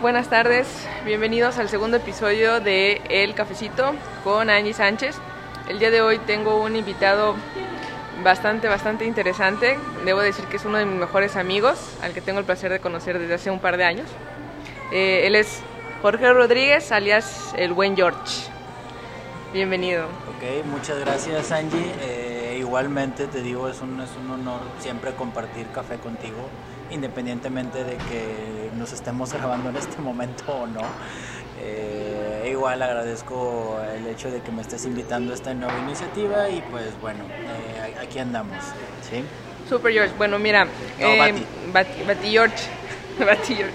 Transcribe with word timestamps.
Buenas 0.00 0.28
tardes. 0.28 0.66
Bienvenidos 1.04 1.56
al 1.58 1.68
segundo 1.68 1.98
episodio 1.98 2.58
de 2.58 3.00
El 3.08 3.36
Cafecito 3.36 3.94
con 4.24 4.50
Angie 4.50 4.74
Sánchez. 4.74 5.14
El 5.68 5.78
día 5.78 5.92
de 5.92 6.00
hoy 6.00 6.18
tengo 6.18 6.60
un 6.60 6.74
invitado 6.74 7.36
bastante, 8.24 8.66
bastante 8.66 9.04
interesante. 9.04 9.78
Debo 10.04 10.18
decir 10.18 10.46
que 10.46 10.56
es 10.56 10.64
uno 10.64 10.78
de 10.78 10.84
mis 10.84 10.98
mejores 10.98 11.36
amigos, 11.36 11.96
al 12.02 12.12
que 12.12 12.20
tengo 12.20 12.40
el 12.40 12.44
placer 12.44 12.72
de 12.72 12.80
conocer 12.80 13.20
desde 13.20 13.34
hace 13.34 13.52
un 13.52 13.60
par 13.60 13.76
de 13.76 13.84
años. 13.84 14.08
Eh, 14.90 15.28
él 15.28 15.36
es 15.36 15.60
Jorge 16.02 16.32
Rodríguez, 16.32 16.90
alias 16.90 17.54
el 17.56 17.72
buen 17.72 17.94
George. 17.94 18.48
Bienvenido. 19.52 20.06
Ok, 20.06 20.66
muchas 20.66 20.98
gracias 20.98 21.52
Angie. 21.52 21.94
Eh, 22.00 22.56
igualmente 22.58 23.28
te 23.28 23.42
digo, 23.42 23.68
es 23.68 23.80
un, 23.80 24.00
es 24.00 24.10
un 24.16 24.28
honor 24.28 24.60
siempre 24.80 25.12
compartir 25.12 25.68
café 25.68 25.98
contigo, 25.98 26.48
independientemente 26.90 27.84
de 27.84 27.96
que 27.96 28.70
nos 28.76 28.92
estemos 28.92 29.32
grabando 29.34 29.70
en 29.70 29.76
este 29.76 30.00
momento 30.00 30.44
o 30.52 30.66
no. 30.66 30.82
Eh, 31.60 32.48
igual 32.50 32.80
agradezco 32.82 33.78
el 33.96 34.06
hecho 34.06 34.30
de 34.30 34.40
que 34.40 34.52
me 34.52 34.62
estés 34.62 34.84
invitando 34.84 35.32
a 35.32 35.34
esta 35.34 35.52
nueva 35.54 35.76
iniciativa 35.80 36.48
y 36.50 36.62
pues 36.70 36.98
bueno, 37.00 37.24
eh, 37.48 37.94
aquí 38.00 38.18
andamos. 38.18 38.56
¿sí? 39.10 39.22
Super 39.68 39.92
George. 39.92 40.12
Bueno, 40.16 40.38
mira, 40.38 40.64
No, 40.64 41.06
eh, 41.06 41.18
Bati. 41.18 41.46
Bati- 41.72 42.06
Bati 42.06 42.30
George. 42.30 42.56
Bati 43.18 43.54
George. 43.56 43.74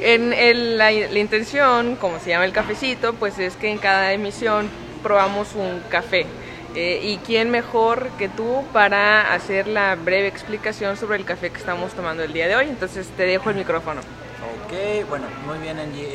En 0.00 0.32
el- 0.32 0.76
la, 0.78 0.90
la 0.90 1.18
intención, 1.18 1.96
como 1.96 2.18
se 2.20 2.30
llama 2.30 2.44
el 2.44 2.52
cafecito, 2.52 3.14
pues 3.14 3.38
es 3.38 3.56
que 3.56 3.70
en 3.70 3.78
cada 3.78 4.12
emisión 4.12 4.68
probamos 5.02 5.54
un 5.54 5.80
café. 5.88 6.26
Eh, 6.74 7.00
¿Y 7.02 7.18
quién 7.18 7.50
mejor 7.50 8.08
que 8.18 8.28
tú 8.28 8.64
para 8.72 9.34
hacer 9.34 9.66
la 9.66 9.94
breve 9.94 10.26
explicación 10.26 10.96
sobre 10.96 11.18
el 11.18 11.24
café 11.24 11.50
que 11.50 11.58
estamos 11.58 11.92
tomando 11.92 12.22
el 12.22 12.32
día 12.32 12.48
de 12.48 12.56
hoy? 12.56 12.68
Entonces 12.68 13.08
te 13.16 13.24
dejo 13.24 13.50
el 13.50 13.56
micrófono. 13.56 14.00
Ok, 14.00 15.06
bueno, 15.08 15.26
muy 15.46 15.58
bien 15.58 15.78
Angie. 15.78 16.08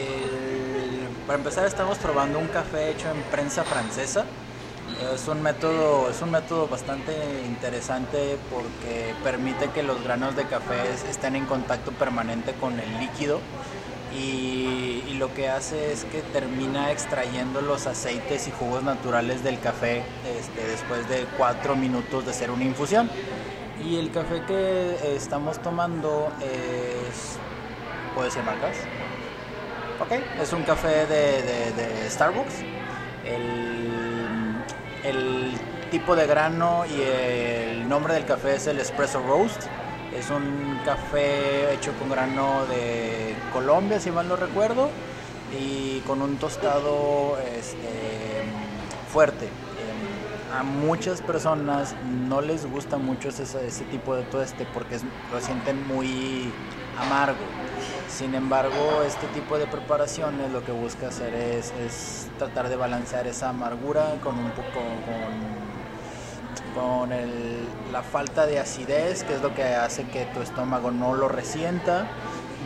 Para 1.28 1.38
empezar 1.38 1.66
estamos 1.68 2.00
probando 2.00 2.40
un 2.40 2.48
café 2.48 2.90
hecho 2.90 3.08
en 3.12 3.22
prensa 3.23 3.64
francesa. 3.64 4.26
Es 5.14 5.28
un 5.28 5.44
método, 5.44 6.09
es 6.09 6.22
un 6.22 6.31
método 6.31 6.68
bastante 6.68 7.14
interesante 7.46 8.38
porque 8.50 9.14
permite 9.24 9.70
que 9.70 9.84
los 9.84 10.03
granos 10.03 10.36
de 10.36 10.46
café 10.46 10.92
estén 11.08 11.36
en 11.36 11.46
contacto 11.46 11.92
permanente 11.92 12.53
con 12.53 12.80
el 12.80 12.98
líquido 13.00 13.40
y, 14.16 15.03
lo 15.17 15.33
que 15.33 15.50
hace 15.50 15.91
es 15.91 16.05
que 16.05 16.22
termina 16.22 16.91
extrayendo 16.91 17.59
los 17.61 17.88
aceites 17.88 18.47
y 18.47 18.52
jugos 18.52 18.83
naturales 18.83 19.44
del 19.44 19.59
café 19.59 20.03
este, 20.38 20.67
después 20.67 21.09
de 21.09 21.25
cuatro 21.39 21.75
minutos 21.75 22.23
de 22.23 22.30
hacer 22.30 22.52
una 22.52 22.63
infusión. 22.63 23.09
Y 23.83 23.97
el 23.97 24.11
café 24.11 24.44
que 24.45 24.91
eh, 24.91 25.16
estamos 25.16 25.59
tomando 25.59 26.31
es 26.39 27.39
¿Puedo 28.17 28.30
decir 28.30 28.41
marcas? 28.41 28.75
Ok, 30.02 30.11
es 30.41 30.52
un 30.52 30.63
café 30.63 31.05
de, 31.05 32.09
Starbucks. 32.09 32.63
El 35.03 35.53
tipo 35.91 36.16
de 36.16 36.25
grano 36.25 36.83
y 36.88 37.00
el 37.00 37.88
nombre 37.88 38.16
del 38.16 38.25
café 38.25 38.55
es 38.55 38.66
el 38.66 38.80
Espresso 38.80 39.22
Roast. 39.22 39.67
Es 40.18 40.32
un 40.32 40.80
café 40.84 41.76
hecho 41.76 41.94
con 42.00 42.10
grano 42.10 42.66
de 42.66 43.36
Colombia, 43.54 44.00
si 44.00 44.10
mal 44.10 44.28
no 44.28 44.36
recuerdo, 44.36 44.90
y 45.56 46.00
con 46.08 46.24
un 46.24 46.38
tostado 46.38 47.38
este, 47.56 48.42
fuerte. 49.14 49.46
Em, 49.46 50.58
A 50.58 50.64
muchas 50.64 51.22
personas 51.22 51.94
no 52.28 52.42
les 52.42 52.66
gusta 52.66 52.98
mucho 52.98 53.30
ese, 53.30 53.70
tipo 53.92 54.16
de 54.16 54.24
tueste 54.24 54.66
porque 54.74 54.98
lo 55.32 55.40
sienten 55.40 55.88
muy 55.88 56.52
amargo. 57.00 57.46
Sin 58.09 58.34
embargo, 58.34 59.03
este 59.06 59.28
tipo 59.28 59.59
de 59.59 59.68
preparaciones 59.68 60.52
lo 60.52 60.66
que 60.66 60.72
busca 60.72 61.09
hacer 61.09 61.36
es, 61.36 62.28
tratar 62.40 62.70
de 62.70 62.75
balancear 62.75 63.28
esa 63.28 63.50
amargura 63.50 64.16
con 64.24 64.36
un 64.36 64.50
poco 64.52 64.81
con 66.78 67.12
el- 67.12 67.66
la 67.92 68.04
falta 68.04 68.46
de 68.46 68.60
acidez, 68.60 69.24
que 69.24 69.34
es 69.34 69.42
lo 69.42 69.54
que 69.56 69.64
hace 69.64 70.04
que 70.04 70.26
tu 70.26 70.42
estómago 70.42 70.92
no 70.92 71.16
lo 71.16 71.28
resienta. 71.28 72.06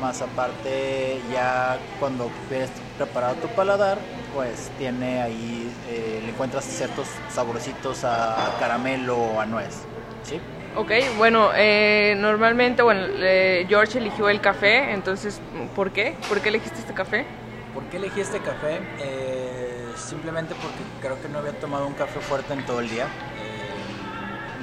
Más 0.01 0.21
aparte, 0.21 1.19
ya 1.31 1.77
cuando 1.99 2.29
ves 2.49 2.69
preparado 2.97 3.35
tu 3.35 3.47
paladar, 3.49 3.97
pues 4.33 4.69
tiene 4.77 5.21
ahí, 5.21 5.71
eh, 5.89 6.21
le 6.23 6.29
encuentras 6.31 6.65
ciertos 6.65 7.07
saborcitos 7.33 8.03
a, 8.03 8.47
a 8.47 8.59
caramelo 8.59 9.15
o 9.17 9.39
a 9.39 9.45
nuez. 9.45 9.83
¿sí? 10.23 10.39
Ok, 10.75 10.91
bueno, 11.17 11.49
eh, 11.55 12.15
normalmente, 12.17 12.81
bueno, 12.81 13.01
eh, 13.17 13.65
George 13.69 13.97
eligió 13.99 14.29
el 14.29 14.39
café, 14.41 14.91
entonces, 14.93 15.39
¿por 15.75 15.91
qué? 15.91 16.15
¿Por 16.29 16.41
qué 16.41 16.49
elegiste 16.49 16.79
este 16.79 16.93
café? 16.93 17.25
¿Por 17.73 17.83
qué 17.85 17.97
elegí 17.97 18.21
este 18.21 18.39
café? 18.39 18.79
Eh, 18.99 19.91
simplemente 19.95 20.55
porque 20.55 20.79
creo 21.01 21.21
que 21.21 21.27
no 21.29 21.39
había 21.39 21.53
tomado 21.53 21.85
un 21.87 21.93
café 21.93 22.19
fuerte 22.21 22.53
en 22.53 22.65
todo 22.65 22.79
el 22.79 22.89
día. 22.89 23.07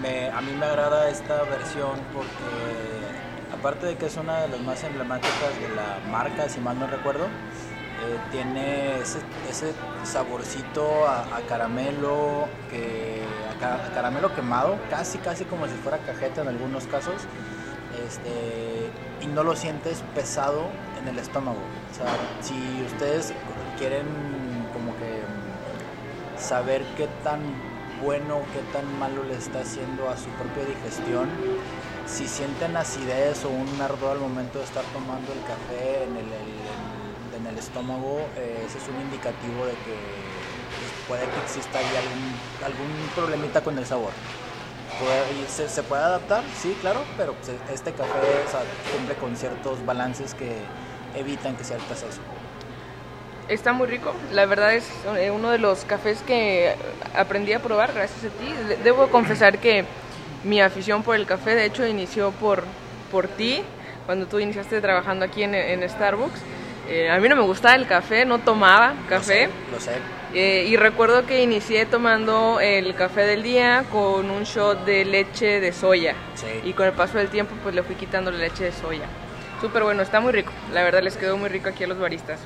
Me- 0.02 0.30
a 0.30 0.40
mí 0.40 0.52
me 0.52 0.66
agrada 0.66 1.08
esta 1.08 1.42
versión 1.44 1.98
porque, 2.12 3.56
aparte 3.58 3.86
de 3.86 3.96
que 3.96 4.06
es 4.06 4.16
una 4.16 4.42
de 4.42 4.48
las 4.48 4.60
más 4.60 4.82
emblemáticas 4.84 5.58
de 5.60 5.68
la 5.74 5.98
marca, 6.10 6.48
si 6.48 6.60
mal 6.60 6.78
no 6.78 6.86
recuerdo, 6.86 7.24
eh, 7.24 8.18
tiene 8.30 8.98
ese, 9.00 9.74
saborcito 10.04 11.06
a, 11.08 11.24
caramelo, 11.48 12.46
que, 12.70 13.24
a, 13.56 13.58
ca- 13.60 13.86
a 13.86 13.92
caramelo 13.92 14.32
quemado, 14.34 14.78
casi 14.88 15.18
casi 15.18 15.44
como 15.44 15.66
si 15.66 15.74
fuera 15.74 15.98
cajeta 15.98 16.42
en 16.42 16.48
algunos 16.48 16.86
casos. 16.86 17.14
Este, 18.06 18.90
y 19.20 19.26
no 19.26 19.42
lo 19.42 19.56
sientes 19.56 20.04
pesado 20.14 20.68
en 21.00 21.08
el 21.08 21.18
estómago. 21.18 21.58
Si 22.40 22.54
ustedes 22.86 23.32
quieren 23.78 24.06
como 24.72 24.92
que 24.98 25.22
saber 26.40 26.84
qué 26.96 27.08
tan 27.24 27.40
bueno, 28.02 28.42
qué 28.52 28.60
tan 28.72 28.98
malo 28.98 29.22
le 29.24 29.34
está 29.34 29.60
haciendo 29.60 30.08
a 30.08 30.16
su 30.16 30.28
propia 30.30 30.64
digestión, 30.64 31.28
si 32.06 32.26
sienten 32.26 32.76
acidez 32.76 33.44
o 33.44 33.50
un 33.50 33.80
ardor 33.80 34.12
al 34.12 34.20
momento 34.20 34.58
de 34.58 34.64
estar 34.64 34.84
tomando 34.92 35.32
el 35.32 35.40
café 35.42 36.04
en 36.04 36.16
el, 36.16 36.28
en 37.38 37.46
el 37.46 37.58
estómago, 37.58 38.20
eh, 38.36 38.64
ese 38.66 38.78
es 38.78 38.88
un 38.88 39.00
indicativo 39.00 39.66
de 39.66 39.72
que 39.72 39.96
pues, 40.78 40.90
puede 41.06 41.24
que 41.24 41.40
exista 41.40 41.78
ahí 41.78 41.86
algún, 41.86 42.64
algún 42.64 43.08
problemita 43.14 43.62
con 43.62 43.78
el 43.78 43.86
sabor. 43.86 44.12
Se, 45.48 45.82
puede 45.84 46.02
adaptar, 46.02 46.42
sí, 46.60 46.76
claro, 46.80 47.04
pero 47.16 47.34
pues, 47.34 47.52
este 47.72 47.92
café 47.92 48.10
o 48.10 48.96
cumple 48.96 49.14
con 49.16 49.36
ciertos 49.36 49.84
balances 49.86 50.34
que 50.34 50.56
evitan 51.14 51.56
que 51.56 51.62
sea 51.62 51.76
el 51.76 51.82
proceso. 51.84 52.20
Está 53.48 53.72
muy 53.72 53.86
rico, 53.86 54.12
la 54.32 54.44
verdad 54.44 54.74
es 54.74 54.86
eh, 55.16 55.30
uno 55.30 55.50
de 55.50 55.56
los 55.58 55.84
cafés 55.86 56.20
que 56.26 56.74
aprendí 57.16 57.54
a 57.54 57.60
probar 57.60 57.92
gracias 57.94 58.24
a 58.24 58.28
ti. 58.28 58.52
De- 58.68 58.76
Debo 58.76 59.08
confesar 59.08 59.58
que 59.58 59.84
mi 60.44 60.60
afición 60.60 61.02
por 61.02 61.16
el 61.16 61.24
café, 61.24 61.54
de 61.54 61.64
hecho, 61.64 61.86
inició 61.86 62.30
por, 62.32 62.64
por 63.10 63.26
ti, 63.26 63.62
cuando 64.04 64.26
tú 64.26 64.38
iniciaste 64.38 64.80
trabajando 64.82 65.24
aquí 65.24 65.42
en, 65.44 65.54
en 65.54 65.88
Starbucks. 65.88 66.40
Eh, 66.90 67.10
a 67.10 67.18
mí 67.18 67.28
no 67.28 67.36
me 67.36 67.42
gustaba 67.42 67.74
el 67.74 67.86
café, 67.86 68.24
no 68.26 68.38
tomaba 68.38 68.94
café. 69.08 69.48
Lo 69.72 69.80
sé. 69.80 69.92
Eh, 70.34 70.66
y 70.68 70.76
recuerdo 70.76 71.24
que 71.24 71.42
inicié 71.42 71.86
tomando 71.86 72.60
el 72.60 72.94
café 72.94 73.22
del 73.22 73.42
día 73.42 73.84
con 73.90 74.30
un 74.30 74.44
shot 74.44 74.84
de 74.84 75.04
leche 75.06 75.60
de 75.60 75.72
soya. 75.72 76.14
Sí. 76.34 76.46
Y 76.64 76.72
con 76.74 76.86
el 76.86 76.92
paso 76.92 77.16
del 77.18 77.28
tiempo 77.28 77.54
pues 77.62 77.74
le 77.74 77.82
fui 77.82 77.94
quitando 77.94 78.30
la 78.30 78.38
leche 78.38 78.64
de 78.64 78.72
soya. 78.72 79.06
Súper 79.60 79.82
bueno, 79.84 80.02
está 80.02 80.20
muy 80.20 80.32
rico. 80.32 80.52
La 80.72 80.82
verdad 80.82 81.02
les 81.02 81.16
quedó 81.16 81.36
muy 81.38 81.48
rico 81.48 81.68
aquí 81.70 81.84
a 81.84 81.86
los 81.88 81.98
baristas. 81.98 82.40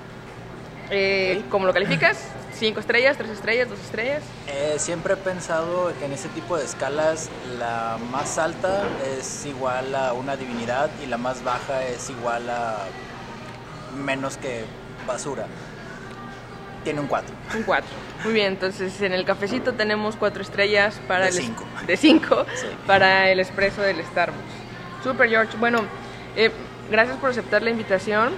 Eh, 0.94 1.42
¿Cómo 1.50 1.66
lo 1.66 1.72
calificas? 1.72 2.28
¿Cinco 2.54 2.80
estrellas, 2.80 3.16
tres 3.16 3.30
estrellas, 3.30 3.68
dos 3.68 3.80
estrellas? 3.80 4.22
Eh, 4.46 4.74
siempre 4.76 5.14
he 5.14 5.16
pensado 5.16 5.90
que 5.98 6.04
en 6.04 6.12
ese 6.12 6.28
tipo 6.28 6.56
de 6.58 6.64
escalas 6.64 7.30
la 7.58 7.98
más 8.10 8.36
alta 8.38 8.84
es 9.18 9.46
igual 9.46 9.94
a 9.94 10.12
una 10.12 10.36
divinidad 10.36 10.90
y 11.02 11.06
la 11.06 11.16
más 11.16 11.42
baja 11.42 11.82
es 11.84 12.10
igual 12.10 12.48
a 12.50 12.76
menos 14.04 14.36
que 14.36 14.64
basura. 15.06 15.46
Tiene 16.84 17.00
un 17.00 17.06
4. 17.06 17.34
Un 17.56 17.62
4. 17.62 17.86
Muy 18.24 18.34
bien, 18.34 18.48
entonces 18.48 19.00
en 19.00 19.12
el 19.12 19.24
cafecito 19.24 19.72
tenemos 19.74 20.16
cuatro 20.16 20.42
estrellas 20.42 21.00
para 21.08 21.24
De 21.24 21.30
el 21.30 21.34
cinco. 21.36 21.64
de 21.86 21.96
cinco 21.96 22.44
Sí. 22.54 22.66
para 22.86 23.30
el 23.30 23.40
expreso 23.40 23.80
del 23.82 24.04
Starbucks. 24.04 24.38
Super 25.02 25.28
George. 25.28 25.56
Bueno, 25.58 25.84
eh, 26.36 26.50
gracias 26.90 27.16
por 27.16 27.30
aceptar 27.30 27.62
la 27.62 27.70
invitación. 27.70 28.32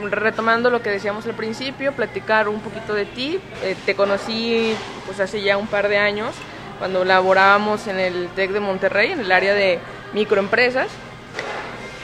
Em, 0.00 0.10
retomando 0.10 0.70
lo 0.70 0.82
que 0.82 0.90
decíamos 0.90 1.26
al 1.26 1.34
principio, 1.34 1.92
platicar 1.92 2.48
un 2.48 2.60
poquito 2.60 2.94
de 2.94 3.04
ti. 3.04 3.40
Eh, 3.62 3.76
te 3.84 3.94
conocí 3.94 4.74
pues 5.06 5.20
hace 5.20 5.42
ya 5.42 5.56
un 5.56 5.66
par 5.66 5.88
de 5.88 5.98
años 5.98 6.34
cuando 6.78 7.04
laborábamos 7.04 7.86
en 7.88 7.98
el 7.98 8.28
TEC 8.28 8.52
de 8.52 8.60
Monterrey, 8.60 9.12
en 9.12 9.20
el 9.20 9.32
área 9.32 9.54
de 9.54 9.78
microempresas. 10.12 10.88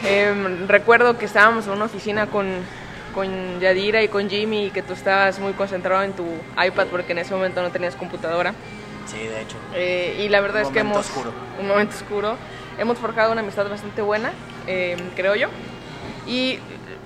Em, 0.04 0.68
recuerdo 0.68 1.16
que 1.16 1.24
estábamos 1.24 1.66
en 1.66 1.72
una 1.72 1.86
oficina 1.86 2.26
con, 2.26 2.46
con 3.14 3.60
Yadira 3.60 4.02
y 4.02 4.08
con 4.08 4.28
Jimmy 4.28 4.66
y 4.66 4.70
que 4.70 4.82
tú 4.82 4.92
estabas 4.92 5.38
muy 5.38 5.52
concentrado 5.52 6.02
en 6.02 6.12
tu 6.12 6.26
iPad 6.62 6.88
porque 6.90 7.12
en 7.12 7.18
ese 7.18 7.34
momento 7.34 7.62
no 7.62 7.70
tenías 7.70 7.94
computadora. 7.94 8.52
Sí, 9.06 9.18
de 9.18 9.42
hecho. 9.42 9.56
Eh, 9.74 10.22
y 10.24 10.28
la 10.28 10.40
verdad 10.40 10.62
Un 10.62 10.66
es 10.68 10.72
que 10.72 10.82
momento 10.82 11.00
hemos... 11.00 11.10
oscuro. 11.10 11.32
Un 11.60 11.68
momento 11.68 11.94
oscuro. 11.94 12.36
Hemos 12.78 12.98
forjado 12.98 13.30
una 13.30 13.42
amistad 13.42 13.68
bastante 13.68 14.02
buena, 14.02 14.32
eh, 14.66 14.96
creo 15.14 15.36
yo. 15.36 15.48
Y 16.26 16.58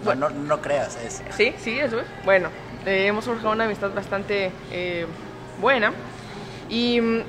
no, 0.05 0.31
no, 0.31 0.61
creas 0.61 0.97
eso. 0.97 1.23
Sí, 1.37 1.55
sí, 1.59 1.79
eso 1.79 2.01
es. 2.01 2.07
Bueno, 2.25 2.51
eh, 2.87 3.07
hemos 3.07 3.25
forjado 3.25 3.53
una 3.53 3.65
amistad 3.65 3.93
bastante 3.93 4.53
eh, 4.71 5.07
buena 5.61 5.93
y 6.69 7.01
mm, 7.01 7.23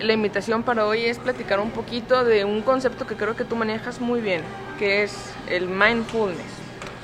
la 0.00 0.12
invitación 0.12 0.62
para 0.62 0.86
hoy 0.86 1.04
es 1.04 1.18
platicar 1.18 1.60
un 1.60 1.70
poquito 1.70 2.24
de 2.24 2.44
un 2.44 2.62
concepto 2.62 3.06
que 3.06 3.16
creo 3.16 3.36
que 3.36 3.44
tú 3.44 3.56
manejas 3.56 4.00
muy 4.00 4.20
bien, 4.20 4.42
que 4.78 5.02
es 5.02 5.32
el 5.48 5.68
mindfulness. 5.68 6.52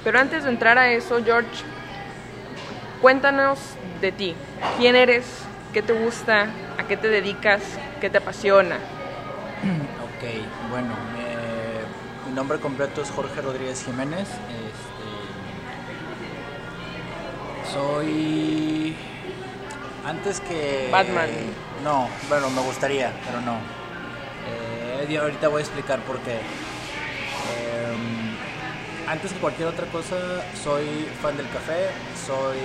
Pero 0.03 0.19
antes 0.19 0.45
de 0.45 0.51
entrar 0.51 0.79
a 0.79 0.93
eso, 0.93 1.23
George, 1.25 1.65
cuéntanos 3.01 3.59
de 4.01 4.13
ti. 4.13 4.35
¿Quién 4.79 4.97
eres? 4.97 5.25
¿Qué 5.73 5.83
te 5.83 5.93
gusta? 5.93 6.49
¿A 6.79 6.87
qué 6.87 6.97
te 6.97 7.09
dedicas? 7.09 7.63
¿Qué 8.01 8.11
te 8.11 8.19
apasiona? 8.19 8.77
Ok, 8.77 10.71
bueno, 10.71 10.95
mi 12.29 12.35
nombre 12.35 12.59
completo 12.59 13.01
es 13.03 13.11
Jorge 13.11 13.41
Rodríguez 13.41 13.85
Jiménez. 13.85 14.29
Soy 17.73 18.95
antes 20.05 20.41
que... 20.41 20.89
Batman. 20.91 21.31
No, 21.83 22.09
bueno, 22.29 22.51
me 22.51 22.61
gustaría, 22.63 23.13
pero 23.27 23.41
no. 23.41 23.57
Eh, 24.47 25.19
ahorita 25.19 25.49
voy 25.49 25.61
a 25.61 25.65
explicar 25.65 26.01
por 26.01 26.19
qué. 26.21 26.35
Em, 26.35 28.37
antes 29.09 29.33
que 29.33 29.39
cualquier 29.39 29.69
otra 29.69 29.87
cosa, 29.87 30.17
soy 30.63 31.09
fan 31.21 31.37
del 31.37 31.49
café, 31.51 31.91
soy, 32.27 32.59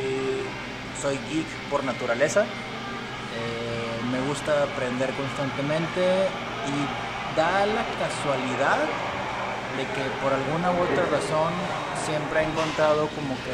soy 1.02 1.18
geek 1.30 1.48
por 1.70 1.84
naturaleza. 1.84 2.44
Eh, 2.44 4.02
me 4.12 4.22
gusta 4.28 4.64
aprender 4.64 5.12
constantemente 5.12 6.28
y 6.68 7.38
da 7.38 7.66
la 7.66 7.86
casualidad 8.00 8.80
de 9.78 9.86
que 9.94 10.10
por 10.22 10.34
alguna 10.34 10.72
u 10.72 10.82
otra 10.84 11.06
razón 11.06 11.54
siempre 12.06 12.42
he 12.42 12.44
encontrado 12.44 13.08
como 13.10 13.36
que 13.36 13.52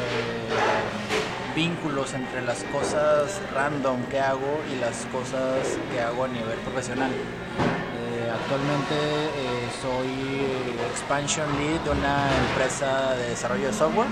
vínculos 1.56 2.12
entre 2.12 2.42
las 2.42 2.62
cosas 2.64 3.40
random 3.54 4.02
que 4.10 4.20
hago 4.20 4.60
y 4.70 4.78
las 4.78 5.06
cosas 5.06 5.78
que 5.90 6.00
hago 6.00 6.24
a 6.24 6.28
nivel 6.28 6.58
profesional. 6.58 7.10
Eh, 7.10 8.30
actualmente 8.30 8.94
eh, 8.94 9.68
soy 9.80 10.44
Expansion 10.90 11.48
Lead 11.58 11.80
de 11.80 11.90
una 11.90 12.28
empresa 12.46 13.14
de 13.14 13.30
desarrollo 13.30 13.68
de 13.68 13.72
software. 13.72 14.08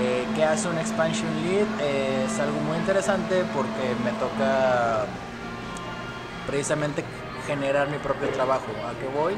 Eh, 0.00 0.26
¿Qué 0.34 0.44
hace 0.44 0.68
un 0.68 0.78
Expansion 0.78 1.30
Lead? 1.44 1.68
es 1.80 2.38
algo 2.40 2.58
muy 2.60 2.76
interesante 2.76 3.44
porque 3.54 3.94
me 4.04 4.10
toca 4.18 5.06
precisamente 6.44 7.04
generar 7.46 7.88
mi 7.88 7.98
propio 7.98 8.28
trabajo. 8.30 8.66
¿A 8.84 8.98
qué 8.98 9.06
voy? 9.16 9.34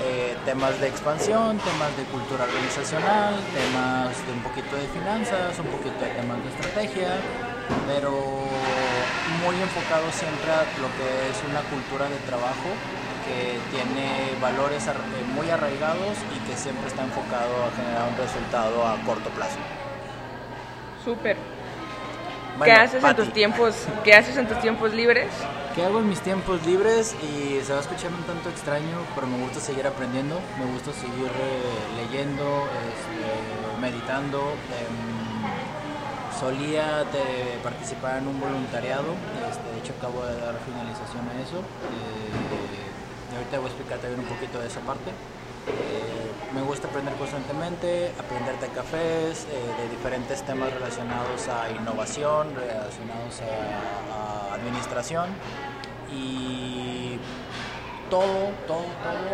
Eh, 0.00 0.36
temas 0.44 0.78
de 0.80 0.88
expansión, 0.88 1.58
temas 1.58 1.96
de 1.96 2.04
cultura 2.04 2.44
organizacional, 2.44 3.34
temas 3.50 4.14
de 4.26 4.32
un 4.32 4.42
poquito 4.46 4.76
de 4.76 4.86
finanzas, 4.94 5.58
un 5.58 5.66
poquito 5.66 5.98
de 5.98 6.10
temas 6.14 6.38
de 6.38 6.48
estrategia, 6.54 7.18
pero 7.88 8.14
muy 9.42 9.56
enfocado 9.58 10.06
siempre 10.12 10.52
a 10.54 10.62
lo 10.78 10.86
que 10.94 11.08
es 11.30 11.38
una 11.50 11.66
cultura 11.66 12.08
de 12.08 12.16
trabajo 12.30 12.70
que 13.26 13.58
tiene 13.74 14.38
valores 14.40 14.86
eh, 14.86 14.92
muy 15.34 15.50
arraigados 15.50 16.16
y 16.30 16.38
que 16.46 16.56
siempre 16.56 16.86
está 16.86 17.02
enfocado 17.02 17.66
a 17.66 17.70
generar 17.74 18.08
un 18.08 18.16
resultado 18.16 18.86
a 18.86 18.96
corto 19.04 19.28
plazo. 19.30 19.58
Súper. 21.04 21.57
¿Qué 22.64 22.72
haces 22.72 23.04
en 23.04 23.16
tus 23.16 23.32
tiempos? 23.32 23.74
¿Qué 24.04 24.14
haces 24.14 24.36
en 24.36 24.48
tus 24.48 24.60
tiempos 24.60 24.92
libres? 24.92 25.28
¿Qué 25.74 25.84
hago 25.84 26.00
en 26.00 26.08
mis 26.08 26.20
tiempos 26.20 26.64
libres? 26.66 27.14
Y 27.22 27.60
se 27.64 27.72
va 27.72 27.78
a 27.78 27.82
escuchar 27.82 28.10
un 28.12 28.22
tanto 28.24 28.48
extraño, 28.48 28.98
pero 29.14 29.26
me 29.26 29.38
gusta 29.38 29.60
seguir 29.60 29.86
aprendiendo, 29.86 30.40
me 30.58 30.66
gusta 30.72 30.92
seguir 30.92 31.30
eh, 31.30 32.02
leyendo, 32.02 32.66
este, 32.90 33.80
meditando. 33.80 34.38
Em, 34.74 35.18
solía 36.38 37.04
participar 37.62 38.18
en 38.18 38.28
un 38.28 38.40
voluntariado, 38.40 39.10
este, 39.50 39.70
de 39.74 39.78
hecho 39.78 39.92
acabo 39.98 40.24
de 40.24 40.40
dar 40.40 40.54
finalización 40.64 41.26
a 41.28 41.34
eso. 41.42 41.58
Eh, 41.58 43.32
y 43.32 43.36
ahorita 43.36 43.58
voy 43.58 43.66
a 43.66 43.70
explicar 43.70 43.98
también 43.98 44.20
un 44.20 44.26
poquito 44.26 44.58
de 44.58 44.66
esa 44.66 44.80
parte. 44.80 45.10
Eh, 45.68 46.54
me 46.54 46.62
gusta 46.62 46.88
aprender 46.88 47.14
constantemente, 47.14 48.10
aprender 48.18 48.58
de 48.58 48.68
cafés, 48.68 49.46
eh, 49.50 49.82
de 49.82 49.88
diferentes 49.90 50.42
temas 50.42 50.72
relacionados 50.72 51.46
a 51.48 51.70
innovación, 51.70 52.54
relacionados 52.54 53.42
a, 53.42 54.54
administración 54.54 55.28
y 56.12 57.16
todo, 58.10 58.50
todo, 58.66 58.86
todo 59.04 59.28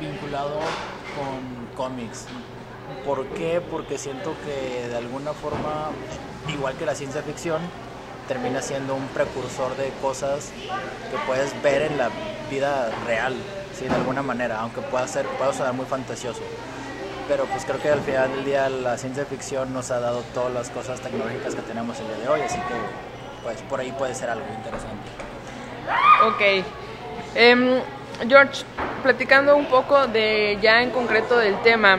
vinculado 0.00 0.58
con 1.16 1.66
cómics. 1.76 2.26
¿Por 3.04 3.26
qué? 3.26 3.60
Porque 3.60 3.98
siento 3.98 4.34
que 4.44 4.88
de 4.88 4.96
alguna 4.96 5.34
forma, 5.34 5.90
igual 6.48 6.76
que 6.76 6.86
la 6.86 6.94
ciencia 6.94 7.22
ficción, 7.22 7.60
termina 8.26 8.62
siendo 8.62 8.94
un 8.94 9.06
precursor 9.08 9.76
de 9.76 9.90
cosas 10.00 10.52
que 11.10 11.18
puedes 11.26 11.60
ver 11.62 11.82
en 11.82 11.98
la 11.98 12.08
vida 12.48 12.90
real 13.06 13.34
de 13.88 13.94
alguna 13.94 14.22
manera, 14.22 14.60
aunque 14.60 14.80
pueda 14.80 15.06
ser, 15.06 15.26
pueda 15.26 15.52
sonar 15.52 15.72
muy 15.72 15.86
fantasioso. 15.86 16.40
Pero 17.28 17.44
pues 17.44 17.64
creo 17.64 17.80
que 17.80 17.90
al 17.90 18.00
final 18.00 18.30
del 18.32 18.44
día 18.44 18.68
la 18.68 18.98
ciencia 18.98 19.24
ficción 19.24 19.72
nos 19.72 19.90
ha 19.90 20.00
dado 20.00 20.22
todas 20.34 20.52
las 20.52 20.70
cosas 20.70 21.00
tecnológicas 21.00 21.54
que 21.54 21.62
tenemos 21.62 21.98
el 22.00 22.06
día 22.08 22.16
de 22.18 22.28
hoy, 22.28 22.40
así 22.40 22.58
que 22.58 22.74
pues 23.42 23.60
por 23.62 23.80
ahí 23.80 23.92
puede 23.92 24.14
ser 24.14 24.30
algo 24.30 24.46
interesante. 24.56 25.08
Ok. 26.26 26.64
Em, 27.34 27.80
George, 28.28 28.64
platicando 29.02 29.56
un 29.56 29.66
poco 29.66 30.06
de 30.06 30.58
ya 30.60 30.82
en 30.82 30.90
concreto 30.90 31.38
del 31.38 31.60
tema, 31.62 31.98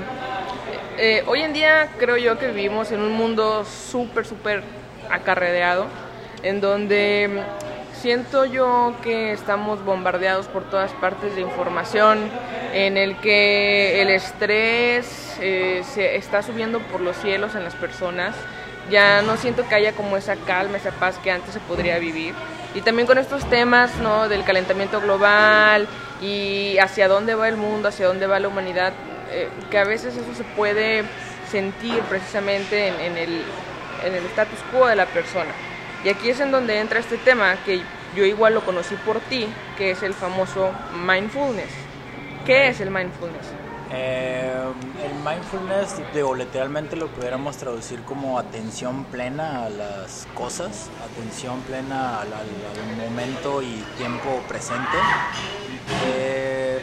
eh, 0.98 1.24
hoy 1.25 1.42
en 1.42 1.54
día 1.54 1.89
creo 1.98 2.18
yo 2.18 2.38
que 2.38 2.48
vivimos 2.48 2.92
en 2.92 3.01
un 3.01 3.13
mundo 3.13 3.66
súper, 3.66 4.25
súper 4.25 4.63
acarreado, 5.10 5.88
en 6.44 6.62
donde 6.62 7.44
siento 8.01 8.45
yo 8.45 8.95
que 9.03 9.31
estamos 9.31 9.86
bombardeados 9.86 10.48
por 10.48 10.63
todas 10.63 10.92
partes 10.94 11.36
de 11.36 11.42
información, 11.42 12.19
en 12.74 12.98
el 12.98 13.18
que 13.18 14.01
el 14.01 14.09
estrés 14.09 15.38
eh, 15.39 15.83
se 15.86 16.15
está 16.15 16.42
subiendo 16.42 16.80
por 16.80 17.01
los 17.01 17.15
cielos 17.18 17.53
en 17.53 17.63
las 17.63 17.75
personas. 17.75 18.36
Ya 18.89 19.21
no 19.21 19.38
siento 19.38 19.68
que 19.69 19.75
haya 19.75 19.94
como 19.94 20.18
esa 20.18 20.36
calma, 20.36 20.77
esa 20.77 20.92
paz 20.92 21.19
que 21.19 21.31
antes 21.31 21.53
se 21.53 21.59
podría 21.59 22.00
vivir. 22.00 22.33
Y 22.74 22.81
también 22.81 23.05
con 23.05 23.20
estos 23.20 23.48
temas 23.50 23.96
¿no? 23.98 24.27
del 24.27 24.43
calentamiento 24.43 25.00
global 25.00 25.88
y 26.22 26.77
hacia 26.79 27.08
dónde 27.08 27.36
va 27.36 27.48
el 27.50 27.58
mundo, 27.58 27.89
hacia 27.89 28.08
dónde 28.08 28.25
va 28.25 28.39
la 28.39 28.48
humanidad, 28.48 28.93
eh, 29.29 29.48
que 29.70 29.77
a 29.77 29.84
veces 29.84 30.15
eso 30.17 30.34
se 30.34 30.43
puede 30.55 31.03
sentir 31.51 32.00
precisamente 32.10 32.88
en, 32.88 33.17
en 33.17 34.15
el 34.15 34.25
status 34.25 34.60
quo 34.72 34.88
de 34.88 34.96
la 34.96 35.05
persona. 35.05 35.51
Y 36.03 36.10
aquí 36.10 36.29
es 36.29 36.39
en 36.39 36.51
donde 36.51 36.79
entra 36.79 37.00
este 37.00 37.17
tema 37.17 37.55
que 37.63 37.81
yo 38.15 38.25
igual 38.25 38.53
lo 38.53 38.65
conocí 38.65 38.96
por 38.96 39.20
ti, 39.20 39.48
que 39.77 39.91
es 39.91 40.03
el 40.03 40.13
famoso 40.13 40.72
mindfulness. 41.05 41.70
¿Qué 42.46 42.70
es 42.70 42.81
el 42.81 42.89
mindfulness? 42.89 43.46
Eh, 43.93 44.51
el 45.03 45.13
mindfulness, 45.15 45.96
digo, 46.13 46.34
literalmente 46.34 46.96
lo 46.96 47.08
pudiéramos 47.08 47.58
traducir 47.58 48.01
como 48.03 48.39
atención 48.39 49.03
plena 49.05 49.65
a 49.65 49.70
las 49.70 50.27
cosas, 50.34 50.89
atención 51.12 51.60
plena 51.62 52.22
al, 52.22 52.29
momento 52.98 53.62
y 53.62 53.84
tiempo 53.98 54.41
presente. 54.48 54.98
Eh, 56.05 56.81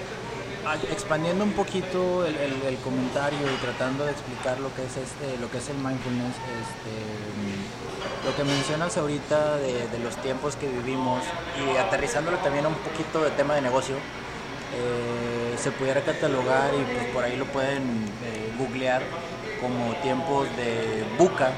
expandiendo 0.92 1.44
un 1.44 1.52
poquito 1.52 2.26
el, 2.26 2.76
comentario 2.84 3.38
y 3.40 3.56
tratando 3.62 4.04
de 4.04 4.12
explicar 4.12 4.60
lo 4.60 4.74
que 4.74 4.84
es, 4.84 4.96
este, 4.96 5.38
lo 5.40 5.50
que 5.50 5.58
es 5.58 5.68
el 5.70 5.76
mindfulness, 5.76 6.36
este, 6.36 7.77
lo 8.24 8.34
que 8.36 8.44
mencionas 8.44 8.96
ahorita 8.96 9.56
de, 9.56 9.98
los 10.02 10.16
tiempos 10.16 10.56
que 10.56 10.68
vivimos 10.68 11.22
y 11.56 11.76
aterrizándolo 11.76 12.38
también 12.38 12.66
un 12.66 12.74
poquito 12.74 13.22
de 13.22 13.30
tema 13.30 13.54
de 13.54 13.62
negocio, 13.62 13.96
eh, 13.96 15.56
se 15.56 15.70
pudiera 15.70 16.02
catalogar 16.02 16.72
y 16.74 16.84
pues 16.92 17.06
por 17.06 17.24
ahí 17.24 17.36
lo 17.36 17.46
pueden 17.46 17.82
eh, 18.24 18.52
googlear 18.58 19.02
como 19.60 19.94
tiempos 20.02 20.46
de 20.56 21.04
buca, 21.18 21.52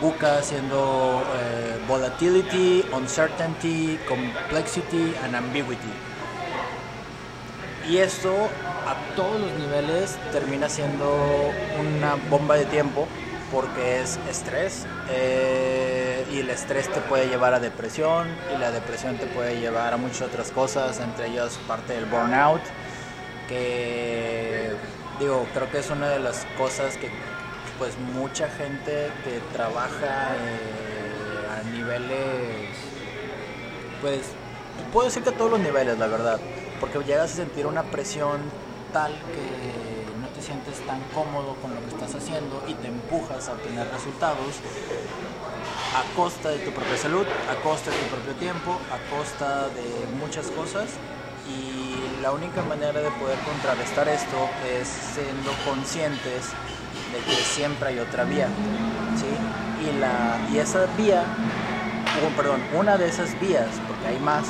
buca 0.00 0.42
siendo 0.42 1.22
eh, 1.36 1.78
volatility, 1.86 2.84
uncertainty, 2.92 3.98
complexity 4.08 5.14
and 5.22 5.34
ambiguity. 5.34 5.92
Y 7.88 7.98
esto 7.98 8.48
a 8.86 9.14
todos 9.14 9.40
los 9.40 9.52
niveles 9.52 10.16
termina 10.32 10.68
siendo 10.68 11.52
una 11.78 12.16
bomba 12.30 12.56
de 12.56 12.64
tiempo 12.64 13.06
porque 13.54 14.00
es 14.00 14.18
estrés 14.28 14.84
eh, 15.08 16.26
y 16.32 16.40
el 16.40 16.50
estrés 16.50 16.92
te 16.92 17.00
puede 17.00 17.28
llevar 17.28 17.54
a 17.54 17.60
depresión 17.60 18.26
y 18.52 18.58
la 18.58 18.72
depresión 18.72 19.16
te 19.16 19.26
puede 19.26 19.60
llevar 19.60 19.94
a 19.94 19.96
muchas 19.96 20.22
otras 20.22 20.50
cosas, 20.50 20.98
entre 20.98 21.28
ellas 21.28 21.58
parte 21.68 21.92
del 21.92 22.06
burnout, 22.06 22.62
que 23.48 24.72
digo, 25.20 25.46
creo 25.54 25.70
que 25.70 25.78
es 25.78 25.90
una 25.90 26.08
de 26.08 26.18
las 26.18 26.44
cosas 26.58 26.96
que 26.96 27.08
pues 27.78 27.96
mucha 28.14 28.48
gente 28.48 29.10
que 29.22 29.40
trabaja 29.52 30.34
eh, 30.34 31.60
a 31.60 31.70
niveles, 31.70 32.76
pues 34.02 34.22
puedo 34.92 35.06
decir 35.06 35.22
que 35.22 35.30
a 35.30 35.32
todos 35.32 35.52
los 35.52 35.60
niveles, 35.60 35.96
la 35.98 36.08
verdad 36.08 36.40
porque 36.80 36.98
llegas 37.04 37.32
a 37.32 37.36
sentir 37.36 37.66
una 37.66 37.82
presión 37.84 38.40
tal 38.92 39.12
que 39.12 40.03
te 40.34 40.42
sientes 40.42 40.80
tan 40.86 41.00
cómodo 41.14 41.54
con 41.62 41.74
lo 41.74 41.80
que 41.80 41.88
estás 41.88 42.14
haciendo 42.14 42.62
y 42.66 42.74
te 42.74 42.88
empujas 42.88 43.48
a 43.48 43.52
obtener 43.52 43.86
resultados 43.90 44.60
a 45.94 46.16
costa 46.16 46.50
de 46.50 46.58
tu 46.58 46.72
propia 46.72 46.96
salud, 46.96 47.26
a 47.48 47.54
costa 47.62 47.90
de 47.90 47.96
tu 47.96 48.06
propio 48.06 48.34
tiempo, 48.34 48.80
a 48.90 48.98
costa 49.14 49.68
de 49.68 50.06
muchas 50.18 50.46
cosas 50.48 50.90
y 51.46 52.20
la 52.20 52.32
única 52.32 52.62
manera 52.62 53.00
de 53.00 53.10
poder 53.12 53.38
contrarrestar 53.40 54.08
esto 54.08 54.48
es 54.66 54.88
siendo 54.88 55.52
conscientes 55.64 56.50
de 57.12 57.18
que 57.20 57.36
siempre 57.36 57.90
hay 57.90 57.98
otra 58.00 58.24
vía, 58.24 58.48
¿sí? 59.16 59.30
Y, 59.86 60.00
la, 60.00 60.38
y 60.52 60.58
esa 60.58 60.86
vía, 60.96 61.22
perdón, 62.36 62.60
una 62.74 62.96
de 62.96 63.08
esas 63.08 63.38
vías, 63.40 63.68
porque 63.86 64.08
hay 64.08 64.18
más, 64.18 64.46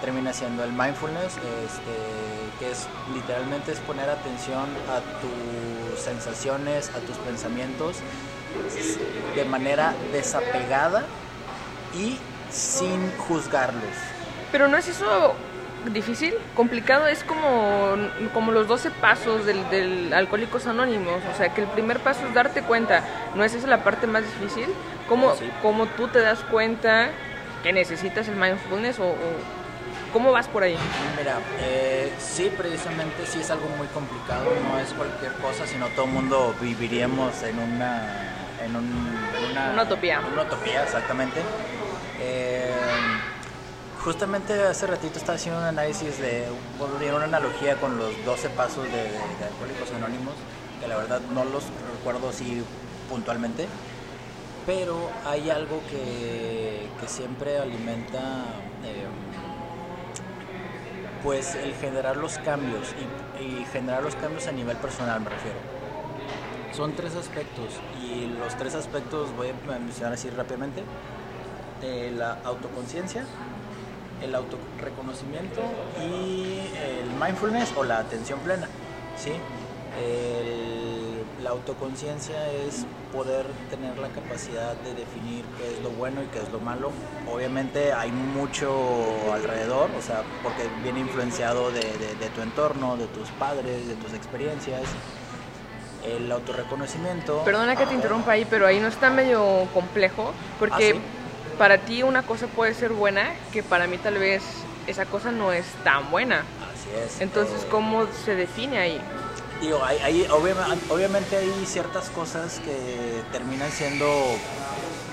termina 0.00 0.32
siendo 0.32 0.64
el 0.64 0.72
mindfulness, 0.72 1.34
este, 1.36 2.37
que 2.58 2.70
es 2.70 2.86
literalmente 3.14 3.72
es 3.72 3.78
poner 3.80 4.08
atención 4.10 4.66
a 4.90 5.00
tus 5.20 6.00
sensaciones, 6.00 6.90
a 6.90 6.98
tus 7.00 7.16
pensamientos 7.18 7.96
de 9.34 9.44
manera 9.44 9.94
desapegada 10.12 11.04
y 11.94 12.18
sin 12.50 13.10
juzgarlos. 13.18 13.82
Pero 14.50 14.68
no 14.68 14.76
es 14.76 14.88
eso 14.88 15.34
difícil, 15.92 16.34
complicado, 16.54 17.06
es 17.06 17.22
como, 17.24 17.96
como 18.34 18.52
los 18.52 18.66
12 18.66 18.90
pasos 18.90 19.46
del, 19.46 19.68
del 19.70 20.12
Alcohólicos 20.12 20.66
Anónimos, 20.66 21.22
o 21.32 21.36
sea 21.36 21.54
que 21.54 21.62
el 21.62 21.68
primer 21.68 22.00
paso 22.00 22.26
es 22.26 22.34
darte 22.34 22.62
cuenta, 22.62 23.04
¿no 23.34 23.44
es 23.44 23.54
esa 23.54 23.68
la 23.68 23.84
parte 23.84 24.06
más 24.06 24.22
difícil? 24.22 24.66
¿Cómo, 25.08 25.32
cómo 25.62 25.86
tú 25.86 26.08
te 26.08 26.20
das 26.20 26.40
cuenta 26.50 27.10
que 27.62 27.72
necesitas 27.72 28.28
el 28.28 28.36
mindfulness 28.36 28.98
o 28.98 29.14
¿Cómo 30.12 30.32
vas 30.32 30.48
por 30.48 30.62
ahí? 30.62 30.76
Mira, 31.18 31.38
eh, 31.60 32.12
sí, 32.18 32.50
precisamente 32.56 33.26
sí 33.26 33.40
es 33.40 33.50
algo 33.50 33.68
muy 33.76 33.86
complicado, 33.88 34.44
no 34.70 34.78
es 34.78 34.92
cualquier 34.94 35.32
cosa, 35.34 35.66
sino 35.66 35.88
todo 35.88 36.06
el 36.06 36.12
mundo 36.12 36.54
viviríamos 36.60 37.42
en 37.42 37.58
una... 37.58 38.34
En 38.64 38.74
una, 38.74 39.82
utopía. 39.82 40.20
Una 40.32 40.42
utopía, 40.42 40.82
exactamente. 40.82 41.40
Eh, 42.20 42.70
justamente 44.02 44.54
hace 44.62 44.86
ratito 44.86 45.18
estaba 45.18 45.36
haciendo 45.36 45.60
un 45.60 45.66
análisis 45.66 46.18
de, 46.18 46.46
una 47.14 47.24
analogía 47.24 47.76
con 47.76 47.98
los 47.98 48.12
12 48.24 48.48
pasos 48.50 48.84
de, 48.84 48.90
de, 48.90 49.44
Alcohólicos 49.44 49.92
Anónimos, 49.94 50.34
que 50.80 50.88
la 50.88 50.96
verdad 50.96 51.20
no 51.32 51.44
los 51.44 51.64
recuerdo 51.96 52.30
así 52.30 52.64
puntualmente, 53.08 53.68
pero 54.66 55.10
hay 55.24 55.50
algo 55.50 55.82
que, 55.90 56.88
que 57.00 57.08
siempre 57.08 57.58
alimenta... 57.58 58.18
Eh, 58.84 59.06
pues 61.22 61.54
el 61.54 61.74
generar 61.74 62.16
los 62.16 62.38
cambios 62.38 62.94
y, 63.40 63.64
generar 63.72 64.02
los 64.02 64.14
cambios 64.16 64.46
a 64.46 64.52
nivel 64.52 64.76
personal 64.76 65.20
me 65.20 65.30
refiero. 65.30 65.58
Son 66.72 66.92
tres 66.92 67.14
aspectos 67.16 67.74
y 68.02 68.26
los 68.26 68.56
tres 68.56 68.74
aspectos 68.74 69.34
voy 69.36 69.48
a 69.48 69.78
mencionar 69.78 70.14
así 70.14 70.30
rápidamente. 70.30 70.82
Eh, 71.82 72.12
la 72.16 72.38
autoconciencia, 72.44 73.24
el 74.22 74.34
autorreconocimiento 74.34 75.60
y 76.00 76.60
el 76.76 77.10
mindfulness 77.20 77.72
o 77.76 77.84
la 77.84 77.98
atención 77.98 78.38
plena. 78.40 78.68
¿sí? 79.16 79.32
La 81.48 81.54
autoconciencia 81.54 82.36
es 82.52 82.84
poder 83.10 83.46
tener 83.70 83.96
la 83.96 84.08
capacidad 84.08 84.74
de 84.76 84.90
definir 84.90 85.46
qué 85.56 85.72
es 85.72 85.82
lo 85.82 85.88
bueno 85.88 86.22
y 86.22 86.26
qué 86.26 86.40
es 86.40 86.52
lo 86.52 86.60
malo. 86.60 86.90
Obviamente 87.26 87.94
hay 87.94 88.12
mucho 88.12 88.70
alrededor, 89.32 89.88
o 89.98 90.02
sea, 90.02 90.24
porque 90.42 90.64
viene 90.82 91.00
influenciado 91.00 91.70
de, 91.70 91.80
tu 92.34 92.42
entorno, 92.42 92.98
de 92.98 93.06
tus 93.06 93.30
padres, 93.30 93.88
de 93.88 93.94
tus 93.94 94.12
experiencias. 94.12 94.82
El 96.04 96.30
autorreconocimiento. 96.30 97.42
Perdona 97.44 97.76
que 97.76 97.86
te 97.86 97.94
interrumpa 97.94 98.32
ahí, 98.32 98.46
pero 98.48 98.66
ahí 98.66 98.78
no 98.78 98.88
está 98.88 99.08
medio 99.08 99.66
complejo, 99.72 100.32
porque 100.58 100.96
¿Ah, 100.96 101.58
para 101.58 101.78
ti 101.78 102.02
una 102.02 102.24
cosa 102.24 102.46
puede 102.46 102.74
ser 102.74 102.92
buena, 102.92 103.32
que 103.52 103.62
para 103.62 103.86
mí 103.86 103.96
tal 103.96 104.18
vez 104.18 104.42
esa 104.86 105.06
cosa 105.06 105.32
no 105.32 105.50
es 105.52 105.64
tan 105.82 106.10
buena. 106.10 106.44
Así 106.72 106.90
es. 107.04 107.20
Entonces, 107.22 107.66
¿cómo 107.70 108.06
se 108.24 108.34
define 108.34 108.78
ahí? 108.78 109.00
Digo, 109.60 109.82
hay, 109.84 110.26
obviamente, 110.90 111.36
hay 111.36 111.66
ciertas 111.66 112.10
cosas 112.10 112.60
que 112.60 113.22
terminan 113.32 113.70
siendo 113.70 114.06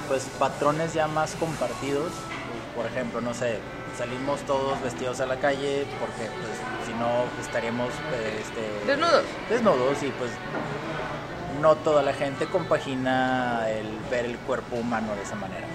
pues 0.08 0.28
patrones 0.40 0.94
ya 0.94 1.08
más 1.08 1.36
compartidos. 1.36 2.12
Por 2.76 2.86
ejemplo, 2.86 3.22
no 3.22 3.34
sé, 3.34 3.60
salimos 3.98 4.42
todos 4.42 4.82
vestidos 4.82 5.20
a 5.22 5.26
la 5.26 5.40
calle 5.40 5.86
porque 6.00 6.30
pues, 6.30 6.86
si 6.86 6.94
no 6.94 7.26
estaríamos 7.42 7.90
este, 8.40 8.86
desnudos. 8.86 9.24
Desnudos 9.50 10.04
y 10.04 10.10
pues 10.12 10.32
no 11.62 11.76
toda 11.76 12.04
la 12.04 12.14
gente 12.14 12.46
compagina 12.48 13.70
el 13.70 13.88
ver 14.12 14.26
el 14.26 14.38
cuerpo 14.40 14.76
humano 14.76 15.16
de 15.16 15.24
esa 15.24 15.36
manera. 15.36 15.66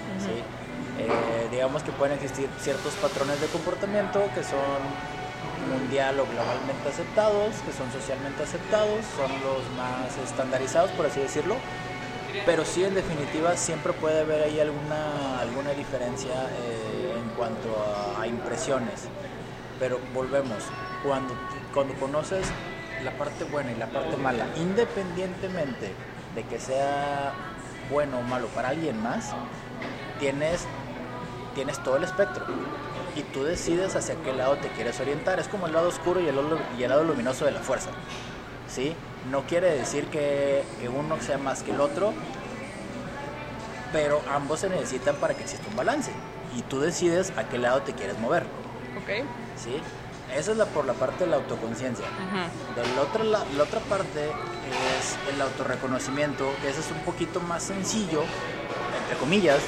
Eh, 0.99 1.47
digamos 1.49 1.81
que 1.81 1.91
pueden 1.91 2.15
existir 2.15 2.47
ciertos 2.59 2.93
patrones 2.95 3.41
de 3.41 3.47
comportamiento 3.47 4.21
que 4.35 4.43
son 4.43 4.81
mundial 5.69 6.19
o 6.19 6.25
globalmente 6.25 6.89
aceptados, 6.89 7.55
que 7.65 7.73
son 7.73 7.91
socialmente 7.91 8.43
aceptados, 8.43 9.05
son 9.15 9.31
los 9.41 9.63
más 9.77 10.17
estandarizados, 10.23 10.91
por 10.91 11.05
así 11.05 11.19
decirlo. 11.19 11.55
Pero 12.45 12.63
sí, 12.65 12.83
en 12.83 12.95
definitiva, 12.95 13.55
siempre 13.57 13.93
puede 13.93 14.21
haber 14.21 14.43
ahí 14.43 14.59
alguna, 14.59 15.39
alguna 15.39 15.71
diferencia 15.71 16.31
eh, 16.31 17.13
en 17.17 17.29
cuanto 17.35 17.69
a, 18.17 18.25
impresiones. 18.25 19.07
Pero 19.79 19.99
volvemos, 20.13 20.63
cuando, 21.03 21.33
cuando 21.73 21.93
conoces 21.95 22.47
la 23.03 23.11
parte 23.11 23.43
buena 23.43 23.71
y 23.71 23.75
la 23.75 23.87
parte 23.87 24.15
mala, 24.15 24.45
independientemente 24.55 25.91
de 26.35 26.43
que 26.43 26.59
sea 26.59 27.33
bueno 27.89 28.19
o 28.19 28.21
malo 28.21 28.47
para 28.47 28.69
alguien 28.69 29.01
más, 29.01 29.31
tienes, 30.19 30.65
tienes 31.55 31.81
todo 31.83 31.97
el 31.97 32.03
espectro 32.03 32.45
y 33.15 33.23
tú 33.23 33.43
decides 33.43 33.95
hacia 33.95 34.15
qué 34.15 34.33
lado 34.33 34.57
te 34.57 34.69
quieres 34.69 34.99
orientar. 34.99 35.39
Es 35.39 35.47
como 35.47 35.67
el 35.67 35.73
lado 35.73 35.89
oscuro 35.89 36.19
y 36.21 36.27
el, 36.27 36.35
y 36.77 36.83
el 36.83 36.89
lado 36.89 37.03
luminoso 37.03 37.45
de 37.45 37.51
la 37.51 37.59
fuerza. 37.59 37.89
¿sí? 38.73 38.95
No 39.29 39.43
quiere 39.43 39.71
decir 39.71 40.05
que, 40.07 40.63
uno 40.95 41.19
sea 41.21 41.37
más 41.37 41.63
que 41.63 41.71
el 41.71 41.81
otro, 41.81 42.13
pero 43.91 44.21
ambos 44.31 44.61
se 44.61 44.69
necesitan 44.69 45.15
para 45.17 45.33
que 45.33 45.43
exista 45.43 45.67
un 45.69 45.75
balance. 45.75 46.11
Y 46.55 46.61
tú 46.63 46.79
decides 46.79 47.31
a 47.37 47.47
qué 47.47 47.57
lado 47.57 47.81
te 47.81 47.93
quieres 47.93 48.17
mover. 48.19 48.43
Ok. 48.97 49.25
¿Sí? 49.57 49.81
Esa 50.35 50.51
es 50.51 50.57
la, 50.57 50.65
por 50.65 50.85
la 50.85 50.93
parte 50.93 51.25
de 51.25 51.29
la 51.29 51.37
autoconciencia. 51.37 52.05
De 52.75 53.25
la, 53.25 53.39
la 53.57 53.63
otra 53.63 53.79
parte 53.81 54.29
es 54.29 55.33
el 55.33 55.41
autorreconocimiento, 55.41 56.49
que 56.61 56.69
ese 56.69 56.79
es 56.79 56.91
un 56.91 56.99
poquito 56.99 57.41
más 57.41 57.63
sencillo, 57.63 58.23
entre 59.01 59.17
comillas, 59.19 59.59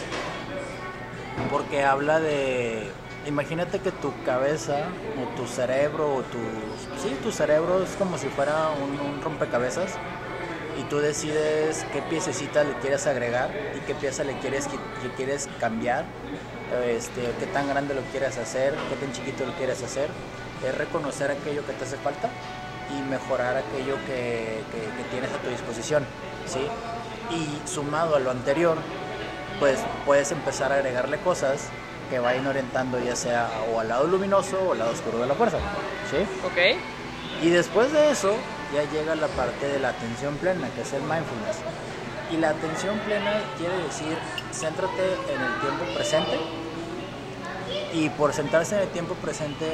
porque 1.51 1.83
habla 1.83 2.21
de 2.21 2.89
imagínate 3.25 3.79
que 3.79 3.91
tu 3.91 4.11
cabeza 4.25 4.87
o 5.17 5.35
tu 5.35 5.47
cerebro 5.47 6.15
o 6.15 6.21
tu 6.23 6.39
sí 7.01 7.15
tu 7.23 7.31
cerebro 7.31 7.83
es 7.83 7.91
como 7.91 8.17
si 8.17 8.27
fuera 8.27 8.69
un, 8.71 9.21
rompecabezas 9.21 9.93
y 10.77 10.83
tú 10.83 10.97
decides 10.97 11.85
qué 11.93 12.01
piececita 12.01 12.63
le 12.63 12.73
quieres 12.79 13.07
agregar 13.07 13.51
y 13.75 13.79
qué 13.81 13.93
pieza 13.95 14.23
le 14.23 14.37
quieres 14.39 14.67
que, 14.67 14.77
quieres 15.15 15.47
cambiar 15.59 16.05
este 16.87 17.21
qué 17.39 17.45
tan 17.47 17.67
grande 17.69 17.93
lo 17.93 18.01
quieres 18.11 18.37
hacer 18.37 18.73
qué 18.89 18.95
tan 18.95 19.13
chiquito 19.13 19.45
lo 19.45 19.53
quieres 19.53 19.81
hacer 19.83 20.09
es 20.65 20.77
reconocer 20.77 21.31
aquello 21.31 21.65
que 21.65 21.73
te 21.73 21.85
hace 21.85 21.97
falta 21.97 22.29
y 22.97 23.01
mejorar 23.09 23.55
aquello 23.57 23.95
que, 24.05 24.61
que 24.71 25.03
tienes 25.11 25.31
a 25.31 25.37
tu 25.37 25.49
disposición 25.49 26.05
sí 26.45 26.67
y 27.31 27.67
sumado 27.67 28.15
a 28.15 28.19
lo 28.19 28.31
anterior 28.31 28.77
pues 29.59 29.79
puedes 30.05 30.31
empezar 30.31 30.71
a 30.73 30.75
agregarle 30.75 31.17
cosas 31.19 31.69
que 32.09 32.19
vayan 32.19 32.47
orientando 32.47 32.99
ya 32.99 33.15
sea 33.15 33.49
o 33.73 33.79
al 33.79 33.87
lado 33.87 34.07
luminoso 34.07 34.59
o 34.59 34.71
al 34.73 34.79
lado 34.79 34.91
oscuro 34.91 35.19
de 35.19 35.27
la 35.27 35.35
fuerza. 35.35 35.57
¿Sí? 36.09 36.17
Ok. 36.45 36.79
Y 37.41 37.49
después 37.49 37.91
de 37.91 38.11
eso 38.11 38.35
ya 38.73 38.83
llega 38.91 39.15
la 39.15 39.27
parte 39.27 39.67
de 39.67 39.79
la 39.79 39.89
atención 39.89 40.35
plena, 40.37 40.69
que 40.69 40.81
es 40.81 40.93
el 40.93 41.01
mindfulness. 41.01 41.57
Y 42.31 42.37
la 42.37 42.49
atención 42.49 42.97
plena 42.99 43.41
quiere 43.57 43.77
decir, 43.77 44.17
céntrate 44.51 45.03
en 45.33 45.41
el 45.41 45.59
tiempo 45.61 45.85
presente. 45.93 46.39
Y 47.93 48.09
por 48.09 48.33
centrarse 48.33 48.75
en 48.75 48.81
el 48.81 48.87
tiempo 48.89 49.13
presente 49.15 49.67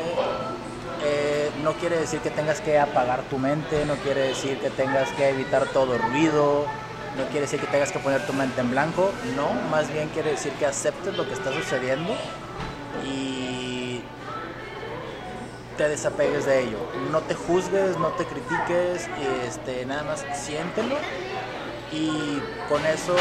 eh, 1.04 1.50
no 1.64 1.74
quiere 1.74 1.98
decir 1.98 2.20
que 2.20 2.30
tengas 2.30 2.60
que 2.60 2.78
apagar 2.78 3.22
tu 3.24 3.38
mente, 3.38 3.86
no 3.86 3.96
quiere 3.96 4.22
decir 4.22 4.60
que 4.60 4.70
tengas 4.70 5.10
que 5.12 5.30
evitar 5.30 5.66
todo 5.68 5.98
ruido, 5.98 6.66
no 7.20 7.26
quiere 7.26 7.42
decir 7.42 7.60
que 7.60 7.68
tengas 7.68 7.92
que 7.92 8.00
poner 8.00 8.26
tu 8.26 8.34
mente 8.34 8.62
en 8.62 8.72
blanco, 8.72 9.12
no, 9.36 9.52
más 9.70 9.92
bien 9.92 10.08
quiere 10.10 10.32
decir 10.32 10.54
que 10.54 10.66
aceptes 10.66 11.16
lo 11.18 11.28
que 11.28 11.34
está 11.34 11.52
sucediendo 11.52 12.16
y 13.06 14.02
te 15.78 15.90
desapegues 15.90 16.46
de 16.46 16.62
ello. 16.62 16.78
No 17.12 17.22
te 17.22 17.36
juzgues, 17.36 17.98
no 17.98 18.08
te 18.10 18.26
critiques, 18.26 19.10
este, 19.46 19.86
nada 19.86 20.04
más 20.04 20.26
siéntelo 20.34 20.96
y 21.92 22.42
con 22.70 22.86
eso 22.86 23.16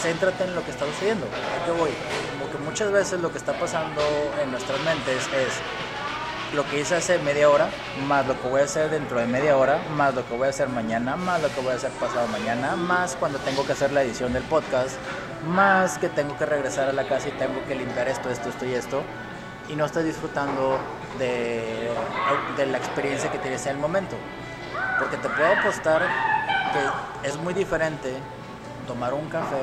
céntrate 0.00 0.44
en 0.44 0.54
lo 0.54 0.64
que 0.64 0.70
está 0.70 0.86
sucediendo. 0.86 1.26
¿A 1.26 1.64
qué 1.64 1.72
voy? 1.72 1.90
Como 2.32 2.52
que 2.52 2.58
muchas 2.58 2.92
veces 2.92 3.20
lo 3.20 3.32
que 3.32 3.38
está 3.38 3.52
pasando 3.58 4.00
en 4.40 4.50
nuestras 4.52 4.80
mentes 4.82 5.26
es 5.26 5.60
lo 6.54 6.68
que 6.68 6.80
hice 6.80 6.96
hace 6.96 7.18
media 7.18 7.48
hora, 7.48 7.68
más 8.06 8.26
lo 8.26 8.40
que 8.40 8.48
voy 8.48 8.60
a 8.60 8.64
hacer 8.64 8.90
dentro 8.90 9.18
de 9.18 9.26
media 9.26 9.56
hora, 9.56 9.78
más 9.96 10.14
lo 10.14 10.26
que 10.26 10.36
voy 10.36 10.46
a 10.46 10.50
hacer 10.50 10.68
mañana, 10.68 11.16
más 11.16 11.40
lo 11.40 11.48
que 11.48 11.60
voy 11.60 11.72
a 11.72 11.76
hacer 11.76 11.90
pasado 11.92 12.26
mañana, 12.28 12.76
más 12.76 13.16
cuando 13.16 13.38
tengo 13.38 13.64
que 13.64 13.72
hacer 13.72 13.92
la 13.92 14.02
edición 14.02 14.32
del 14.32 14.42
podcast, 14.44 14.96
más 15.48 15.98
que 15.98 16.08
tengo 16.08 16.36
que 16.36 16.44
regresar 16.44 16.88
a 16.88 16.92
la 16.92 17.08
casa 17.08 17.28
y 17.28 17.32
tengo 17.32 17.64
que 17.66 17.74
limpiar 17.74 18.08
esto, 18.08 18.28
esto, 18.28 18.50
esto 18.50 18.66
y 18.66 18.74
esto, 18.74 19.02
y 19.68 19.76
no 19.76 19.86
estoy 19.86 20.04
disfrutando 20.04 20.78
de, 21.18 21.90
de 22.56 22.66
la 22.66 22.78
experiencia 22.78 23.30
que 23.30 23.38
tienes 23.38 23.64
en 23.66 23.76
el 23.76 23.78
momento. 23.78 24.16
Porque 24.98 25.16
te 25.16 25.28
puedo 25.30 25.52
apostar 25.52 26.02
que 26.72 27.28
es 27.28 27.36
muy 27.38 27.54
diferente 27.54 28.12
tomar 28.86 29.14
un 29.14 29.28
café 29.30 29.60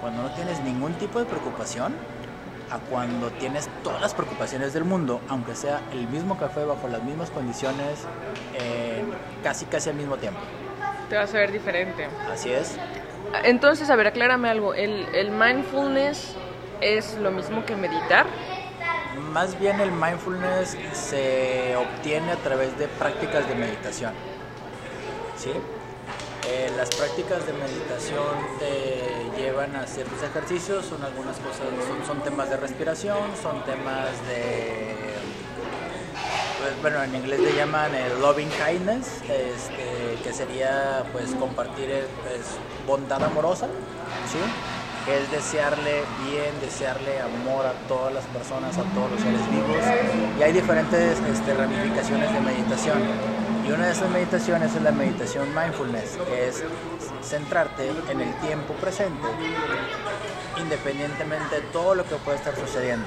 cuando 0.00 0.22
no 0.22 0.30
tienes 0.30 0.60
ningún 0.60 0.94
tipo 0.94 1.18
de 1.18 1.26
preocupación 1.26 1.94
a 2.70 2.78
cuando 2.78 3.30
tienes 3.30 3.68
todas 3.82 4.00
las 4.00 4.14
preocupaciones 4.14 4.72
del 4.72 4.84
mundo, 4.84 5.20
aunque 5.28 5.54
sea 5.54 5.80
el 5.92 6.06
mismo 6.08 6.38
café 6.38 6.64
bajo 6.64 6.88
las 6.88 7.02
mismas 7.02 7.30
condiciones, 7.30 8.06
eh, 8.54 9.02
casi 9.42 9.64
casi 9.66 9.90
al 9.90 9.96
mismo 9.96 10.16
tiempo. 10.16 10.40
Te 11.08 11.16
vas 11.16 11.34
a 11.34 11.38
ver 11.38 11.52
diferente. 11.52 12.08
Así 12.32 12.52
es. 12.52 12.76
Entonces, 13.44 13.90
a 13.90 13.96
ver, 13.96 14.08
aclárame 14.08 14.48
algo. 14.48 14.74
¿El, 14.74 15.06
el 15.14 15.30
mindfulness 15.30 16.34
es 16.80 17.14
lo 17.16 17.30
mismo 17.30 17.64
que 17.64 17.74
meditar? 17.76 18.26
Más 19.32 19.58
bien 19.58 19.80
el 19.80 19.90
mindfulness 19.90 20.76
se 20.92 21.76
obtiene 21.76 22.32
a 22.32 22.36
través 22.36 22.78
de 22.78 22.86
prácticas 22.88 23.48
de 23.48 23.54
meditación. 23.54 24.12
¿Sí? 25.36 25.50
Eh, 26.46 26.70
las 26.76 26.88
prácticas 26.90 27.46
de 27.46 27.52
meditación 27.52 28.34
te 28.58 29.40
llevan 29.40 29.76
a 29.76 29.86
ciertos 29.86 30.22
ejercicios, 30.22 30.86
son 30.86 31.02
algunas 31.02 31.36
cosas, 31.38 31.66
son, 32.06 32.20
temas 32.22 32.48
de 32.48 32.56
respiración, 32.56 33.18
son 33.42 33.62
temas 33.64 34.08
de, 34.26 35.14
pues, 36.60 36.80
bueno, 36.80 37.02
en 37.02 37.14
inglés 37.14 37.40
le 37.40 37.54
llaman 37.54 37.92
loving 38.20 38.48
kindness, 38.50 39.20
este, 39.22 40.18
que 40.24 40.32
sería 40.32 41.04
pues 41.12 41.30
compartir 41.34 42.06
pues, 42.22 42.56
bondad 42.86 43.22
amorosa, 43.22 43.66
¿sí? 44.30 44.38
que 45.04 45.22
es 45.22 45.30
desearle 45.30 46.02
bien, 46.24 46.58
desearle 46.60 47.20
amor 47.20 47.66
a 47.66 47.72
todas 47.88 48.12
las 48.12 48.24
personas, 48.26 48.76
a 48.78 48.82
todos 48.94 49.10
los 49.12 49.20
seres 49.20 49.40
vivos. 49.50 49.84
Y 50.38 50.42
hay 50.42 50.52
diferentes 50.52 51.18
este, 51.20 51.54
ramificaciones 51.54 52.32
de 52.32 52.40
meditación. 52.40 53.49
Y 53.70 53.72
una 53.72 53.86
de 53.86 53.92
esas 53.92 54.10
meditaciones 54.10 54.74
es 54.74 54.82
la 54.82 54.90
meditación 54.90 55.54
mindfulness, 55.54 56.18
que 56.26 56.48
es 56.48 56.64
centrarte 57.22 57.88
en 58.10 58.20
el 58.20 58.34
tiempo 58.40 58.74
presente, 58.74 59.28
independientemente 60.60 61.60
de 61.60 61.62
todo 61.68 61.94
lo 61.94 62.02
que 62.04 62.16
pueda 62.16 62.36
estar 62.36 62.52
sucediendo. 62.56 63.06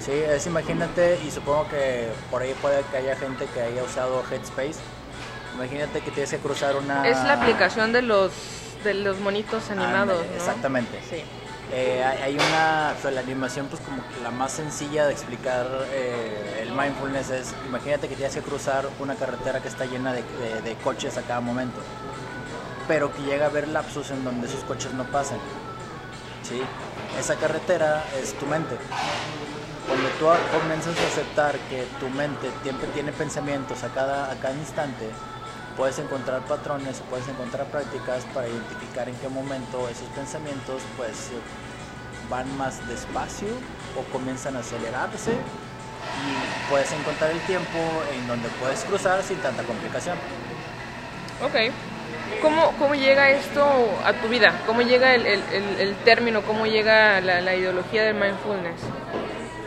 Sí, 0.00 0.10
es 0.10 0.48
imagínate, 0.48 1.20
y 1.24 1.30
supongo 1.30 1.68
que 1.68 2.08
por 2.28 2.42
ahí 2.42 2.52
puede 2.60 2.82
que 2.90 2.96
haya 2.96 3.14
gente 3.14 3.46
que 3.54 3.60
haya 3.60 3.84
usado 3.84 4.24
Headspace. 4.28 4.80
Imagínate 5.54 6.00
que 6.00 6.10
tienes 6.10 6.30
que 6.30 6.38
cruzar 6.38 6.74
una. 6.74 7.06
Es 7.06 7.16
la 7.18 7.34
aplicación 7.34 7.92
de 7.92 8.02
los 8.02 8.32
de 8.82 8.94
los 8.94 9.20
monitos 9.20 9.70
animados. 9.70 10.24
Exactamente. 10.34 10.98
Sí. 11.08 11.22
Eh, 11.72 12.02
hay 12.02 12.34
una, 12.34 12.94
la 13.12 13.20
animación 13.20 13.68
pues 13.68 13.80
como 13.82 14.02
la 14.24 14.32
más 14.32 14.50
sencilla 14.52 15.06
de 15.06 15.12
explicar 15.12 15.66
eh, 15.92 16.62
el 16.62 16.72
mindfulness 16.72 17.30
es, 17.30 17.54
imagínate 17.64 18.08
que 18.08 18.16
tienes 18.16 18.34
que 18.34 18.42
cruzar 18.42 18.88
una 18.98 19.14
carretera 19.14 19.60
que 19.60 19.68
está 19.68 19.84
llena 19.84 20.12
de, 20.12 20.76
coches 20.82 21.16
a 21.16 21.22
cada 21.22 21.40
momento, 21.40 21.80
pero 22.88 23.12
que 23.12 23.22
llega 23.22 23.46
a 23.46 23.48
haber 23.48 23.68
lapsos 23.68 24.10
en 24.10 24.24
donde 24.24 24.48
esos 24.48 24.64
coches 24.64 24.92
no 24.94 25.04
pasan. 25.04 25.38
¿sí? 26.42 26.60
Esa 27.18 27.36
carretera 27.36 28.04
es 28.20 28.34
tu 28.34 28.46
mente. 28.46 28.76
Cuando 29.86 30.08
tú 30.18 30.58
comienzas 30.58 30.98
a 30.98 31.06
aceptar 31.06 31.56
que 31.68 31.86
tu 32.00 32.08
mente 32.08 32.50
siempre 32.64 32.88
tiene 32.88 33.12
pensamientos 33.12 33.84
a 33.84 33.88
cada, 33.88 34.30
a 34.30 34.34
cada 34.36 34.54
instante, 34.54 35.08
puedes 35.80 35.98
encontrar 35.98 36.42
patrones, 36.42 37.02
puedes 37.08 37.26
encontrar 37.26 37.66
prácticas 37.68 38.26
para 38.34 38.46
identificar 38.46 39.08
en 39.08 39.14
qué 39.14 39.30
momento 39.30 39.88
esos 39.88 40.08
pensamientos 40.08 40.82
pues 40.98 41.30
van 42.28 42.54
más 42.58 42.86
despacio 42.86 43.48
o 43.96 44.02
comienzan 44.12 44.56
a 44.56 44.58
acelerarse 44.58 45.30
y 45.32 46.70
puedes 46.70 46.92
encontrar 46.92 47.30
el 47.30 47.40
tiempo 47.46 47.78
en 48.14 48.28
donde 48.28 48.50
puedes 48.60 48.84
cruzar 48.84 49.22
sin 49.22 49.38
tanta 49.38 49.62
complicación. 49.62 50.18
Ok. 51.42 51.72
¿Cómo, 52.42 52.74
cómo 52.78 52.94
llega 52.94 53.30
esto 53.30 53.64
a 54.04 54.12
tu 54.12 54.28
vida? 54.28 54.60
¿Cómo 54.66 54.82
llega 54.82 55.14
el, 55.14 55.24
el, 55.24 55.40
el, 55.78 55.96
término? 56.04 56.42
¿Cómo 56.42 56.66
llega 56.66 57.22
la, 57.22 57.40
la, 57.40 57.54
ideología 57.56 58.02
del 58.02 58.16
mindfulness? 58.16 58.82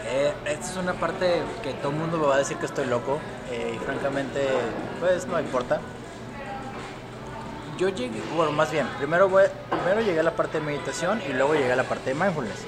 Eh, 0.06 0.32
esta 0.46 0.66
es 0.68 0.78
una 0.78 0.94
parte 0.94 1.42
que 1.64 1.74
todo 1.74 1.90
el 1.92 1.98
mundo 1.98 2.20
me 2.20 2.28
va 2.28 2.36
a 2.36 2.38
decir 2.38 2.58
que 2.58 2.68
estoy 2.68 2.86
loco 2.86 3.20
eh, 3.52 3.74
y 3.76 3.80
francamente 3.80 4.48
pues 5.00 5.26
no 5.26 5.40
importa 5.40 5.82
yo 7.78 7.90
llegué, 7.90 8.22
bueno, 8.36 8.52
más 8.52 8.72
bien, 8.72 8.88
primero, 8.98 9.28
primero 9.28 10.02
llegué 10.02 10.20
a 10.20 10.24
la 10.24 10.36
parte 10.36 10.60
de 10.60 10.66
meditación 10.66 11.22
y 11.28 11.34
luego 11.34 11.54
llegué 11.54 11.72
a 11.72 11.76
la 11.76 11.84
parte 11.84 12.14
de 12.14 12.16
mindfulness. 12.16 12.66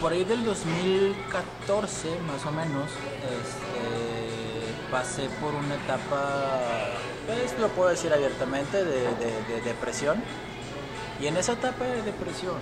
Por 0.00 0.12
ahí 0.12 0.24
del 0.24 0.44
2014, 0.44 2.08
más 2.26 2.44
o 2.46 2.52
menos, 2.52 2.90
este, 2.90 4.90
pasé 4.90 5.28
por 5.40 5.54
una 5.54 5.76
etapa, 5.76 6.50
pues 7.26 7.58
lo 7.58 7.68
puedo 7.68 7.90
decir 7.90 8.12
abiertamente, 8.12 8.84
de, 8.84 9.14
de 9.14 9.60
depresión. 9.64 10.22
Y 11.20 11.28
en 11.28 11.36
esa 11.36 11.52
etapa 11.52 11.84
de 11.84 12.02
depresión, 12.02 12.56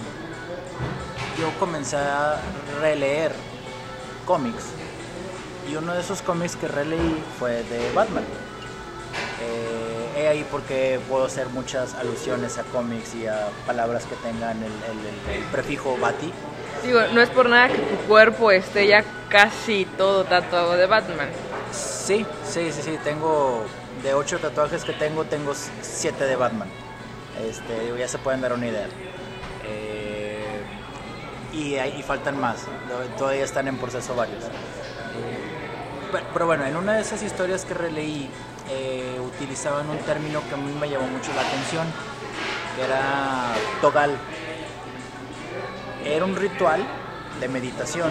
yo 1.39 1.51
comencé 1.59 1.97
a 1.97 2.41
releer 2.81 3.33
cómics. 4.27 4.65
Y 5.71 5.77
uno 5.77 5.95
de 5.95 6.01
esos 6.01 6.21
cómics 6.21 6.57
que 6.57 6.69
releí 6.69 7.25
fue 7.39 7.63
de 7.63 7.93
Batman. 7.95 8.25
Eh, 9.41 10.21
he 10.21 10.29
ahí 10.29 10.47
porque 10.51 11.01
puedo 11.09 11.25
hacer 11.25 11.49
muchas 11.49 11.95
alusiones 11.95 12.59
a 12.59 12.63
cómics 12.65 13.15
y 13.15 13.27
a 13.27 13.49
palabras 13.67 14.05
que 14.05 14.15
tengan 14.17 14.63
el, 14.63 15.45
prefijo 15.51 15.97
Bati. 15.97 16.33
Digo, 16.83 17.01
no 17.13 17.21
es 17.21 17.31
por 17.31 17.49
nada 17.49 17.69
que 17.69 17.79
tu 17.79 17.97
cuerpo 18.07 18.51
esté 18.51 18.87
ya 18.87 19.05
casi 19.29 19.87
todo 19.97 20.25
tatuado 20.25 20.77
de 20.77 20.87
Batman. 20.87 21.29
Sí, 21.73 22.27
sí, 22.45 22.71
sí, 22.73 22.83
sí. 22.83 22.99
Tengo 23.03 23.65
de 24.03 24.15
ocho 24.15 24.39
tatuajes 24.39 24.85
que 24.85 24.93
tengo, 24.93 25.25
tengo 25.25 25.53
siete 25.81 26.25
de 26.25 26.37
Batman. 26.37 26.69
Este, 27.49 27.99
ya 27.99 28.09
se 28.09 28.19
pueden 28.19 28.41
dar 28.41 28.53
una 28.53 28.67
idea. 28.67 28.89
Eh, 29.65 30.61
y, 31.53 31.77
y, 31.77 32.03
faltan 32.03 32.39
más. 32.39 32.67
Todavía 33.17 33.45
están 33.45 33.69
en 33.69 33.77
proceso 33.79 34.15
varios. 34.15 34.45
Pero, 36.13 36.27
pero 36.33 36.47
bueno, 36.47 36.67
en 36.67 36.77
una 36.77 36.95
de 36.95 37.03
esas 37.03 37.23
historias 37.23 37.65
que 37.65 37.75
releí 37.75 38.31
eh, 38.71 39.21
utilizaban 39.21 39.89
un 39.91 39.99
término 39.99 40.41
que 40.49 40.55
a 40.55 40.57
mí 40.57 40.73
me 40.81 40.89
llamó 40.89 41.09
mucho 41.09 41.33
la 41.35 41.43
atención, 41.43 41.87
que 42.77 42.83
era 42.83 43.55
togal. 43.81 44.17
Era 46.05 46.25
un 46.25 46.37
ritual 46.37 46.85
de 47.41 47.49
meditación 47.49 48.11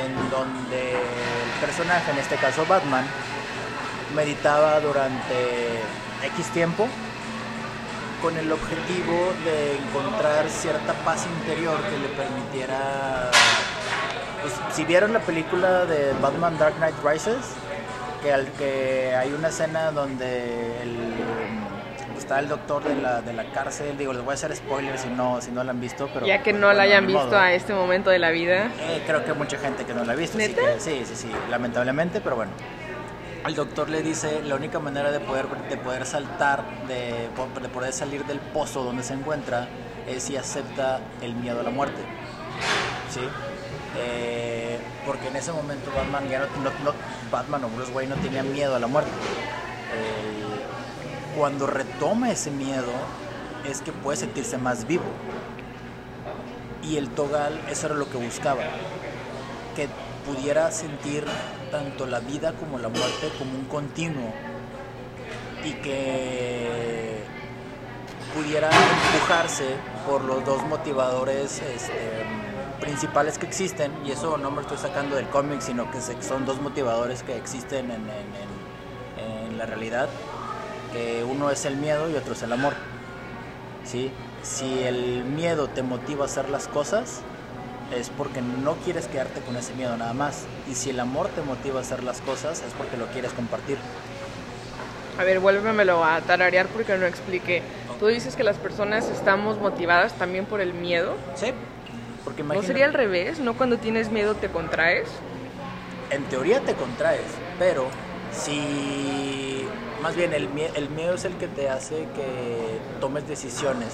en 0.00 0.30
donde 0.30 0.92
el 0.92 1.60
personaje, 1.60 2.10
en 2.10 2.18
este 2.18 2.36
caso 2.36 2.64
Batman, 2.66 3.04
meditaba 4.14 4.80
durante 4.80 5.80
X 6.36 6.46
tiempo 6.52 6.88
con 8.22 8.36
el 8.36 8.50
objetivo 8.52 9.32
de 9.44 9.76
encontrar 9.78 10.48
cierta 10.48 10.92
paz 11.04 11.26
interior 11.26 11.78
que 11.82 11.98
le 11.98 12.08
permitiera... 12.08 13.30
Pues, 14.40 14.54
si 14.74 14.84
vieron 14.84 15.12
la 15.12 15.20
película 15.20 15.84
de 15.86 16.12
Batman 16.20 16.56
Dark 16.58 16.74
Knight 16.76 16.94
Rises, 17.04 17.54
que, 18.22 18.32
al, 18.32 18.46
que 18.52 19.14
hay 19.16 19.32
una 19.32 19.48
escena 19.48 19.90
donde 19.90 20.82
está 22.16 22.38
el 22.38 22.48
doctor 22.48 22.84
de 22.84 22.94
la, 22.94 23.20
de 23.20 23.32
la 23.32 23.44
cárcel, 23.50 23.98
digo, 23.98 24.12
les 24.12 24.22
voy 24.22 24.32
a 24.32 24.34
hacer 24.34 24.54
spoilers 24.54 25.00
si 25.00 25.08
no, 25.08 25.40
si 25.40 25.50
no 25.50 25.64
la 25.64 25.72
han 25.72 25.80
visto, 25.80 26.08
pero... 26.14 26.24
Ya 26.24 26.42
que 26.42 26.52
no 26.52 26.72
la 26.72 26.84
hayan 26.84 27.06
visto 27.06 27.36
a 27.36 27.52
este 27.52 27.74
momento 27.74 28.10
de 28.10 28.20
la 28.20 28.30
vida. 28.30 28.70
Eh, 28.80 29.02
creo 29.06 29.24
que 29.24 29.32
mucha 29.32 29.58
gente 29.58 29.84
que 29.84 29.92
no 29.92 30.04
la 30.04 30.12
ha 30.12 30.16
visto, 30.16 30.38
sí, 30.38 31.02
sí, 31.04 31.14
sí, 31.14 31.30
lamentablemente, 31.50 32.20
pero 32.20 32.36
bueno. 32.36 32.52
El 33.44 33.56
doctor 33.56 33.88
le 33.88 34.02
dice, 34.02 34.40
la 34.44 34.54
única 34.54 34.78
manera 34.78 35.10
de 35.10 35.18
poder, 35.18 35.48
de 35.68 35.76
poder 35.76 36.06
saltar, 36.06 36.62
de, 36.86 37.28
de 37.60 37.68
poder 37.68 37.92
salir 37.92 38.24
del 38.24 38.38
pozo 38.38 38.84
donde 38.84 39.02
se 39.02 39.14
encuentra, 39.14 39.66
es 40.06 40.22
si 40.22 40.36
acepta 40.36 41.00
el 41.22 41.34
miedo 41.34 41.58
a 41.58 41.64
la 41.64 41.70
muerte. 41.70 42.02
¿Sí? 43.10 43.20
Eh, 43.96 44.78
porque 45.06 45.28
en 45.28 45.36
ese 45.36 45.52
momento 45.52 45.90
Batman 45.94 46.28
ya 46.28 46.40
no, 46.40 46.46
Batman 47.30 47.64
o 47.64 47.68
Bruce 47.68 47.92
Wayne 47.92 48.14
no 48.14 48.22
tenía 48.22 48.42
miedo 48.42 48.74
a 48.74 48.78
la 48.78 48.86
muerte. 48.86 49.10
Cuando 51.36 51.66
retoma 51.66 52.30
ese 52.30 52.50
miedo 52.50 52.92
es 53.68 53.80
que 53.80 53.92
puede 53.92 54.18
sentirse 54.18 54.58
más 54.58 54.86
vivo. 54.86 55.04
Y 56.82 56.96
el 56.96 57.08
Togal 57.10 57.60
eso 57.70 57.86
era 57.86 57.94
lo 57.94 58.10
que 58.10 58.18
buscaba, 58.18 58.62
que 59.76 59.88
pudiera 60.26 60.70
sentir 60.70 61.24
tanto 61.70 62.06
la 62.06 62.20
vida 62.20 62.52
como 62.52 62.78
la 62.78 62.88
muerte 62.88 63.30
como 63.38 63.52
un 63.52 63.64
continuo 63.64 64.32
y 65.64 65.72
que 65.74 67.22
pudiera 68.34 68.68
empujarse 68.68 69.76
por 70.06 70.24
los 70.24 70.44
dos 70.44 70.62
motivadores 70.64 71.62
este, 71.62 72.24
principales 72.82 73.38
que 73.38 73.46
existen, 73.46 73.92
y 74.04 74.10
eso 74.10 74.36
no 74.38 74.50
me 74.50 74.56
lo 74.56 74.62
estoy 74.62 74.76
sacando 74.76 75.14
del 75.14 75.28
cómic, 75.28 75.60
sino 75.60 75.88
que 75.92 76.00
son 76.00 76.44
dos 76.44 76.60
motivadores 76.60 77.22
que 77.22 77.36
existen 77.36 77.92
en, 77.92 78.02
en, 78.10 79.56
la 79.56 79.66
realidad, 79.66 80.08
que 80.92 81.22
uno 81.22 81.50
es 81.50 81.64
el 81.64 81.76
miedo 81.76 82.10
y 82.10 82.16
otro 82.16 82.32
es 82.32 82.42
el 82.42 82.52
amor. 82.52 82.72
¿sí? 83.84 84.10
Si 84.42 84.82
el 84.82 85.22
miedo 85.22 85.68
te 85.68 85.84
motiva 85.84 86.24
a 86.24 86.26
hacer 86.26 86.48
las 86.48 86.66
cosas, 86.66 87.20
es 87.94 88.10
porque 88.10 88.42
no 88.42 88.74
quieres 88.84 89.06
quedarte 89.06 89.40
con 89.42 89.54
ese 89.54 89.74
miedo 89.74 89.96
nada 89.96 90.14
más. 90.14 90.46
Y 90.68 90.74
si 90.74 90.90
el 90.90 90.98
amor 90.98 91.28
te 91.28 91.42
motiva 91.42 91.78
a 91.78 91.82
hacer 91.82 92.02
las 92.02 92.20
cosas, 92.22 92.64
es 92.66 92.72
porque 92.76 92.96
lo 92.96 93.06
quieres 93.06 93.32
compartir. 93.32 93.78
A 95.20 95.22
ver, 95.22 95.38
vuélvemelo 95.38 96.04
a 96.04 96.20
tararear 96.22 96.66
porque 96.66 96.96
no 96.98 97.06
expliqué. 97.06 97.62
Tú 98.00 98.08
dices 98.08 98.34
que 98.34 98.42
las 98.42 98.56
personas 98.56 99.08
estamos 99.08 99.60
motivadas 99.60 100.14
también 100.14 100.46
por 100.46 100.60
el 100.60 100.74
miedo. 100.74 101.14
Sí, 101.36 101.52
porque 102.24 102.42
¿No 102.42 102.62
sería 102.62 102.86
al 102.86 102.94
revés? 102.94 103.40
¿No 103.40 103.54
cuando 103.54 103.78
tienes 103.78 104.10
miedo 104.10 104.34
te 104.34 104.48
contraes? 104.48 105.08
En 106.10 106.24
teoría 106.24 106.60
te 106.60 106.74
contraes, 106.74 107.22
pero 107.58 107.88
si... 108.32 109.66
Más 110.02 110.16
bien 110.16 110.32
el, 110.32 110.48
el 110.74 110.90
miedo 110.90 111.14
es 111.14 111.24
el 111.24 111.34
que 111.34 111.46
te 111.46 111.68
hace 111.68 112.06
que 112.14 112.80
tomes 113.00 113.26
decisiones. 113.28 113.88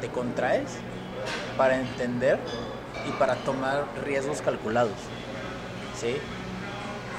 Te 0.00 0.08
contraes 0.08 0.78
para 1.56 1.80
entender 1.80 2.38
y 3.08 3.12
para 3.12 3.36
tomar 3.36 3.84
riesgos 4.04 4.42
calculados. 4.42 4.96
¿Sí? 5.98 6.16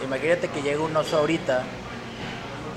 Imagínate 0.04 0.50
que 0.50 0.62
llega 0.62 0.82
un 0.82 0.96
oso 0.96 1.18
ahorita 1.18 1.64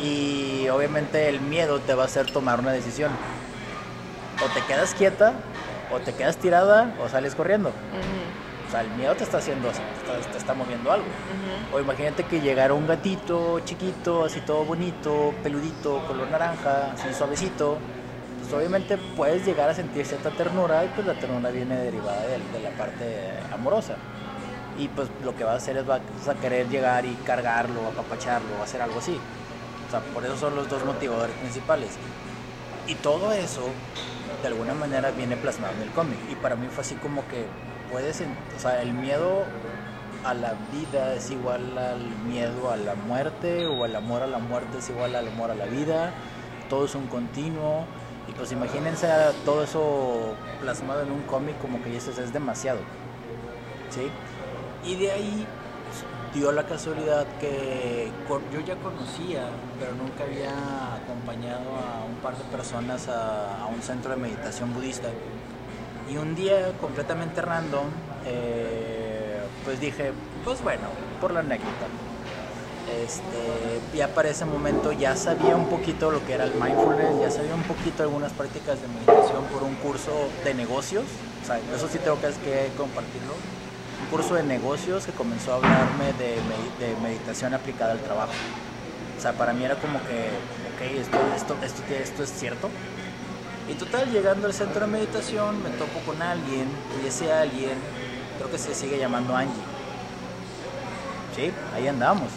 y 0.03 0.69
obviamente 0.69 1.29
el 1.29 1.41
miedo 1.41 1.81
te 1.81 1.95
va 1.95 2.05
a 2.05 2.07
hacer 2.07 2.31
tomar 2.31 2.61
una 2.61 2.73
decisión. 2.73 3.11
O 4.43 4.49
te 4.55 4.65
quedas 4.67 4.95
quieta, 4.95 5.35
o 5.93 5.99
te 6.01 6.13
quedas 6.13 6.37
tirada, 6.37 6.95
o 7.03 7.09
sales 7.09 7.35
corriendo. 7.35 7.73
O 8.67 8.71
sea, 8.71 8.83
el 8.83 8.91
miedo 8.91 9.17
te 9.17 9.25
está 9.25 9.39
haciendo, 9.39 9.69
te 9.69 10.39
está, 10.39 10.55
moviendo 10.55 10.93
algo. 10.93 11.07
O 11.73 11.81
imagínate 11.81 12.23
que 12.25 12.41
llegara 12.41 12.73
un 12.73 12.87
gatito 12.87 13.59
chiquito, 13.65 14.25
así 14.25 14.41
todo 14.43 14.65
bonito, 14.65 15.35
peludito, 15.43 16.07
color 16.07 16.31
naranja, 16.31 16.93
así 16.93 17.13
suavecito. 17.13 17.79
Pues 18.41 18.53
obviamente 18.53 18.97
puedes 19.17 19.45
llegar 19.45 19.69
a 19.71 19.75
sentir 19.75 20.07
cierta 20.07 20.31
ternura 20.31 20.85
y 20.85 20.89
pues 20.89 21.05
la 21.05 21.15
ternura 21.15 21.51
viene 21.51 21.77
derivada 21.77 22.23
de, 22.23 22.39
de 22.39 22.61
la 22.63 22.71
parte 22.71 23.33
amorosa. 23.53 23.97
Y 24.79 24.87
pues 24.87 25.09
lo 25.25 25.35
que 25.35 25.43
vas 25.43 25.55
a 25.55 25.57
hacer 25.57 25.77
es 25.77 25.87
vas 25.87 26.01
a 26.29 26.35
querer 26.35 26.69
llegar 26.69 27.05
y 27.05 27.15
cargarlo, 27.27 27.89
apapacharlo, 27.89 28.63
hacer 28.63 28.81
algo 28.81 29.01
así. 29.01 29.19
O 29.89 29.91
sea, 29.91 30.01
por 30.15 30.25
eso 30.25 30.37
son 30.37 30.55
los 30.55 30.69
dos 30.69 30.85
motivadores 30.85 31.35
principales. 31.37 31.91
Y 32.87 32.95
todo 32.95 33.33
eso, 33.33 33.69
de 34.43 34.49
alguna 34.49 34.75
manera, 34.75 35.11
viene 35.11 35.37
plasmado 35.37 35.75
en 35.75 35.83
el 35.83 35.91
cómic. 35.91 36.19
Y 36.31 36.35
para 36.37 36.57
mí 36.57 36.69
fue 36.71 36.83
así 36.83 36.95
como 36.97 37.27
que 37.29 37.47
puedes, 37.91 38.21
o 38.21 38.61
sea, 38.61 38.83
el 38.83 38.93
miedo 38.93 39.45
a 40.25 40.35
la 40.35 40.55
vida 40.73 41.15
es 41.15 41.31
igual 41.31 41.77
al 41.79 42.01
miedo 42.27 42.71
a 42.71 42.77
la 42.77 42.95
muerte, 42.95 43.67
o 43.67 43.85
el 43.85 43.97
amor 43.97 44.23
a 44.23 44.27
la 44.27 44.39
muerte 44.39 44.79
es 44.79 44.91
igual 44.91 45.15
al 45.15 45.29
amor 45.29 45.51
a 45.51 45.55
la 45.55 45.67
vida. 45.67 46.13
Todo 46.69 46.85
es 46.85 46.95
un 46.95 47.07
continuo. 47.07 47.85
Y 48.29 48.33
pues 48.33 48.53
imagínense 48.53 49.09
todo 49.45 49.65
eso 49.65 50.35
plasmado 50.61 51.03
en 51.03 51.11
un 51.11 51.23
cómic 51.23 51.59
como 51.61 51.83
que 51.83 51.97
es 51.97 52.33
demasiado. 52.33 52.79
¿Sí? 53.91 54.09
Y 54.85 54.97
de 54.97 55.11
ahí 55.11 55.47
dio 56.35 56.53
la 56.53 56.65
casualidad 56.65 57.27
que 57.41 58.09
yo 58.53 58.61
ya 58.61 58.77
conocía, 58.77 59.49
pero 59.79 59.93
nunca 59.95 60.25
había 60.25 60.95
acompañado 60.95 61.71
a 61.77 62.05
un 62.05 62.17
par 62.23 62.37
de 62.37 62.45
personas 62.45 63.09
a, 63.09 63.67
un 63.73 63.83
centro 63.83 64.13
de 64.13 64.17
meditación 64.17 64.73
budista. 64.73 65.09
Y 66.09 66.17
un 66.17 66.35
día 66.35 66.73
completamente 66.81 67.41
random, 67.41 67.87
eh, 68.27 69.41
pues 69.65 69.81
dije, 69.81 70.13
pues 70.45 70.63
bueno, 70.63 70.89
por 71.21 71.33
la 71.33 71.41
anécdota. 71.41 71.87
Este, 73.05 73.97
ya 73.97 74.09
para 74.09 74.31
ese 74.31 74.45
momento 74.45 74.91
ya 74.91 75.15
sabía 75.15 75.55
un 75.55 75.69
poquito 75.69 76.11
lo 76.11 76.25
que 76.27 76.33
era 76.33 76.45
el 76.45 76.55
mindfulness, 76.55 77.21
ya 77.21 77.31
sabía 77.31 77.55
un 77.55 77.63
poquito 77.63 78.03
algunas 78.03 78.33
prácticas 78.33 78.81
de 78.83 78.89
meditación 78.89 79.45
por 79.53 79.63
un 79.63 79.77
curso 79.77 80.11
de 80.45 80.55
negocios, 80.55 81.05
o 81.41 81.47
sea, 81.47 81.59
eso 81.59 81.87
sí 81.87 81.99
tengo 81.99 82.19
que 82.21 82.71
compartirlo 82.77 83.35
curso 84.11 84.35
de 84.35 84.43
negocios 84.43 85.05
que 85.07 85.13
comenzó 85.13 85.53
a 85.53 85.57
hablarme 85.57 86.13
de, 86.19 86.37
meditación 87.03 87.55
aplicada 87.55 87.93
al 87.93 88.01
trabajo. 88.01 88.33
O 89.19 89.21
sea, 89.21 89.33
para 89.33 89.53
mí 89.53 89.65
era 89.65 89.77
como 89.77 89.99
que, 90.01 90.29
ok, 90.75 90.99
esto, 90.99 91.19
esto, 91.37 91.57
esto, 91.63 91.83
esto 91.95 92.23
es 92.23 92.31
cierto. 92.31 92.71
Y 93.69 93.75
total, 93.75 94.11
llegando 94.11 94.47
al 94.47 94.55
centro 94.55 94.81
de 94.81 94.87
meditación, 94.87 95.63
me 95.63 95.71
topo 95.71 96.01
con 96.01 96.21
alguien, 96.23 96.67
y 97.03 97.07
ese 97.07 97.33
alguien, 97.33 97.75
creo 98.39 98.51
que 98.51 98.59
se 98.59 98.75
sigue 98.75 98.99
llamando 98.99 99.37
Angie. 99.37 99.55
Sí, 101.37 101.53
ahí 101.75 101.87
andamos. 101.87 102.31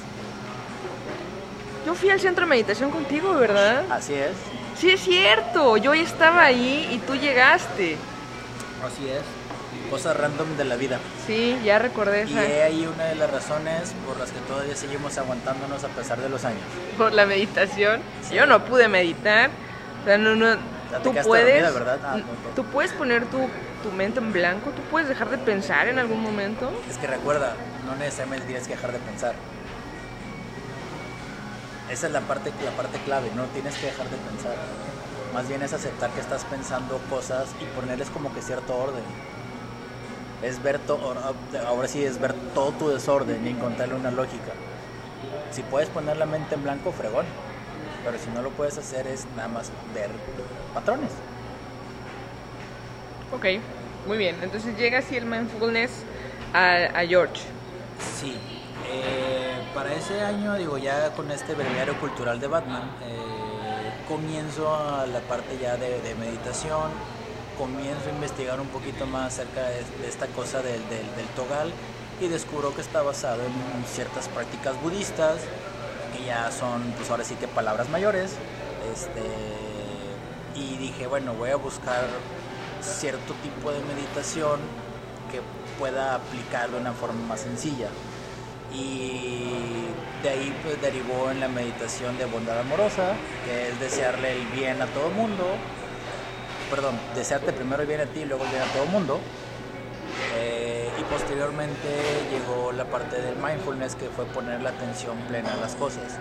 Yo 1.86 1.96
fui 1.96 2.10
al 2.10 2.20
centro 2.20 2.46
de 2.46 2.50
meditación 2.50 2.92
contigo, 2.92 3.34
¿verdad? 3.34 3.86
Así 3.90 4.14
es. 4.14 4.32
Sí, 4.78 4.92
es 4.92 5.02
cierto. 5.02 5.78
Yo 5.78 5.94
estaba 5.94 6.44
ahí 6.44 6.90
y 6.92 7.00
tú 7.00 7.16
llegaste. 7.16 7.98
Así 8.84 9.10
es 9.10 9.43
cosas 9.90 10.18
random 10.18 10.58
de 10.58 10.66
la 10.66 10.76
vida. 10.76 11.00
Sí, 11.26 11.58
ya 11.64 11.80
recordé 11.80 12.24
esa. 12.24 12.44
Y 12.44 12.52
he 12.52 12.64
ahí 12.64 12.88
una 12.88 13.06
de 13.06 13.16
las 13.16 13.32
razones 13.32 13.94
por 14.08 14.20
las 14.20 14.32
que 14.32 14.40
todavía 14.42 14.76
seguimos 14.76 15.18
aguantándonos 15.18 15.84
a 15.84 15.88
pesar 15.90 16.20
de 16.20 16.30
los 16.30 16.46
años. 16.46 16.62
Por 16.98 17.14
la 17.14 17.26
meditación. 17.26 18.02
Yo 18.32 18.46
no 18.46 18.66
pude 18.66 18.88
meditar. 18.88 19.50
O 20.02 20.06
sea, 20.06 20.18
no, 20.18 20.36
no. 20.36 20.58
Tú 21.04 21.14
puedes, 21.24 21.64
ah, 21.64 22.18
tú 22.56 22.64
puedes 22.66 22.92
poner 22.94 23.26
tu, 23.26 23.50
tu 23.82 23.92
mente 23.92 24.20
en 24.20 24.32
blanco, 24.32 24.70
tú 24.72 24.82
puedes 24.92 25.10
dejar 25.10 25.32
de 25.32 25.40
pensar 25.40 25.88
en 25.88 25.98
algún 25.98 26.22
momento. 26.22 26.72
Es 26.88 27.00
que 27.00 27.08
recuerda, 27.08 27.56
no 27.88 27.96
necesariamente 27.96 28.46
tienes 28.46 28.68
que 28.68 28.76
dejar 28.76 28.92
de 28.92 29.00
pensar. 29.00 29.34
Esa 31.90 32.08
es 32.08 32.14
la 32.14 32.22
parte, 32.22 32.52
la 32.64 32.72
parte 32.72 33.00
clave, 33.06 33.32
no 33.36 33.46
tienes 33.46 33.76
que 33.76 33.88
dejar 33.88 34.08
de 34.08 34.18
pensar. 34.18 34.56
Más 35.34 35.48
bien 35.48 35.64
es 35.64 35.74
aceptar 35.74 36.12
que 36.12 36.20
estás 36.20 36.46
pensando 36.46 37.00
cosas 37.10 37.50
y 37.60 37.66
ponerles 37.76 38.12
como 38.12 38.32
que 38.32 38.44
cierto 38.44 38.76
orden 38.76 39.04
es 40.44 40.62
ver 40.62 40.78
todo, 40.80 41.16
ahora 41.66 41.88
sí 41.88 42.04
es 42.04 42.20
ver 42.20 42.34
todo 42.54 42.72
tu 42.74 42.90
desorden 42.90 43.46
y 43.48 43.52
encontrarle 43.52 43.96
una 43.96 44.12
lógica. 44.12 44.52
Si 45.52 45.62
puedes 45.64 45.90
poner 45.90 46.18
la 46.18 46.26
mente 46.26 46.56
en 46.56 46.64
blanco, 46.64 46.92
fregón. 46.92 47.26
Pero 48.04 48.18
si 48.18 48.30
no 48.32 48.42
lo 48.42 48.50
puedes 48.50 48.78
hacer 48.78 49.08
es 49.08 49.26
nada 49.38 49.48
más 49.48 49.72
ver 49.96 50.10
patrones. 50.74 51.12
Ok, 53.32 53.46
muy 54.06 54.18
bien. 54.18 54.36
Entonces 54.42 54.78
llega 54.78 55.00
así 55.00 55.16
el 55.16 55.26
mindfulness 55.26 55.92
a, 56.54 57.04
George. 57.08 57.42
Sí. 58.20 58.38
Eh, 58.92 59.64
para 59.74 59.94
ese 59.94 60.22
año, 60.22 60.56
digo, 60.56 60.78
ya 60.78 61.12
con 61.12 61.32
este 61.32 61.54
breviario 61.54 61.98
cultural 62.00 62.40
de 62.40 62.48
Batman, 62.48 62.84
eh, 63.02 64.06
comienzo 64.10 64.76
a 64.76 65.08
la 65.08 65.20
parte 65.22 65.58
ya 65.60 65.78
de, 65.78 66.02
de 66.02 66.16
meditación 66.16 66.92
comienzo 67.58 68.10
a 68.10 68.14
investigar 68.14 68.60
un 68.60 68.68
poquito 68.68 69.06
más 69.06 69.34
acerca 69.34 69.62
de, 69.70 70.08
esta 70.08 70.28
cosa 70.28 70.62
del, 70.62 70.82
togal 71.36 71.72
y 72.22 72.28
descubro 72.28 72.74
que 72.76 72.82
está 72.82 73.02
basado 73.02 73.42
en 73.44 73.86
ciertas 73.86 74.28
prácticas 74.28 74.80
budistas 74.82 75.40
que 76.16 76.26
ya 76.26 76.52
son 76.52 76.94
pues 76.98 77.10
ahora 77.10 77.24
sí 77.24 77.36
que 77.36 77.48
palabras 77.48 77.90
mayores 77.90 78.36
este, 78.94 79.22
y 80.56 80.78
dije 80.78 81.08
bueno 81.08 81.34
voy 81.34 81.50
a 81.50 81.56
buscar 81.56 82.06
cierto 82.82 83.34
tipo 83.42 83.72
de 83.72 83.80
meditación 83.82 84.60
que 85.32 85.42
pueda 85.80 86.16
aplicar 86.16 86.70
de 86.70 86.78
una 86.78 86.94
forma 86.94 87.26
más 87.28 87.42
sencilla 87.42 87.88
y 88.72 89.88
de 90.22 90.30
ahí 90.30 90.56
pues 90.64 90.82
derivó 90.82 91.32
en 91.32 91.40
la 91.40 91.48
meditación 91.48 92.18
de 92.18 92.26
bondad 92.26 92.60
amorosa 92.60 93.14
que 93.46 93.70
es 93.70 93.80
desearle 93.80 94.34
el 94.34 94.46
bien 94.48 94.82
a 94.82 94.86
todo 94.88 95.10
mundo 95.10 95.46
perdón, 96.74 97.00
desearte 97.14 97.54
primero 97.54 97.86
bien 97.86 98.02
a 98.02 98.06
ti 98.06 98.22
y 98.22 98.26
luego 98.26 98.46
bien 98.46 98.64
a 98.64 98.66
todo 98.74 98.84
el 98.84 98.90
mundo. 98.90 99.20
Eh, 100.36 100.90
y 101.00 101.04
posteriormente 101.04 101.88
llegó 102.32 102.72
la 102.72 102.86
parte 102.86 103.22
del 103.22 103.36
mindfulness 103.36 103.94
que 103.94 104.10
fue 104.10 104.26
poner 104.26 104.60
la 104.64 104.72
atención 104.72 105.16
plena 105.28 105.54
en 105.54 105.62
las 105.62 105.76
cosas. 105.76 106.18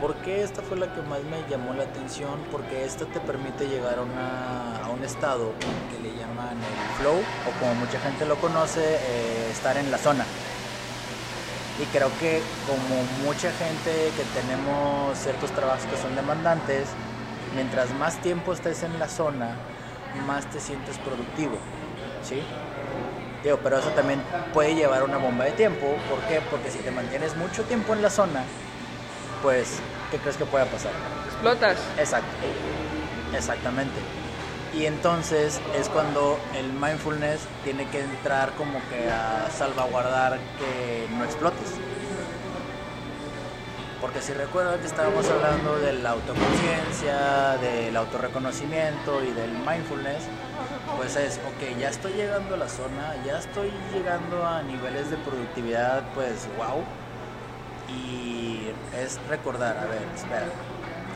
¿Por 0.00 0.16
qué 0.16 0.42
esta 0.42 0.60
fue 0.62 0.76
la 0.76 0.92
que 0.92 1.02
más 1.02 1.22
me 1.22 1.48
llamó 1.48 1.72
la 1.72 1.84
atención? 1.84 2.34
Porque 2.50 2.84
esta 2.84 3.06
te 3.06 3.20
permite 3.20 3.68
llegar 3.68 3.98
a, 4.00 4.90
un 4.90 5.04
estado 5.04 5.52
que 5.92 6.02
le 6.02 6.16
llaman 6.16 6.56
el 6.56 6.98
flow, 6.98 7.18
o 7.18 7.60
como 7.60 7.74
mucha 7.76 8.00
gente 8.00 8.26
lo 8.26 8.34
conoce, 8.36 8.82
eh, 8.82 9.50
estar 9.52 9.76
en 9.76 9.92
la 9.92 9.98
zona. 9.98 10.24
Y 11.80 11.84
creo 11.96 12.10
que 12.18 12.42
como 12.66 13.04
mucha 13.24 13.52
gente 13.52 14.10
que 14.16 14.40
tenemos 14.40 15.16
ciertos 15.16 15.52
trabajos 15.52 15.84
que 15.84 15.96
son 15.96 16.16
demandantes, 16.16 16.88
mientras 17.54 17.90
más 17.94 18.20
tiempo 18.20 18.52
estés 18.52 18.82
en 18.82 18.98
la 18.98 19.08
zona, 19.08 19.54
más 20.16 20.46
te 20.46 20.60
sientes 20.60 20.98
productivo, 20.98 21.58
¿sí? 22.22 22.42
Digo, 23.42 23.58
pero 23.62 23.78
eso 23.78 23.90
también 23.90 24.20
puede 24.52 24.74
llevar 24.74 25.02
una 25.02 25.18
bomba 25.18 25.44
de 25.44 25.52
tiempo. 25.52 25.96
¿Por 26.10 26.18
qué? 26.28 26.40
Porque 26.50 26.70
si 26.70 26.78
te 26.78 26.90
mantienes 26.90 27.36
mucho 27.36 27.62
tiempo 27.64 27.92
en 27.92 28.02
la 28.02 28.10
zona, 28.10 28.42
pues, 29.42 29.78
¿qué 30.10 30.18
crees 30.18 30.36
que 30.36 30.44
pueda 30.46 30.64
pasar? 30.64 30.92
Explotas. 31.26 31.78
Exacto. 31.98 32.28
Exactamente. 33.34 33.94
Y 34.74 34.86
entonces 34.86 35.60
es 35.78 35.88
cuando 35.88 36.38
el 36.54 36.72
mindfulness 36.72 37.40
tiene 37.64 37.86
que 37.88 38.00
entrar 38.00 38.52
como 38.52 38.80
que 38.90 39.08
a 39.10 39.48
salvaguardar 39.50 40.38
que 40.58 41.06
no 41.16 41.24
explotes. 41.24 41.70
Porque 44.06 44.22
si 44.22 44.32
recuerdan 44.34 44.78
que 44.78 44.86
estábamos 44.86 45.28
hablando 45.28 45.80
de 45.80 45.92
la 45.94 46.10
autoconciencia, 46.10 47.58
del 47.60 47.96
autorreconocimiento 47.96 49.20
y 49.24 49.32
del 49.32 49.50
mindfulness, 49.50 50.22
pues 50.96 51.16
es, 51.16 51.38
ok, 51.38 51.76
ya 51.76 51.88
estoy 51.88 52.12
llegando 52.12 52.54
a 52.54 52.58
la 52.58 52.68
zona, 52.68 53.16
ya 53.26 53.40
estoy 53.40 53.72
llegando 53.92 54.46
a 54.46 54.62
niveles 54.62 55.10
de 55.10 55.16
productividad, 55.16 56.04
pues 56.14 56.46
wow. 56.56 56.84
Y 57.88 58.68
es 58.96 59.18
recordar, 59.28 59.76
a 59.76 59.86
ver, 59.86 60.02
espera, 60.14 60.46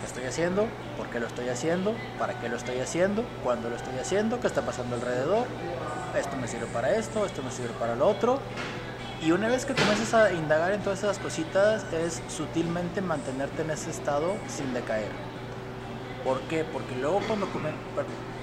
¿qué 0.00 0.06
estoy 0.06 0.24
haciendo? 0.24 0.66
¿Por 0.96 1.06
qué 1.10 1.20
lo 1.20 1.28
estoy 1.28 1.48
haciendo? 1.48 1.94
¿Para 2.18 2.40
qué 2.40 2.48
lo 2.48 2.56
estoy 2.56 2.80
haciendo? 2.80 3.24
¿Cuándo 3.44 3.70
lo 3.70 3.76
estoy 3.76 3.96
haciendo? 4.00 4.40
¿Qué 4.40 4.48
está 4.48 4.62
pasando 4.62 4.96
alrededor? 4.96 5.46
Esto 6.18 6.36
me 6.38 6.48
sirve 6.48 6.66
para 6.66 6.90
esto, 6.96 7.24
esto 7.24 7.40
me 7.44 7.52
sirve 7.52 7.72
para 7.78 7.94
lo 7.94 8.08
otro. 8.08 8.40
Y 9.22 9.32
una 9.32 9.48
vez 9.48 9.66
que 9.66 9.74
comienzas 9.74 10.14
a 10.14 10.32
indagar 10.32 10.72
en 10.72 10.80
todas 10.80 11.00
esas 11.00 11.18
cositas, 11.18 11.84
es 11.92 12.22
sutilmente 12.34 13.02
mantenerte 13.02 13.60
en 13.60 13.70
ese 13.70 13.90
estado 13.90 14.34
sin 14.48 14.72
decaer. 14.72 15.10
¿Por 16.24 16.40
qué? 16.42 16.64
Porque 16.64 16.96
luego 16.96 17.20
cuando 17.26 17.46
comen... 17.52 17.74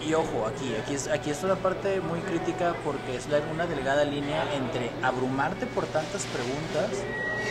Y 0.06 0.14
ojo, 0.14 0.46
aquí, 0.46 0.76
aquí 0.76 0.94
es, 0.94 1.08
aquí 1.08 1.32
es 1.32 1.44
una 1.44 1.56
parte 1.56 2.00
muy 2.00 2.20
crítica 2.20 2.76
porque 2.84 3.16
es 3.16 3.28
una 3.52 3.66
delgada 3.66 4.04
línea 4.04 4.44
entre 4.54 4.92
abrumarte 5.02 5.66
por 5.66 5.88
tantas 5.88 6.26
preguntas 6.26 6.92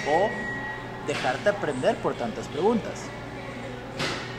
o 0.09 0.29
dejarte 1.09 1.49
aprender 1.49 1.97
por 1.97 2.15
tantas 2.15 2.47
preguntas. 2.47 3.03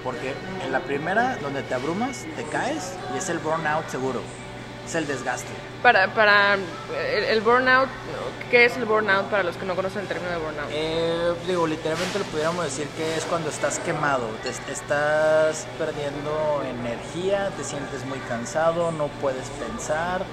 Porque 0.02 0.34
en 0.66 0.72
la 0.72 0.80
primera, 0.80 1.36
donde 1.42 1.62
te 1.62 1.74
abrumas, 1.74 2.26
te 2.38 2.44
caes 2.46 2.94
y 3.14 3.18
es 3.18 3.28
el 3.28 3.40
burnout 3.40 3.90
seguro 3.90 4.22
es 4.88 4.96
el 4.96 5.08
desgaste. 5.08 5.50
Para, 5.84 6.14
para 6.14 6.58
el, 7.30 7.42
burnout, 7.42 7.90
¿qué 8.50 8.66
es 8.66 8.78
el 8.78 8.86
burnout 8.86 9.26
para 9.26 9.44
los 9.44 9.56
que 9.58 9.66
no 9.66 9.76
conocen 9.76 10.02
el 10.02 10.08
término 10.08 10.32
de 10.32 10.38
burnout? 10.38 10.70
Eh, 10.72 11.34
digo, 11.46 11.68
literalmente 11.68 12.20
lo 12.20 12.26
pudiéramos 12.26 12.66
decir 12.66 12.88
que 12.98 13.16
es 13.16 13.26
cuando 13.26 13.50
estás 13.50 13.80
quemado, 13.80 14.28
te, 14.44 14.50
estás 14.50 15.68
perdiendo 15.78 16.64
energía, 16.66 17.52
te 17.56 17.64
sientes 17.64 18.06
muy 18.06 18.20
cansado, 18.20 18.92
no 18.92 19.08
puedes 19.22 19.48
pensar 19.50 20.24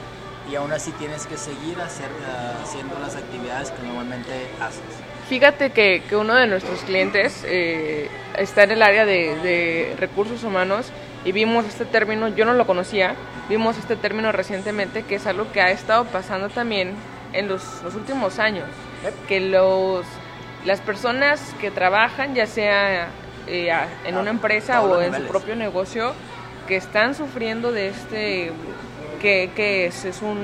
y 0.51 0.57
aún 0.57 0.73
así 0.73 0.93
tienes 0.93 1.27
que 1.27 1.37
seguir 1.37 1.81
hacer, 1.81 2.11
haciendo 2.63 2.99
las 2.99 3.17
actividades 3.17 3.71
que 3.71 3.83
normalmente 3.83 4.49
haces. 4.61 4.83
Fíjate 5.29 5.71
que, 5.71 6.03
que 6.09 6.17
uno 6.17 6.35
de 6.35 6.47
nuestros 6.47 6.81
clientes 6.81 7.43
eh, 7.47 8.11
está 8.37 8.65
en 8.65 8.73
el 8.73 8.83
área 8.83 9.07
de, 9.07 9.37
de 9.37 9.97
recursos 9.99 10.45
humanos 10.45 10.93
y 11.25 11.33
vimos 11.33 11.65
este 11.65 11.85
término, 11.85 12.29
yo 12.29 12.45
no 12.45 12.55
lo 12.55 12.67
conocía, 12.67 13.15
vimos 13.49 13.79
este 13.79 13.97
término 13.97 14.33
recientemente 14.33 15.03
que 15.03 15.17
es 15.17 15.27
algo 15.27 15.51
que 15.53 15.61
ha 15.61 15.71
estado 15.71 16.05
pasando 16.05 16.49
también 16.49 16.95
en 17.33 17.49
los, 17.49 17.83
últimos 17.95 18.39
años, 18.39 18.69
que 19.27 19.41
los, 19.41 20.05
las 20.65 20.81
personas 20.81 21.41
que 21.61 21.71
trabajan, 21.71 22.35
ya 22.35 22.47
sea 22.47 23.09
eh, 23.47 23.73
en 24.05 24.17
una 24.17 24.31
empresa 24.31 24.83
o 24.83 25.01
en 25.01 25.15
su 25.15 25.23
propio 25.23 25.57
negocio, 25.57 26.13
que 26.67 26.77
están 26.77 27.15
sufriendo 27.15 27.73
de 27.73 27.89
este, 27.89 28.53
que, 29.21 29.87
es, 29.87 30.05
es 30.05 30.23
un... 30.23 30.41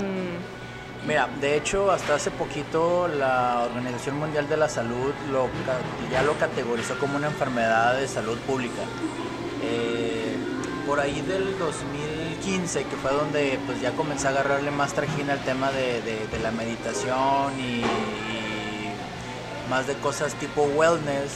Mira, 1.07 1.29
de 1.41 1.57
hecho, 1.57 1.91
hasta 1.91 2.17
hace 2.17 2.31
poquito 2.31 3.09
la 3.09 3.63
Organización 3.71 4.19
Mundial 4.19 4.49
de 4.49 4.57
la 4.57 4.69
Salud 4.69 5.13
lo, 5.31 5.49
ya 6.11 6.23
lo 6.23 6.35
categorizó 6.35 6.99
como 6.99 7.17
una 7.17 7.29
enfermedad 7.29 7.99
de 7.99 8.07
salud 8.07 8.39
pública. 8.41 8.83
Eh, 9.63 10.30
por 10.91 10.99
ahí 10.99 11.21
del 11.21 11.57
2015, 11.57 12.83
que 12.83 12.97
fue 12.97 13.13
donde 13.13 13.61
pues 13.65 13.81
ya 13.81 13.93
comencé 13.93 14.27
a 14.27 14.31
agarrarle 14.31 14.73
más 14.73 14.93
trajina 14.93 15.35
al 15.35 15.39
tema 15.45 15.71
de, 15.71 16.27
la 16.43 16.51
meditación 16.51 17.53
y, 17.61 17.85
más 19.71 19.87
de 19.87 19.95
cosas 19.95 20.35
tipo 20.35 20.63
wellness, 20.65 21.31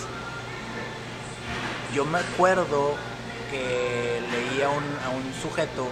yo 1.94 2.04
me 2.04 2.18
acuerdo 2.18 2.96
que 3.48 4.20
leía 4.32 4.66
a 4.66 4.70
un 4.70 5.32
sujeto 5.40 5.86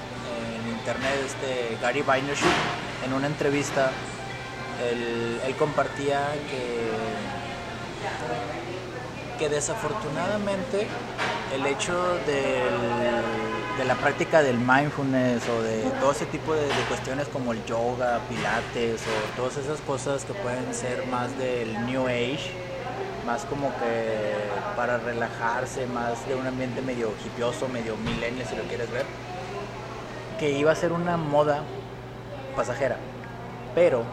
en 0.65 0.73
internet, 0.73 1.13
este 1.25 1.79
Gary 1.81 2.03
Vaynerchuk, 2.03 2.49
en 3.07 3.13
una 3.13 3.29
entrevista, 3.29 3.93
él 4.91 5.55
compartía 5.57 6.19
que, 6.51 6.91
que 9.43 9.49
desafortunadamente 9.49 10.87
el 11.53 11.67
hecho 11.67 11.93
del 12.27 13.23
de 13.77 13.85
la 13.85 13.97
práctica 13.97 14.41
del 14.41 14.57
mindfulness 14.57 15.43
o 15.49 15.63
de 15.63 15.83
todo 16.01 16.13
ese 16.13 16.27
tipo 16.27 16.55
de, 16.55 16.69
cuestiones 16.87 17.27
como 17.27 17.53
el 17.53 17.65
yoga, 17.65 18.21
pilates 18.29 19.03
o 19.03 19.37
todas 19.37 19.57
esas 19.57 19.81
cosas 19.81 20.25
que 20.25 20.33
pueden 20.35 20.73
ser 20.73 21.05
más 21.09 21.37
del 21.39 21.87
new 21.87 22.07
age, 22.07 22.53
más 23.27 23.45
como 23.47 23.71
que 23.81 24.33
para 24.77 24.99
relajarse, 24.99 25.87
más 25.87 26.25
de 26.29 26.37
un 26.37 26.47
ambiente 26.47 26.81
medio 26.81 27.11
hipioso, 27.27 27.67
medio 27.67 27.97
millennial 27.97 28.47
si 28.47 28.55
lo 28.55 28.63
quieres 28.65 28.93
ver, 28.93 29.07
que 30.39 30.53
iba 30.53 30.71
a 30.71 30.77
ser 30.77 30.93
una 30.93 31.17
moda 31.17 31.65
pasajera, 32.55 32.97
pero 33.75 34.05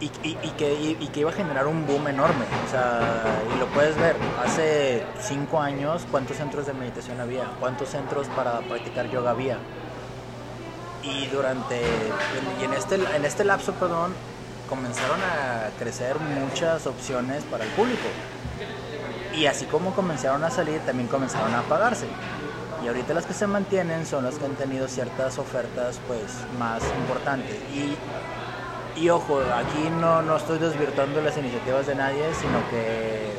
y, 0.00 0.08
que, 0.08 1.20
iba 1.20 1.30
a 1.30 1.32
generar 1.32 1.66
un 1.66 1.86
boom 1.86 2.08
enorme. 2.08 2.44
O 2.66 2.70
sea, 2.70 3.00
y 3.54 3.58
lo 3.58 3.66
puedes 3.66 3.96
ver, 3.96 4.16
hace 4.44 5.04
cinco 5.20 5.60
años, 5.60 6.06
¿cuántos 6.10 6.36
centros 6.36 6.66
de 6.66 6.74
meditación 6.74 7.20
había? 7.20 7.44
¿Cuántos 7.60 7.90
centros 7.90 8.28
para 8.28 8.60
practicar 8.60 9.10
yoga 9.10 9.30
había? 9.30 9.58
Y 11.02 11.26
durante, 11.26 11.80
y 12.60 12.64
en 12.64 12.72
este, 12.72 12.96
en 12.96 13.24
este 13.24 13.44
lapso, 13.44 13.72
perdón, 13.74 14.14
comenzaron 14.68 15.20
a 15.20 15.70
crecer 15.78 16.18
muchas 16.18 16.86
opciones 16.86 17.42
para 17.44 17.64
el 17.64 17.70
público. 17.70 18.08
Y 19.34 19.46
así 19.46 19.66
como 19.66 19.94
comenzaron 19.94 20.42
a 20.44 20.50
salir, 20.50 20.80
también 20.80 21.08
comenzaron 21.08 21.54
a 21.54 21.60
apagarse. 21.60 22.06
Y 22.84 22.88
ahorita 22.88 23.14
las 23.14 23.26
que 23.26 23.34
se 23.34 23.46
mantienen 23.46 24.06
son 24.06 24.24
las 24.24 24.36
que 24.36 24.44
han 24.44 24.54
tenido 24.54 24.86
ciertas 24.88 25.38
ofertas 25.38 26.00
pues 26.06 26.22
más 26.58 26.82
importantes. 27.00 27.56
Y 27.74 27.96
y 29.00 29.10
ojo, 29.10 29.40
aquí 29.54 29.90
no, 30.00 30.22
no 30.22 30.36
estoy 30.36 30.58
desvirtuando 30.58 31.20
las 31.20 31.36
iniciativas 31.36 31.86
de 31.86 31.94
nadie, 31.94 32.22
sino 32.34 32.58
que 32.70 33.32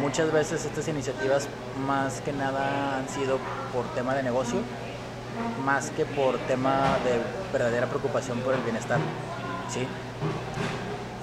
muchas 0.00 0.32
veces 0.32 0.64
estas 0.64 0.86
iniciativas 0.88 1.48
más 1.86 2.20
que 2.20 2.32
nada 2.32 2.98
han 2.98 3.08
sido 3.08 3.38
por 3.72 3.84
tema 3.94 4.14
de 4.14 4.22
negocio, 4.22 4.60
más 5.64 5.90
que 5.90 6.04
por 6.04 6.38
tema 6.38 6.96
de 7.04 7.20
verdadera 7.52 7.86
preocupación 7.86 8.38
por 8.40 8.54
el 8.54 8.60
bienestar. 8.60 8.98
¿sí? 9.68 9.86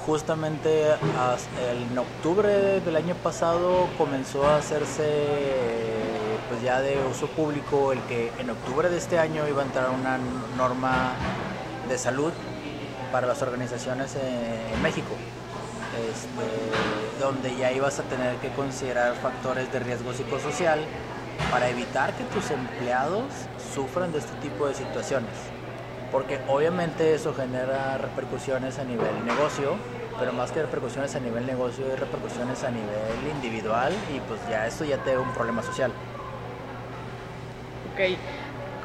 Justamente 0.06 0.92
en 0.92 1.98
octubre 1.98 2.82
del 2.82 2.96
año 2.96 3.16
pasado 3.16 3.88
comenzó 3.98 4.46
a 4.46 4.58
hacerse 4.58 5.04
pues 6.50 6.62
ya 6.62 6.80
de 6.82 7.00
uso 7.10 7.28
público 7.28 7.92
el 7.92 8.00
que 8.02 8.32
en 8.38 8.50
octubre 8.50 8.90
de 8.90 8.98
este 8.98 9.18
año 9.18 9.48
iba 9.48 9.64
a 9.64 9.66
entrar 9.66 9.90
una 9.90 10.20
norma 10.58 11.14
de 11.90 11.98
salud 11.98 12.34
para 13.12 13.28
las 13.28 13.42
organizaciones 13.42 14.16
en 14.16 14.82
México, 14.82 15.16
este, 16.10 17.24
donde 17.24 17.56
ya 17.56 17.72
ibas 17.72 18.00
a 18.00 18.04
tener 18.04 18.36
que 18.38 18.50
considerar 18.50 19.16
factores 19.16 19.72
de 19.72 19.80
riesgo 19.80 20.14
psicosocial 20.14 20.80
para 21.52 21.70
evitar 21.70 22.14
que 22.14 22.24
tus 22.26 22.52
empleados 22.52 23.26
sufran 23.74 24.12
de 24.12 24.20
este 24.20 24.34
tipo 24.42 24.68
de 24.68 24.74
situaciones. 24.74 25.32
Porque 26.12 26.40
obviamente 26.48 27.14
eso 27.14 27.34
genera 27.34 27.98
repercusiones 27.98 28.80
a 28.80 28.84
nivel 28.84 29.26
negocio, 29.26 29.76
pero 30.20 30.32
más 30.34 30.52
que 30.52 30.62
repercusiones 30.62 31.16
a 31.16 31.20
nivel 31.20 31.46
negocio, 31.46 31.86
hay 31.86 31.98
repercusiones 31.98 32.64
a 32.64 32.72
nivel 32.72 33.36
individual 33.36 33.94
y 34.16 34.20
pues 34.22 34.40
ya 34.50 34.66
esto 34.66 34.86
ya 34.86 34.98
te 34.98 35.14
da 35.14 35.20
un 35.20 35.34
problema 35.34 35.62
social. 35.62 35.92
Ok. 37.94 38.18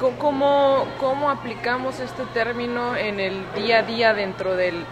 ¿Cómo, 0.01 0.87
¿Cómo 0.99 1.29
aplicamos 1.29 1.99
este 1.99 2.23
término 2.33 2.95
en 2.95 3.19
el 3.19 3.45
día 3.53 3.79
a 3.79 3.83
día 3.83 4.15
dentro 4.15 4.55
del, 4.55 4.83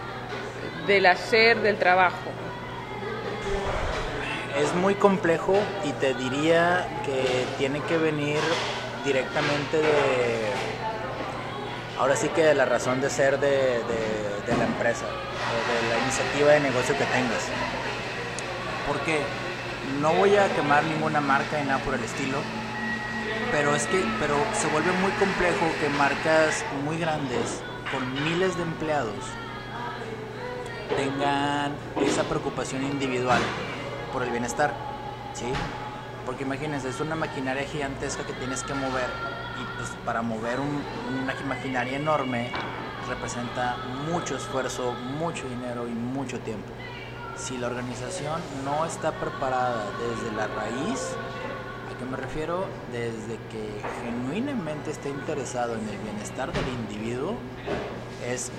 del 0.86 1.04
hacer 1.06 1.60
del 1.62 1.78
trabajo? 1.78 2.30
Es 4.56 4.72
muy 4.76 4.94
complejo 4.94 5.58
y 5.84 5.90
te 5.94 6.14
diría 6.14 6.86
que 7.04 7.44
tiene 7.58 7.80
que 7.80 7.98
venir 7.98 8.38
directamente 9.04 9.78
de, 9.78 10.52
ahora 11.98 12.14
sí 12.14 12.28
que 12.28 12.44
de 12.44 12.54
la 12.54 12.64
razón 12.64 13.00
de 13.00 13.10
ser 13.10 13.40
de, 13.40 13.48
de, 13.48 14.56
la 14.56 14.64
empresa, 14.64 15.06
de 15.06 15.88
la 15.88 16.02
iniciativa 16.04 16.52
de 16.52 16.60
negocio 16.60 16.96
que 16.96 17.04
tengas. 17.06 17.48
Porque 18.86 19.22
no 20.00 20.12
voy 20.12 20.36
a 20.36 20.46
quemar 20.54 20.84
ninguna 20.84 21.20
marca 21.20 21.58
ni 21.58 21.66
nada 21.66 21.80
por 21.80 21.94
el 21.94 22.04
estilo, 22.04 22.38
pero 23.50 23.74
es 23.74 23.86
que 23.86 24.04
pero 24.18 24.36
se 24.52 24.68
vuelve 24.68 24.92
muy 24.92 25.12
complejo 25.12 25.76
que 25.78 25.88
marcas 25.88 26.64
muy 26.84 26.98
grandes 26.98 27.62
con 27.90 28.22
miles 28.24 28.56
de 28.56 28.62
empleados 28.62 29.38
tengan 30.96 31.76
esa 32.00 32.24
preocupación 32.24 32.82
individual 32.84 33.40
por 34.12 34.22
el 34.22 34.30
bienestar, 34.30 34.74
¿sí? 35.32 35.46
Porque 36.26 36.42
imagínense, 36.42 36.88
es 36.88 37.00
una 37.00 37.14
maquinaria 37.14 37.64
gigantesca 37.64 38.24
que 38.24 38.32
tienes 38.34 38.62
que 38.62 38.74
mover 38.74 39.08
y 39.60 39.64
pues 39.76 39.90
para 40.04 40.22
mover 40.22 40.60
una 40.60 41.34
maquinaria 41.46 41.96
enorme 41.96 42.50
representa 43.08 43.76
mucho 44.06 44.36
esfuerzo, 44.36 44.92
mucho 44.92 45.48
dinero 45.48 45.88
y 45.88 45.92
mucho 45.92 46.38
tiempo. 46.40 46.72
Si 47.36 47.56
la 47.56 47.68
organización 47.68 48.40
no 48.64 48.84
está 48.84 49.12
preparada 49.12 49.84
desde 49.98 50.30
la 50.36 50.46
raíz, 50.48 51.16
¿a 52.00 52.02
qué 52.02 52.10
me 52.10 52.16
refiero? 52.16 52.64
Desde 52.92 53.36
que 53.50 53.80
genuinamente 54.02 54.90
esté 54.90 55.10
interesado 55.10 55.74
en 55.74 55.86
el 55.88 55.98
bienestar 55.98 56.52
del 56.52 56.68
individuo, 56.68 57.34
es 58.26 58.50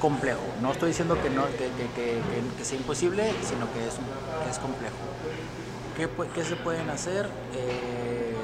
complejo. 0.00 0.40
No 0.60 0.72
estoy 0.72 0.88
diciendo 0.88 1.20
que, 1.22 1.30
no, 1.30 1.44
que, 1.46 2.64
sea 2.64 2.78
imposible, 2.78 3.32
sino 3.42 3.72
que 3.72 3.86
es, 3.86 3.94
es 4.50 4.58
complejo. 4.58 4.96
¿Qué, 5.96 6.08
¿Qué, 6.34 6.44
se 6.44 6.56
pueden 6.56 6.88
hacer? 6.90 7.28
Eh, 7.54 8.34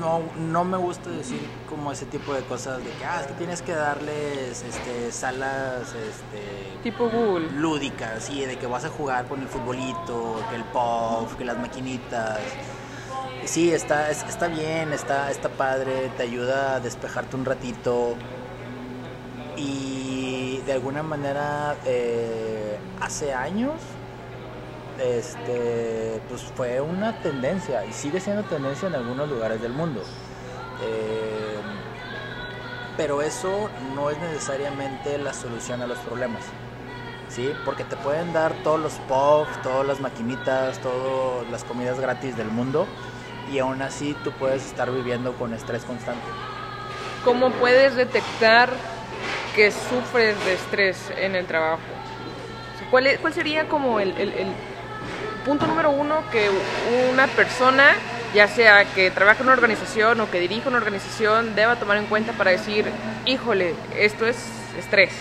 no, 0.00 0.22
no 0.38 0.64
me 0.64 0.78
gusta 0.78 1.10
decir 1.10 1.40
como 1.68 1.92
ese 1.92 2.06
tipo 2.06 2.32
de 2.32 2.42
cosas 2.42 2.78
de 2.78 2.90
que, 2.90 3.04
ah, 3.04 3.20
es 3.20 3.26
que 3.26 3.34
tienes 3.34 3.62
que 3.62 3.72
darles 3.72 4.62
este, 4.62 5.12
salas 5.12 5.94
este, 5.94 6.78
tipo 6.82 7.08
Google. 7.08 7.50
lúdicas, 7.52 8.30
y 8.30 8.44
de 8.46 8.56
que 8.56 8.66
vas 8.66 8.84
a 8.84 8.88
jugar 8.88 9.26
con 9.28 9.42
el 9.42 9.48
futbolito, 9.48 10.42
que 10.50 10.56
el 10.56 10.64
pop, 10.64 11.30
que 11.36 11.44
las 11.44 11.58
maquinitas. 11.58 12.40
Sí, 13.46 13.70
está, 13.72 14.10
está 14.10 14.48
bien, 14.48 14.92
está, 14.92 15.30
está 15.30 15.50
padre, 15.50 16.10
te 16.16 16.22
ayuda 16.22 16.76
a 16.76 16.80
despejarte 16.80 17.36
un 17.36 17.44
ratito. 17.44 18.14
Y 19.56 20.58
de 20.66 20.72
alguna 20.72 21.02
manera, 21.02 21.76
eh, 21.84 22.78
hace 23.00 23.34
años, 23.34 23.74
este, 24.98 26.22
pues 26.28 26.42
fue 26.56 26.80
una 26.80 27.20
tendencia 27.20 27.84
y 27.84 27.92
sigue 27.92 28.18
siendo 28.18 28.44
tendencia 28.44 28.88
en 28.88 28.94
algunos 28.94 29.28
lugares 29.28 29.60
del 29.60 29.72
mundo. 29.72 30.02
Eh, 30.82 31.58
pero 32.96 33.20
eso 33.20 33.68
no 33.94 34.10
es 34.10 34.18
necesariamente 34.18 35.18
la 35.18 35.34
solución 35.34 35.82
a 35.82 35.86
los 35.86 35.98
problemas. 35.98 36.42
¿sí? 37.28 37.52
Porque 37.64 37.84
te 37.84 37.96
pueden 37.96 38.32
dar 38.32 38.54
todos 38.64 38.80
los 38.80 38.94
puffs, 39.06 39.60
todas 39.62 39.86
las 39.86 40.00
maquinitas, 40.00 40.78
todas 40.80 41.48
las 41.50 41.62
comidas 41.62 42.00
gratis 42.00 42.36
del 42.36 42.48
mundo 42.48 42.86
y 43.52 43.58
aún 43.58 43.82
así 43.82 44.16
tú 44.24 44.32
puedes 44.32 44.64
estar 44.66 44.90
viviendo 44.90 45.32
con 45.34 45.54
estrés 45.54 45.84
constante. 45.84 46.26
¿Cómo 47.24 47.50
puedes 47.52 47.94
detectar 47.94 48.70
que 49.54 49.70
sufres 49.70 50.36
de 50.44 50.54
estrés 50.54 51.12
en 51.16 51.34
el 51.34 51.46
trabajo? 51.46 51.80
¿Cuál, 52.90 53.18
sería 53.32 53.66
como 53.66 53.98
el 53.98 54.12
punto 55.44 55.66
número 55.66 55.90
uno 55.90 56.22
que 56.32 56.50
una 57.12 57.26
persona, 57.28 57.94
ya 58.34 58.48
sea 58.48 58.84
que 58.84 59.10
trabaja 59.10 59.40
en 59.40 59.46
una 59.46 59.52
organización 59.52 60.20
o 60.20 60.30
que 60.30 60.40
dirige 60.40 60.68
una 60.68 60.78
organización, 60.78 61.54
deba 61.54 61.76
tomar 61.76 61.98
en 61.98 62.06
cuenta 62.06 62.32
para 62.32 62.50
decir, 62.50 62.86
híjole, 63.26 63.74
esto 63.96 64.26
es 64.26 64.36
estrés. 64.78 65.12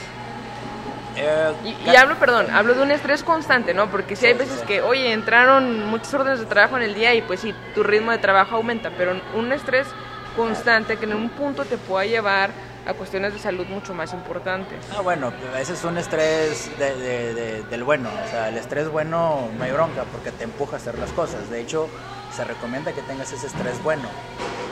Eh, 1.15 1.53
y, 1.85 1.95
hablo, 1.95 2.17
perdón, 2.17 2.47
hablo 2.51 2.73
de 2.73 2.81
un 2.81 2.91
estrés 2.91 3.23
constante, 3.23 3.73
¿no? 3.73 3.89
Porque 3.89 4.15
si 4.15 4.25
hay 4.25 4.33
veces 4.33 4.61
que, 4.61 4.81
oye, 4.81 5.11
entraron 5.11 5.85
muchas 5.87 6.13
órdenes 6.13 6.39
de 6.39 6.45
trabajo 6.45 6.77
en 6.77 6.83
el 6.83 6.95
día 6.95 7.13
y 7.13 7.21
pues 7.21 7.41
sí, 7.41 7.53
tu 7.75 7.83
ritmo 7.83 8.11
de 8.11 8.17
trabajo 8.17 8.55
aumenta, 8.55 8.91
pero 8.97 9.15
un 9.35 9.51
estrés 9.51 9.87
constante 10.35 10.97
que 10.97 11.05
en 11.05 11.13
un 11.13 11.29
punto 11.29 11.65
te 11.65 11.77
pueda 11.77 12.05
llevar 12.05 12.51
a 12.85 12.93
cuestiones 12.93 13.33
de 13.33 13.39
salud 13.39 13.65
mucho 13.67 13.93
más 13.93 14.13
importantes. 14.13 14.77
Ah, 14.95 15.01
bueno, 15.01 15.31
ese 15.57 15.73
es 15.73 15.83
un 15.83 15.97
estrés 15.97 16.69
de, 16.77 17.63
del 17.69 17.83
bueno, 17.83 18.09
o 18.09 18.29
sea, 18.29 18.49
el 18.49 18.57
estrés 18.57 18.89
bueno 18.89 19.47
no 19.57 19.63
hay 19.63 19.71
bronca 19.71 20.03
porque 20.11 20.31
te 20.31 20.43
empuja 20.43 20.75
a 20.75 20.79
hacer 20.79 20.97
las 20.99 21.11
cosas. 21.11 21.49
De 21.49 21.61
hecho, 21.61 21.87
se 22.35 22.43
recomienda 22.43 22.93
que 22.93 23.01
tengas 23.01 23.31
ese 23.31 23.47
estrés 23.47 23.81
bueno 23.83 24.07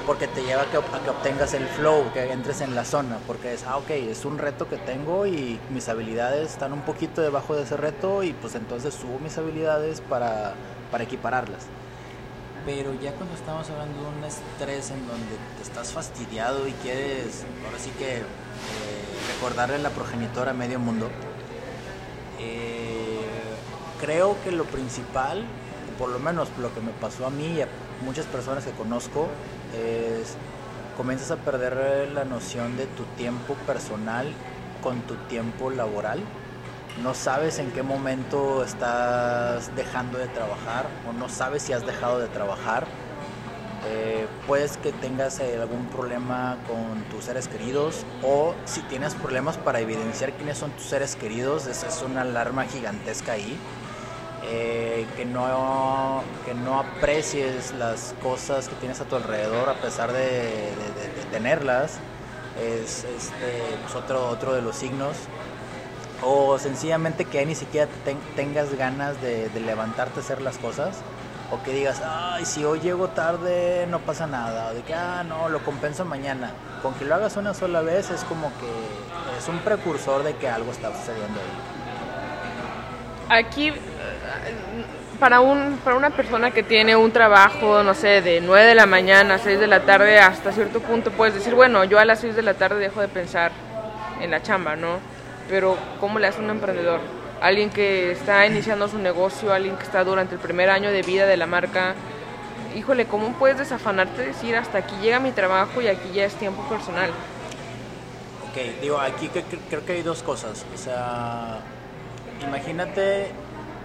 porque 0.05 0.27
te 0.27 0.43
lleva 0.43 0.63
a 0.63 0.65
que, 0.65 0.77
a 0.77 1.03
que 1.03 1.09
obtengas 1.09 1.53
el 1.53 1.67
flow, 1.67 2.11
que 2.11 2.31
entres 2.31 2.61
en 2.61 2.75
la 2.75 2.85
zona, 2.85 3.19
porque 3.27 3.53
es, 3.53 3.63
ah, 3.63 3.77
ok, 3.77 3.91
es 3.91 4.25
un 4.25 4.39
reto 4.39 4.67
que 4.67 4.77
tengo 4.77 5.27
y 5.27 5.59
mis 5.69 5.87
habilidades 5.89 6.51
están 6.51 6.73
un 6.73 6.81
poquito 6.81 7.21
debajo 7.21 7.55
de 7.55 7.63
ese 7.63 7.77
reto 7.77 8.23
y 8.23 8.33
pues 8.33 8.55
entonces 8.55 8.93
subo 8.93 9.19
mis 9.19 9.37
habilidades 9.37 10.01
para, 10.01 10.53
para 10.89 11.03
equipararlas. 11.03 11.67
Pero 12.65 12.93
ya 13.01 13.13
cuando 13.13 13.35
estamos 13.35 13.69
hablando 13.69 14.01
de 14.01 14.07
un 14.07 14.23
estrés 14.23 14.91
en 14.91 15.07
donde 15.07 15.35
te 15.57 15.63
estás 15.63 15.91
fastidiado 15.93 16.67
y 16.67 16.73
quieres, 16.73 17.43
ahora 17.65 17.79
sí 17.79 17.91
que 17.97 18.17
eh, 18.17 18.23
recordarle 19.33 19.79
la 19.79 19.89
progenitora 19.89 20.51
a 20.51 20.53
medio 20.53 20.79
mundo, 20.79 21.09
eh, 22.39 23.21
creo 23.99 24.35
que 24.43 24.51
lo 24.51 24.65
principal, 24.65 25.43
por 26.01 26.09
lo 26.09 26.17
menos 26.17 26.49
lo 26.59 26.73
que 26.73 26.81
me 26.81 26.91
pasó 26.93 27.27
a 27.27 27.29
mí 27.29 27.45
y 27.57 27.61
a 27.61 27.67
muchas 28.03 28.25
personas 28.25 28.65
que 28.65 28.71
conozco, 28.71 29.27
es 29.73 30.35
comienzas 30.97 31.29
a 31.29 31.37
perder 31.37 32.11
la 32.11 32.25
noción 32.25 32.75
de 32.75 32.87
tu 32.87 33.03
tiempo 33.15 33.53
personal 33.65 34.27
con 34.81 35.01
tu 35.01 35.15
tiempo 35.29 35.69
laboral 35.69 36.19
no 37.03 37.13
sabes 37.13 37.57
en 37.59 37.71
qué 37.71 37.83
momento 37.83 38.63
estás 38.63 39.73
dejando 39.75 40.17
de 40.17 40.27
trabajar 40.27 40.87
o 41.09 41.13
no 41.13 41.29
sabes 41.29 41.63
si 41.63 41.73
has 41.73 41.85
dejado 41.85 42.19
de 42.19 42.27
trabajar. 42.27 42.85
Eh, 43.87 44.27
puedes 44.45 44.77
que 44.77 44.91
tengas 44.91 45.39
eh, 45.39 45.57
algún 45.59 45.87
problema 45.87 46.57
con 46.67 47.01
tus 47.09 47.25
seres 47.25 47.47
queridos 47.47 48.05
o 48.21 48.53
si 48.65 48.81
tienes 48.81 49.15
problemas 49.15 49.57
para 49.57 49.79
evidenciar 49.79 50.33
quiénes 50.33 50.59
son 50.59 50.71
tus 50.71 50.85
seres 50.85 51.15
queridos, 51.15 51.65
esa 51.65 51.87
es 51.87 52.03
una 52.03 52.21
alarma 52.21 52.65
gigantesca 52.65 53.31
ahí. 53.31 53.57
Eh, 54.43 55.05
que, 55.15 55.23
no, 55.23 56.23
que 56.45 56.55
no 56.55 56.79
aprecies 56.79 57.73
las 57.75 58.15
cosas 58.23 58.67
que 58.67 58.75
tienes 58.75 58.99
a 58.99 59.05
tu 59.05 59.15
alrededor 59.15 59.69
a 59.69 59.75
pesar 59.75 60.11
de, 60.11 60.69
tenerlas, 61.31 61.99
es 62.59 63.03
este, 63.03 63.61
pues, 63.83 63.95
otro, 63.95 64.27
otro 64.27 64.53
de 64.53 64.61
los 64.61 64.75
signos 64.75 65.15
o 66.23 66.59
sencillamente 66.59 67.25
que 67.25 67.45
ni 67.45 67.55
siquiera 67.55 67.89
tengas 68.35 68.75
ganas 68.75 69.21
de, 69.21 69.49
levantarte 69.59 70.19
a 70.19 70.23
hacer 70.23 70.41
las 70.41 70.57
cosas 70.57 70.97
o 71.51 71.61
que 71.63 71.73
digas, 71.73 72.01
ay, 72.05 72.45
si 72.45 72.63
hoy 72.63 72.79
llego 72.79 73.09
tarde 73.09 73.85
no 73.89 73.99
pasa 73.99 74.25
nada, 74.25 74.69
o 74.69 74.73
de 74.73 74.83
que, 74.83 74.93
ah, 74.93 75.23
no, 75.27 75.49
lo 75.49 75.61
compenso 75.65 76.05
mañana. 76.05 76.53
Con 76.81 76.93
que 76.93 77.03
lo 77.03 77.13
hagas 77.13 77.35
una 77.35 77.53
sola 77.53 77.81
vez 77.81 78.09
es 78.09 78.23
como 78.23 78.47
que 78.57 79.37
es 79.37 79.47
un 79.49 79.59
precursor 79.59 80.23
de 80.23 80.33
que 80.35 80.47
algo 80.47 80.71
está 80.71 80.97
sucediendo 80.97 81.41
ahí. 81.41 81.80
Aquí, 83.31 83.71
para, 85.19 85.39
un, 85.39 85.79
para 85.83 85.95
una 85.95 86.09
persona 86.09 86.51
que 86.51 86.63
tiene 86.63 86.95
un 86.95 87.11
trabajo, 87.11 87.81
no 87.81 87.93
sé, 87.93 88.21
de 88.21 88.41
9 88.41 88.65
de 88.65 88.75
la 88.75 88.85
mañana 88.85 89.35
a 89.35 89.39
6 89.39 89.59
de 89.59 89.67
la 89.67 89.81
tarde, 89.81 90.19
hasta 90.19 90.51
cierto 90.51 90.81
punto 90.81 91.11
puedes 91.11 91.33
decir, 91.33 91.55
bueno, 91.55 91.83
yo 91.85 91.97
a 91.97 92.05
las 92.05 92.19
6 92.19 92.35
de 92.35 92.41
la 92.41 92.55
tarde 92.55 92.79
dejo 92.79 92.99
de 92.99 93.07
pensar 93.07 93.51
en 94.19 94.31
la 94.31 94.41
chamba, 94.43 94.75
¿no? 94.75 94.99
pero 95.51 95.77
¿cómo 95.99 96.17
le 96.17 96.27
hace 96.27 96.39
un 96.39 96.49
emprendedor? 96.49 97.01
Alguien 97.41 97.69
que 97.69 98.13
está 98.13 98.47
iniciando 98.47 98.87
su 98.87 98.97
negocio, 98.97 99.53
alguien 99.53 99.75
que 99.75 99.83
está 99.83 100.03
durante 100.05 100.35
el 100.35 100.41
primer 100.41 100.69
año 100.69 100.91
de 100.91 101.01
vida 101.01 101.25
de 101.25 101.35
la 101.35 101.45
marca. 101.45 101.93
Híjole, 102.73 103.05
¿cómo 103.05 103.33
puedes 103.33 103.57
desafanarte 103.57 104.23
y 104.23 104.25
decir 104.27 104.55
hasta 104.55 104.77
aquí 104.77 104.95
llega 105.01 105.19
mi 105.19 105.31
trabajo 105.31 105.81
y 105.81 105.87
aquí 105.87 106.09
ya 106.13 106.23
es 106.23 106.35
tiempo 106.35 106.63
personal? 106.69 107.09
Ok, 108.49 108.81
digo, 108.81 108.97
aquí 108.97 109.29
creo 109.69 109.85
que 109.85 109.91
hay 109.91 110.03
dos 110.03 110.23
cosas. 110.23 110.65
O 110.73 110.77
sea, 110.77 111.59
imagínate 112.43 113.31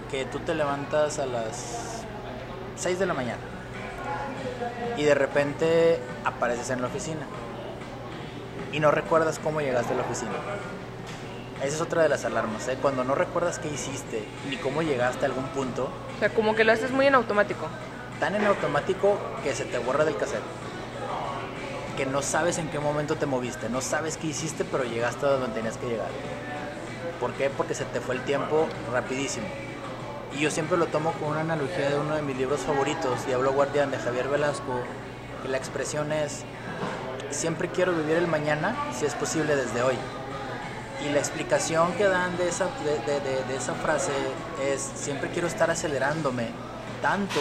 que 0.09 0.25
tú 0.25 0.39
te 0.39 0.55
levantas 0.55 1.19
a 1.19 1.25
las 1.25 2.03
6 2.77 2.99
de 2.99 3.05
la 3.05 3.13
mañana 3.13 3.39
y 4.97 5.03
de 5.03 5.13
repente 5.13 5.99
apareces 6.23 6.69
en 6.69 6.81
la 6.81 6.87
oficina 6.87 7.25
y 8.71 8.79
no 8.79 8.91
recuerdas 8.91 9.39
cómo 9.39 9.61
llegaste 9.61 9.93
a 9.93 9.97
la 9.97 10.03
oficina. 10.03 10.31
Esa 11.63 11.75
es 11.75 11.81
otra 11.81 12.03
de 12.03 12.09
las 12.09 12.23
alarmas, 12.23 12.67
¿eh? 12.67 12.77
Cuando 12.79 13.03
no 13.03 13.15
recuerdas 13.15 13.57
qué 13.57 13.67
hiciste 13.67 14.23
ni 14.49 14.57
cómo 14.57 14.83
llegaste 14.83 15.25
a 15.25 15.27
algún 15.27 15.45
punto. 15.45 15.89
O 16.15 16.19
sea, 16.19 16.29
como 16.29 16.55
que 16.55 16.63
lo 16.63 16.71
haces 16.71 16.91
muy 16.91 17.07
en 17.07 17.15
automático. 17.15 17.65
Tan 18.19 18.35
en 18.35 18.45
automático 18.45 19.17
que 19.43 19.55
se 19.55 19.65
te 19.65 19.79
borra 19.79 20.05
del 20.05 20.17
cassette. 20.17 20.43
Que 21.95 22.05
no 22.05 22.21
sabes 22.21 22.59
en 22.59 22.69
qué 22.69 22.77
momento 22.79 23.15
te 23.15 23.25
moviste, 23.25 23.69
no 23.69 23.81
sabes 23.81 24.17
qué 24.17 24.27
hiciste, 24.27 24.65
pero 24.65 24.83
llegaste 24.83 25.25
a 25.25 25.29
donde 25.29 25.55
tenías 25.55 25.77
que 25.77 25.87
llegar. 25.87 26.09
¿Por 27.19 27.33
qué? 27.33 27.49
Porque 27.49 27.73
se 27.73 27.85
te 27.85 28.01
fue 28.01 28.15
el 28.15 28.21
tiempo 28.21 28.67
rapidísimo. 28.91 29.47
Y 30.35 30.41
yo 30.41 30.51
siempre 30.51 30.77
lo 30.77 30.87
tomo 30.87 31.13
con 31.13 31.29
una 31.29 31.41
analogía 31.41 31.89
de 31.89 31.97
uno 31.97 32.15
de 32.15 32.21
mis 32.21 32.37
libros 32.37 32.61
favoritos, 32.61 33.25
Diablo 33.25 33.53
Guardián 33.53 33.91
de 33.91 33.97
Javier 33.97 34.27
Velasco, 34.27 34.81
que 35.41 35.47
la 35.47 35.57
expresión 35.57 36.11
es, 36.11 36.43
siempre 37.31 37.69
quiero 37.69 37.93
vivir 37.93 38.17
el 38.17 38.27
mañana, 38.27 38.75
si 38.93 39.05
es 39.05 39.15
posible 39.15 39.55
desde 39.55 39.81
hoy. 39.81 39.95
Y 41.05 41.09
la 41.09 41.19
explicación 41.19 41.93
que 41.93 42.05
dan 42.05 42.37
de 42.37 42.49
esa, 42.49 42.65
de, 42.65 43.55
esa 43.55 43.73
frase 43.75 44.11
es, 44.65 44.81
siempre 44.81 45.29
quiero 45.29 45.47
estar 45.47 45.69
acelerándome 45.69 46.49
tanto 47.01 47.39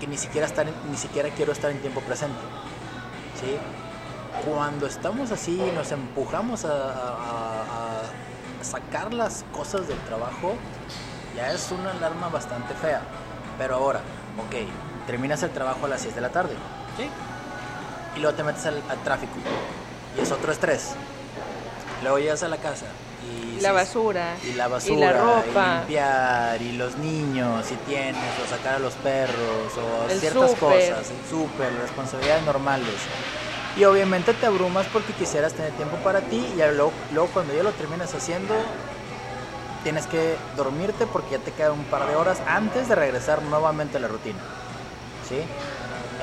que 0.00 0.06
ni 0.06 0.16
siquiera, 0.16 0.46
estar, 0.46 0.66
ni 0.90 0.96
siquiera 0.96 1.28
quiero 1.30 1.52
estar 1.52 1.70
en 1.70 1.80
tiempo 1.80 2.00
presente. 2.00 2.38
¿sí? 3.40 3.56
Cuando 4.48 4.86
estamos 4.86 5.30
así 5.30 5.60
nos 5.74 5.92
empujamos 5.92 6.64
a, 6.64 7.53
sacar 8.64 9.12
las 9.14 9.44
cosas 9.52 9.86
del 9.88 9.98
trabajo, 10.00 10.54
ya 11.36 11.52
es 11.52 11.70
una 11.70 11.90
alarma 11.92 12.28
bastante 12.28 12.74
fea. 12.74 13.00
Pero 13.58 13.76
ahora, 13.76 14.00
ok, 14.38 15.06
terminas 15.06 15.42
el 15.42 15.50
trabajo 15.50 15.86
a 15.86 15.88
las 15.88 16.00
6 16.02 16.14
de 16.14 16.20
la 16.20 16.30
tarde. 16.30 16.54
¿sí? 16.96 17.08
y 18.16 18.20
luego 18.20 18.36
te 18.36 18.44
metes 18.44 18.64
al, 18.66 18.80
al 18.88 18.98
tráfico 19.02 19.32
y 20.16 20.20
es 20.20 20.30
otro 20.30 20.52
estrés. 20.52 20.92
Luego 22.02 22.18
llegas 22.20 22.44
a 22.44 22.48
la 22.48 22.58
casa 22.58 22.86
y 23.26 23.60
La 23.60 23.72
basura. 23.72 24.36
y 24.44 24.52
la 24.52 24.68
basura 24.68 24.94
Y 24.94 25.00
la 25.00 25.12
ropa. 25.12 25.42
y 25.42 25.78
limpiar 25.80 26.62
y 26.62 26.72
los 26.76 26.96
niños 26.98 27.66
si 27.66 27.74
tienes 27.74 28.22
o 28.44 28.48
sacar 28.48 28.74
a 28.74 28.78
los 28.78 28.92
perros 28.94 29.72
o 29.76 30.08
El 30.10 30.20
ciertas 30.20 30.50
súper. 30.52 30.90
cosas 30.94 31.10
el 31.10 31.28
súper 31.28 31.72
responsabilidades 31.80 32.44
normales 32.44 32.94
y 33.76 33.84
obviamente 33.84 34.34
te 34.34 34.46
abrumas 34.46 34.86
porque 34.92 35.12
quisieras 35.12 35.54
tener 35.54 35.72
tiempo 35.72 35.96
para 35.98 36.20
ti 36.20 36.44
y 36.54 36.56
luego, 36.56 36.92
luego 37.12 37.28
cuando 37.32 37.54
ya 37.54 37.62
lo 37.62 37.72
terminas 37.72 38.14
haciendo 38.14 38.54
tienes 39.82 40.06
que 40.06 40.36
dormirte 40.56 41.06
porque 41.06 41.32
ya 41.32 41.38
te 41.38 41.52
quedan 41.52 41.72
un 41.72 41.84
par 41.84 42.06
de 42.06 42.16
horas 42.16 42.40
antes 42.46 42.88
de 42.88 42.94
regresar 42.94 43.42
nuevamente 43.42 43.98
a 43.98 44.00
la 44.00 44.08
rutina 44.08 44.38
¿sí? 45.28 45.42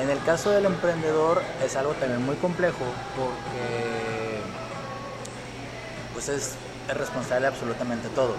en 0.01 0.09
el 0.09 0.21
caso 0.23 0.49
del 0.49 0.65
emprendedor 0.65 1.41
es 1.63 1.75
algo 1.75 1.93
también 1.93 2.25
muy 2.25 2.35
complejo 2.37 2.85
porque 3.15 4.41
pues 6.13 6.29
es, 6.29 6.55
es 6.89 6.97
responsable 6.97 7.41
de 7.41 7.47
absolutamente 7.47 8.09
todo. 8.09 8.35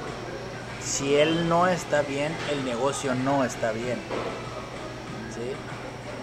Si 0.85 1.15
él 1.15 1.49
no 1.49 1.67
está 1.67 2.03
bien, 2.03 2.35
el 2.51 2.65
negocio 2.65 3.15
no 3.15 3.45
está 3.45 3.73
bien. 3.73 3.99
¿sí? 5.35 5.53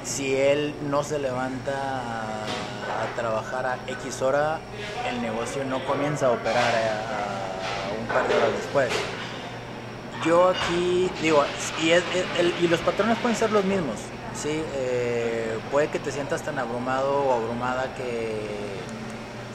Si 0.04 0.36
él 0.36 0.74
no 0.90 1.04
se 1.04 1.20
levanta 1.20 1.74
a, 1.74 3.16
trabajar 3.16 3.66
a 3.66 3.78
X 3.88 4.22
hora, 4.22 4.60
el 5.08 5.22
negocio 5.22 5.64
no 5.66 5.84
comienza 5.86 6.28
a 6.28 6.32
operar 6.32 6.74
a, 6.76 7.90
a 7.90 8.00
un 8.00 8.08
par 8.08 8.28
de 8.28 8.36
horas 8.36 8.52
después. 8.54 8.90
Yo 10.26 10.50
aquí 10.50 11.10
digo, 11.22 11.46
y, 11.82 12.68
los 12.68 12.80
patrones 12.82 13.18
pueden 13.20 13.38
ser 13.38 13.52
los 13.52 13.64
mismos. 13.64 13.96
¿sí? 14.36 14.62
Eh, 14.74 15.58
puede 15.72 15.88
que 15.88 16.00
te 16.00 16.12
sientas 16.12 16.42
tan 16.42 16.60
abrumado 16.60 17.24
o 17.24 17.34
abrumada 17.34 17.94
que 17.96 18.42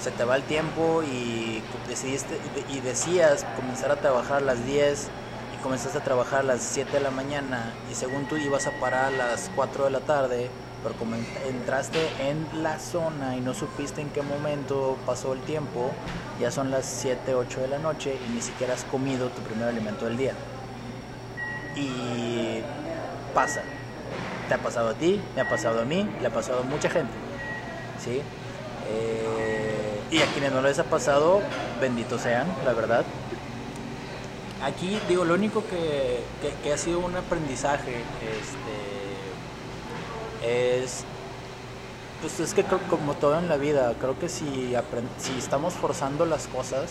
se 0.01 0.11
te 0.11 0.25
va 0.25 0.37
el 0.37 0.43
tiempo 0.43 1.03
y 1.03 1.63
decidiste 1.89 2.39
y 2.71 2.81
decías 2.81 3.47
comenzar 3.57 3.91
a 3.91 3.97
trabajar 3.97 4.39
a 4.39 4.41
las 4.41 4.67
10 4.67 5.09
y 5.09 5.24
comenzaste 5.65 5.99
a 5.99 6.05
trabajar 6.05 6.41
a 6.41 6.43
las 6.45 6.63
7 6.63 6.99
de 6.99 7.03
la 7.05 7.11
mañana 7.11 7.81
y 7.91 7.95
según 7.95 8.29
tú 8.29 8.37
ibas 8.37 8.67
a 8.67 8.79
parar 8.79 9.07
a 9.07 9.11
las 9.11 9.51
4 9.51 9.85
de 9.85 9.91
la 9.91 10.05
tarde, 10.05 10.51
pero 10.83 10.97
como 10.97 11.15
en- 11.17 11.33
entraste 11.37 12.15
en 12.31 12.63
la 12.63 12.79
zona 12.79 13.37
y 13.37 13.41
no 13.41 13.55
supiste 13.55 14.01
en 14.03 14.13
qué 14.13 14.23
momento 14.23 15.03
pasó 15.07 15.33
el 15.33 15.45
tiempo, 15.45 16.05
ya 16.37 16.51
son 16.51 16.71
las 16.71 16.87
7, 16.87 17.35
8 17.35 17.61
de 17.63 17.69
la 17.69 17.79
noche 17.79 18.21
y 18.23 18.29
ni 18.29 18.43
siquiera 18.43 18.75
has 18.75 18.85
comido 18.85 19.33
tu 19.33 19.43
primer 19.43 19.69
alimento 19.69 20.05
del 20.07 20.17
día. 20.19 20.39
Y 21.75 22.73
pasa. 23.33 23.71
Te 24.47 24.55
ha 24.55 24.63
pasado 24.63 24.91
a 24.91 24.99
ti, 24.99 25.31
me 25.35 25.43
ha 25.43 25.49
pasado 25.49 25.81
a 25.83 25.85
mí, 25.87 26.17
le 26.19 26.29
ha 26.29 26.33
pasado 26.33 26.61
a 26.61 26.65
mucha 26.65 26.91
gente. 26.91 27.25
¿sí? 27.97 28.33
Eh, 28.81 30.07
y 30.11 30.23
a 30.23 30.31
quienes 30.33 30.53
no 30.53 30.63
les 30.63 30.79
ha 30.81 30.89
pasado, 30.91 31.55
benditos 31.73 32.23
sean, 32.23 32.59
la 32.63 32.75
verdad. 32.75 33.15
Aquí, 34.65 34.99
digo, 35.09 35.25
lo 35.25 35.35
único 35.35 35.63
que, 35.67 36.21
que- 36.41 36.55
que 36.63 36.73
ha 36.73 36.79
sido 36.79 37.01
un 37.01 37.15
aprendizaje 37.17 38.03
este, 40.43 40.83
es, 40.83 41.05
pues 42.23 42.41
es 42.41 42.55
que 42.55 42.65
creo 42.65 42.81
como 42.89 43.15
todo 43.15 43.39
en 43.39 43.49
la 43.49 43.57
vida, 43.57 43.93
creo 44.01 44.19
que 44.19 44.29
si, 44.29 44.75
si 45.19 45.39
estamos 45.39 45.75
forzando 45.75 46.25
las 46.25 46.47
cosas, 46.47 46.91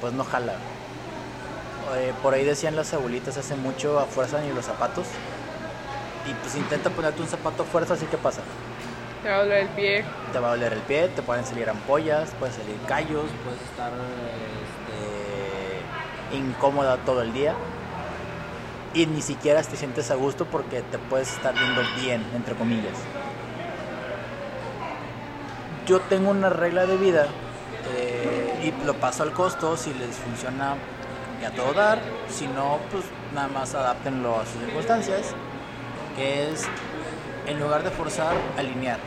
pues 0.00 0.12
no 0.14 0.24
jala. 0.24 0.54
Eh, 1.96 2.12
por 2.22 2.34
ahí 2.34 2.44
decían 2.44 2.74
las 2.74 2.92
abuelitas 2.92 3.36
hace 3.38 3.54
mucho, 3.54 4.00
a 4.00 4.06
fuerza 4.06 4.40
ni 4.40 4.52
los 4.52 4.64
zapatos. 4.64 5.06
Y 6.28 6.34
pues 6.42 6.56
intenta 6.56 6.90
ponerte 6.90 7.22
un 7.22 7.28
zapato 7.28 7.62
a 7.62 7.66
fuerza, 7.66 7.94
así 7.94 8.06
que 8.06 8.16
pasa 8.16 8.40
Te 9.22 9.28
va 9.30 9.36
a 9.36 9.38
doler 9.44 9.60
el 9.62 9.68
pie. 9.68 10.04
te 10.32 10.38
va 10.40 10.48
a 10.48 10.50
doler 10.50 10.72
el 10.72 10.80
pie, 10.80 11.08
te 11.14 11.22
pueden 11.22 11.44
salir 11.46 11.70
ampollas, 11.70 12.30
pueden 12.40 12.52
salir 12.56 12.74
callos, 12.88 13.26
puedes 13.44 13.62
estar 13.62 13.92
este, 13.92 14.55
incómoda 16.32 16.96
todo 16.98 17.22
el 17.22 17.32
día 17.32 17.54
y 18.94 19.06
ni 19.06 19.20
siquiera 19.20 19.62
te 19.62 19.76
sientes 19.76 20.10
a 20.10 20.14
gusto 20.14 20.46
porque 20.46 20.82
te 20.82 20.98
puedes 20.98 21.32
estar 21.32 21.54
viendo 21.54 21.82
bien, 22.00 22.24
entre 22.34 22.54
comillas. 22.54 22.94
Yo 25.86 26.00
tengo 26.00 26.30
una 26.30 26.48
regla 26.48 26.86
de 26.86 26.96
vida 26.96 27.26
eh, 27.94 28.72
y 28.82 28.86
lo 28.86 28.94
paso 28.94 29.22
al 29.22 29.32
costo 29.32 29.76
si 29.76 29.92
les 29.94 30.16
funciona 30.16 30.76
a 31.46 31.50
todo 31.50 31.74
dar, 31.74 31.98
si 32.28 32.46
no, 32.48 32.78
pues 32.90 33.04
nada 33.34 33.48
más 33.48 33.74
adáptenlo 33.74 34.40
a 34.40 34.46
sus 34.46 34.60
circunstancias, 34.62 35.34
que 36.16 36.50
es 36.50 36.66
en 37.46 37.60
lugar 37.60 37.84
de 37.84 37.90
forzar, 37.90 38.34
alinear. 38.56 38.98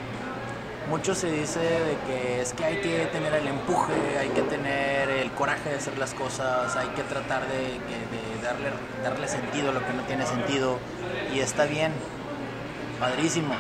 Mucho 0.90 1.14
se 1.14 1.32
dice 1.32 1.60
de 1.60 1.98
que 2.08 2.42
es 2.42 2.54
que 2.54 2.66
hay 2.66 2.78
que 2.78 3.06
tener 3.12 3.32
el 3.36 3.46
empuje, 3.46 4.18
hay 4.20 4.30
que 4.30 4.42
tener 4.42 5.08
el 5.08 5.30
coraje 5.34 5.70
de 5.70 5.76
hacer 5.76 5.96
las 6.00 6.16
cosas, 6.16 6.76
hay 6.76 6.88
que 6.90 7.04
tratar 7.04 7.44
de, 7.48 7.80
darle, 8.42 8.72
darle 9.04 9.28
sentido 9.28 9.70
a 9.70 9.74
lo 9.74 9.86
que 9.86 9.94
no 9.94 10.02
tiene 10.06 10.26
sentido 10.26 10.80
y 11.32 11.42
está 11.42 11.66
bien, 11.66 11.92
padrísimo. 13.00 13.54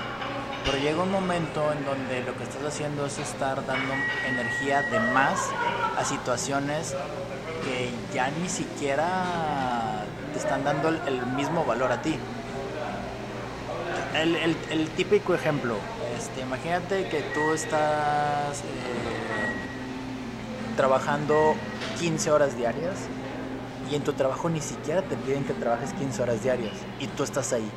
Pero 0.65 0.79
llega 0.79 1.03
un 1.03 1.11
momento 1.11 1.71
en 1.71 1.85
donde 1.85 2.23
lo 2.23 2.35
que 2.35 2.45
estás 2.45 2.63
haciendo 2.63 3.05
es 3.05 3.19
estar 3.19 3.63
dando 3.63 3.93
energía 4.27 4.81
de 4.81 4.99
más 5.13 5.51
a 5.99 6.03
situaciones 6.05 6.95
que 7.63 7.91
ya 8.11 8.31
ni 8.41 8.49
siquiera 8.49 10.03
te 10.33 10.39
están 10.39 10.63
dando 10.63 10.89
el, 10.89 11.25
mismo 11.35 11.63
valor 11.63 11.91
a 11.91 12.01
ti. 12.01 12.17
El 14.15 14.89
típico 14.97 15.35
ejemplo, 15.35 15.75
este, 16.19 16.41
imagínate 16.41 17.07
que 17.07 17.21
tú 17.33 17.53
estás 17.53 18.59
eh, 18.59 19.55
trabajando 20.75 21.55
15 21.97 22.31
horas 22.31 22.57
diarias 22.57 23.07
y 23.89 23.95
en 23.95 24.03
tu 24.03 24.11
trabajo 24.11 24.49
ni 24.49 24.59
siquiera 24.59 25.01
te 25.01 25.15
piden 25.15 25.45
que 25.45 25.53
trabajes 25.53 25.93
15 25.93 26.21
horas 26.21 26.43
diarias 26.43 26.73
y 26.99 27.07
tú 27.07 27.23
estás 27.23 27.53
ahí. 27.53 27.69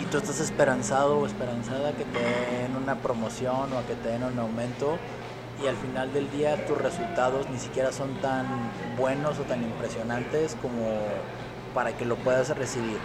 Y 0.00 0.04
tú 0.06 0.18
estás 0.18 0.40
esperanzado 0.40 1.20
o 1.20 1.26
esperanzada 1.26 1.92
que 1.92 2.04
te 2.04 2.18
den 2.18 2.74
una 2.76 2.96
promoción 2.96 3.72
o 3.72 3.78
a 3.78 3.86
que 3.86 3.94
te 3.94 4.08
den 4.08 4.24
un 4.24 4.36
aumento 4.36 4.98
y 5.62 5.68
al 5.68 5.76
final 5.76 6.12
del 6.12 6.28
día 6.32 6.66
tus 6.66 6.76
resultados 6.76 7.48
ni 7.50 7.60
siquiera 7.60 7.92
son 7.92 8.20
tan 8.20 8.46
buenos 8.98 9.38
o 9.38 9.42
tan 9.42 9.62
impresionantes 9.62 10.56
como 10.60 10.98
para 11.72 11.96
que 11.96 12.04
lo 12.04 12.16
puedas 12.16 12.48
recibir 12.56 12.98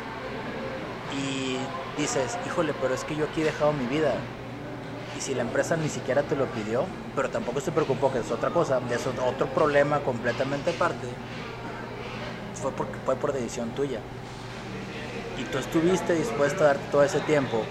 y 1.15 1.57
dices, 1.99 2.37
híjole, 2.45 2.73
pero 2.81 2.93
es 2.93 3.03
que 3.03 3.15
yo 3.15 3.25
aquí 3.25 3.41
he 3.41 3.45
dejado 3.45 3.73
mi 3.73 3.85
vida. 3.85 4.13
Y 5.17 5.21
si 5.21 5.33
la 5.35 5.41
empresa 5.41 5.75
ni 5.75 5.89
siquiera 5.89 6.23
te 6.23 6.35
lo 6.35 6.45
pidió, 6.45 6.85
pero 7.15 7.29
tampoco 7.29 7.59
se 7.61 7.71
preocupó, 7.71 8.11
que 8.11 8.19
es 8.19 8.31
otra 8.31 8.49
cosa, 8.51 8.79
es 8.89 9.05
otro 9.05 9.47
problema 9.47 9.99
completamente 9.99 10.69
aparte, 10.69 11.07
fue, 12.53 12.71
porque, 12.71 12.95
fue 13.05 13.15
por 13.15 13.33
decisión 13.33 13.69
tuya. 13.71 13.99
Y 15.37 15.43
tú 15.43 15.57
estuviste 15.57 16.13
dispuesto 16.13 16.63
a 16.63 16.67
dar 16.67 16.77
todo 16.91 17.03
ese 17.03 17.19
tiempo 17.21 17.63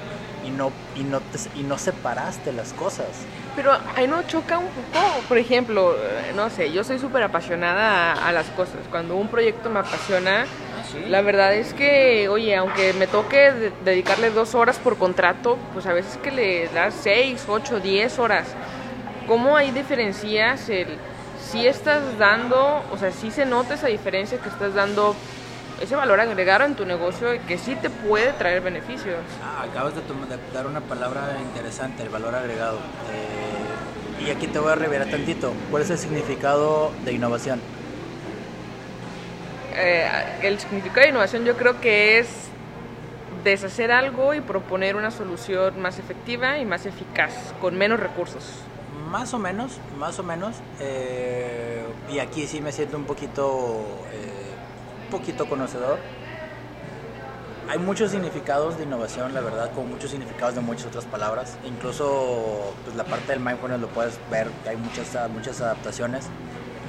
y 0.45 0.51
no, 0.51 0.72
y 0.97 1.03
no, 1.03 1.20
y 1.55 1.62
no 1.62 1.78
separaste 1.78 2.53
las 2.53 2.72
cosas. 2.72 3.09
Pero 3.55 3.72
ahí 3.97 4.07
no 4.07 4.22
choca 4.22 4.59
un 4.59 4.68
poco. 4.68 5.20
Por 5.28 5.39
ejemplo, 5.39 5.95
eh, 5.97 6.32
no 6.34 6.49
sé, 6.49 6.72
yo 6.72 6.84
soy 6.84 6.99
súper 6.99 7.22
apasionada 7.22 8.12
a, 8.12 8.28
a 8.28 8.32
las 8.32 8.47
cosas. 8.51 8.76
Cuando 8.91 9.16
un 9.16 9.28
proyecto 9.28 9.68
me 9.68 9.80
apasiona, 9.80 10.47
la 11.09 11.20
verdad 11.22 11.55
es 11.55 11.74
que, 11.74 12.28
oye, 12.28 12.57
aunque 12.57 12.93
me 12.93 13.07
toque 13.07 13.53
de- 13.53 13.72
dedicarle 13.84 14.30
dos 14.30 14.55
horas 14.55 14.78
por 14.78 14.97
contrato, 14.97 15.59
pues 15.72 15.86
a 15.86 15.93
veces 15.93 16.16
que 16.18 16.30
le 16.30 16.68
das 16.68 16.95
seis, 16.95 17.45
ocho, 17.49 17.80
diez 17.80 18.18
horas. 18.18 18.47
¿Cómo 19.26 19.57
ahí 19.57 19.70
diferencias 19.70 20.68
el 20.68 20.89
si 21.41 21.66
estás 21.66 22.18
dando, 22.18 22.82
o 22.93 22.97
sea, 22.99 23.11
si 23.12 23.30
se 23.30 23.45
nota 23.47 23.74
esa 23.74 23.86
diferencia 23.86 24.39
que 24.39 24.49
estás 24.49 24.74
dando 24.74 25.14
ese 25.80 25.95
valor 25.95 26.20
agregado 26.20 26.64
en 26.64 26.74
tu 26.74 26.84
negocio 26.84 27.28
que 27.47 27.59
sí 27.59 27.76
te 27.76 27.91
puede 27.91 28.32
traer 28.32 28.61
beneficios? 28.61 29.16
Ah, 29.43 29.64
acabas 29.70 29.95
de 29.95 30.01
dar 30.53 30.66
una 30.66 30.80
palabra 30.80 31.36
interesante, 31.43 32.03
el 32.03 32.09
valor 32.09 32.34
agregado. 32.34 32.78
Eh, 33.12 34.24
y 34.26 34.30
aquí 34.30 34.47
te 34.49 34.59
voy 34.59 34.72
a 34.72 34.74
revelar 34.74 35.09
tantito. 35.09 35.53
¿Cuál 35.70 35.82
es 35.84 35.91
el 35.91 35.99
significado 35.99 36.93
de 37.05 37.12
innovación? 37.12 37.61
Eh, 39.81 40.09
el 40.43 40.59
significado 40.59 41.03
de 41.03 41.11
innovación 41.11 41.45
yo 41.45 41.57
creo 41.57 41.81
que 41.81 42.18
es 42.18 42.29
deshacer 43.45 43.93
algo 43.93 44.35
y 44.35 44.41
proponer 44.41 44.97
una 44.97 45.12
solución 45.12 45.81
más 45.81 46.01
efectiva 46.01 46.59
y 46.59 46.64
más 46.64 46.85
eficaz, 46.85 47.33
con 47.61 47.79
menos 47.79 48.01
recursos. 48.01 48.43
Más 49.09 49.33
o 49.35 49.39
menos, 49.39 49.79
más 49.97 50.18
o 50.18 50.24
menos. 50.24 50.57
eh, 50.81 51.85
y 52.11 52.18
aquí 52.18 52.47
sí 52.47 52.61
me 52.61 52.72
siento 52.72 52.97
un 52.97 53.05
poquito, 53.05 53.87
eh, 54.12 54.51
poquito 55.11 55.49
conocedor. 55.49 55.99
Hay 57.68 57.79
muchos 57.79 58.11
significados 58.11 58.79
de 58.79 58.85
innovación, 58.85 59.33
la 59.33 59.43
verdad, 59.43 59.70
como 59.74 59.89
muchos 59.89 60.11
significados 60.11 60.55
de 60.55 60.61
muchas 60.62 60.87
otras 60.87 61.05
palabras. 61.05 61.57
Incluso 61.64 62.74
pues, 62.85 62.97
la 62.97 63.05
parte 63.05 63.33
del 63.33 63.41
mindfulness 63.41 63.81
lo 63.81 63.89
puedes 63.89 64.18
ver, 64.31 64.49
hay 64.66 64.76
muchas, 64.76 65.31
muchas 65.31 65.61
adaptaciones. 65.61 66.26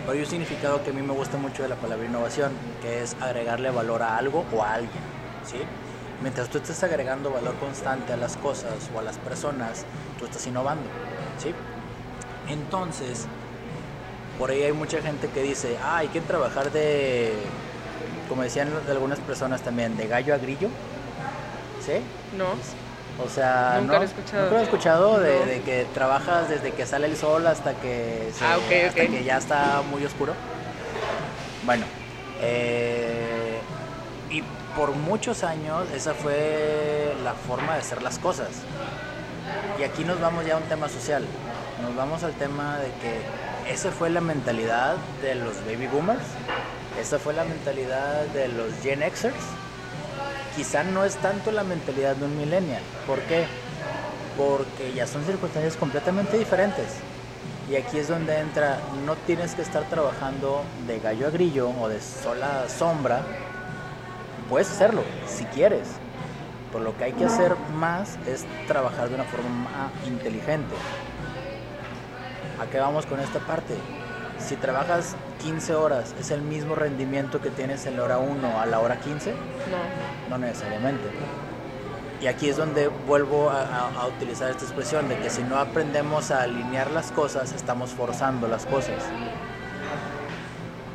Pero 0.10 0.18
hay 0.18 0.26
un 0.26 0.32
significado 0.32 0.84
que 0.84 0.90
a 0.90 0.94
mí 0.94 1.04
me 1.04 1.14
gusta 1.14 1.38
mucho 1.38 1.62
de 1.62 1.70
la 1.70 1.76
palabra 1.76 2.04
innovación, 2.04 2.52
que 2.82 3.04
es 3.04 3.16
agregarle 3.22 3.70
valor 3.70 4.02
a 4.02 4.18
algo 4.18 4.44
o 4.52 4.64
a 4.64 4.74
alguien. 4.74 5.04
¿sí? 5.46 5.58
Mientras 6.24 6.50
tú 6.50 6.58
estés 6.58 6.82
agregando 6.82 7.30
valor 7.30 7.54
constante 7.60 8.14
a 8.14 8.18
las 8.18 8.36
cosas 8.36 8.90
o 8.96 8.98
a 8.98 9.04
las 9.04 9.20
personas, 9.20 9.86
tú 10.18 10.26
estás 10.26 10.48
innovando, 10.48 10.90
¿sí? 11.38 11.54
Entonces, 12.48 13.28
por 14.40 14.50
ahí 14.50 14.64
hay 14.64 14.74
mucha 14.74 15.00
gente 15.00 15.28
que 15.28 15.44
dice, 15.44 15.78
ah, 15.84 15.98
hay 15.98 16.08
que 16.08 16.22
trabajar 16.22 16.72
de, 16.72 17.36
como 18.28 18.42
decían 18.42 18.70
algunas 18.90 19.20
personas 19.20 19.62
también, 19.62 19.96
de 19.96 20.08
gallo 20.08 20.34
a 20.34 20.40
grillo, 20.40 20.70
¿sí? 21.86 22.02
No. 22.36 22.56
O 23.26 23.30
sea, 23.30 23.78
Nunca 23.82 23.94
¿no? 23.94 24.00
lo 24.00 24.04
he 24.04 24.06
escuchado. 24.06 24.42
Nunca 24.44 24.54
lo 24.56 24.60
he 24.60 24.64
escuchado 24.64 25.20
de, 25.20 25.40
No. 25.40 25.46
de 25.46 25.62
que 25.62 25.86
trabajas 25.94 26.50
desde 26.50 26.72
que 26.72 26.86
sale 26.86 27.08
el 27.08 27.18
sol 27.18 27.46
hasta 27.48 27.74
que, 27.74 28.32
se- 28.34 28.46
Ah, 28.46 28.56
hasta 28.88 29.08
que 29.08 29.24
ya 29.24 29.38
está 29.38 29.82
muy 29.90 30.06
oscuro. 30.06 30.34
Bueno, 31.66 31.86
eh, 32.42 33.60
y 34.30 34.42
por 34.76 34.92
muchos 34.92 35.44
años 35.44 35.86
esa 35.94 36.14
fue 36.14 37.14
la 37.24 37.34
forma 37.34 37.74
de 37.74 37.80
hacer 37.80 38.02
las 38.02 38.20
cosas. 38.20 38.48
Y 39.80 39.84
aquí 39.84 40.04
nos 40.04 40.20
vamos 40.22 40.46
ya 40.46 40.54
a 40.54 40.58
un 40.58 40.64
tema 40.64 40.88
social. 40.88 41.26
Nos 41.82 41.96
vamos 41.96 42.24
al 42.24 42.34
tema 42.34 42.78
de 42.78 42.88
que 43.02 43.74
esa 43.74 43.92
fue 43.92 44.10
la 44.10 44.22
mentalidad 44.22 44.96
de 45.22 45.36
los 45.36 45.58
baby 45.66 45.88
boomers, 45.88 46.24
esa 47.00 47.20
fue 47.20 47.34
la 47.34 47.44
mentalidad 47.44 48.24
de 48.34 48.48
los 48.50 48.68
Gen 48.82 49.02
Xers. 49.02 49.34
Quizá 50.60 50.84
no 50.84 51.06
es 51.06 51.16
tanto 51.16 51.54
la 51.54 51.64
mentalidad 51.64 52.18
de 52.18 52.26
un 52.26 52.38
millennial. 52.38 52.82
¿Por 53.08 53.22
qué? 53.22 53.46
Porque 54.38 54.92
ya 54.94 55.08
son 55.08 55.24
circunstancias 55.24 55.78
completamente 55.78 56.38
diferentes. 56.38 56.98
Y 57.72 57.78
aquí 57.78 57.98
es 57.98 58.10
donde 58.10 58.38
entra, 58.40 58.78
no 59.06 59.16
tienes 59.16 59.56
que 59.56 59.62
estar 59.62 59.84
trabajando 59.84 60.64
de 60.86 61.00
gallo 61.00 61.28
a 61.28 61.30
grillo 61.30 61.70
o 61.80 61.88
de 61.88 62.02
sola 62.02 62.68
sombra. 62.68 63.22
Puedes 64.50 64.70
hacerlo, 64.70 65.02
si 65.30 65.46
quieres. 65.46 65.88
Por 66.74 66.82
lo 66.82 66.98
que 66.98 67.06
hay 67.06 67.14
que 67.14 67.24
hacer 67.24 67.56
más 67.76 68.18
es 68.28 68.44
trabajar 68.68 69.08
de 69.08 69.16
una 69.16 69.24
forma 69.24 69.50
más 69.50 70.08
inteligente. 70.10 70.76
¿A 72.60 72.66
qué 72.66 72.80
vamos 72.80 73.06
con 73.06 73.22
esta 73.22 73.40
parte? 73.40 73.76
Si 74.40 74.56
trabajas 74.56 75.16
15 75.44 75.76
horas, 75.76 76.16
¿es 76.20 76.32
el 76.32 76.42
mismo 76.42 76.76
rendimiento 76.76 77.42
que 77.42 77.50
tienes 77.50 77.86
en 77.86 77.98
la 77.98 78.04
hora 78.04 78.18
1 78.18 78.60
a 78.60 78.66
la 78.66 78.80
hora 78.80 79.00
15? 79.00 79.32
No. 79.32 80.30
No 80.30 80.38
necesariamente. 80.38 81.04
Y 82.22 82.28
aquí 82.28 82.50
es 82.50 82.58
donde 82.58 82.88
vuelvo 83.08 83.50
a, 83.50 83.62
a- 83.62 84.02
a 84.02 84.08
utilizar 84.08 84.50
esta 84.50 84.64
expresión 84.66 85.08
de 85.08 85.18
que 85.20 85.30
si 85.30 85.42
no 85.44 85.58
aprendemos 85.58 86.32
a 86.32 86.42
alinear 86.44 86.92
las 86.92 87.12
cosas, 87.12 87.54
estamos 87.54 87.92
forzando 87.92 88.48
las 88.48 88.66
cosas. 88.66 88.96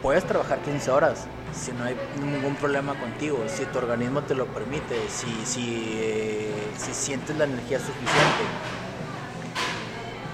Puedes 0.03 0.25
trabajar 0.25 0.59
15 0.61 0.91
horas 0.91 1.25
si 1.55 1.73
no 1.73 1.85
hay 1.85 1.97
ningún 2.21 2.57
problema 2.57 2.95
contigo, 2.95 3.45
si 3.47 3.65
tu 3.67 3.79
organismo 3.79 4.23
te 4.23 4.35
lo 4.35 4.47
permite, 4.47 4.97
si, 5.09 5.27
si, 5.47 5.93
eh, 5.97 6.53
si 6.77 6.93
sientes 6.93 7.37
la 7.39 7.45
energía 7.45 7.79
suficiente. 7.79 8.43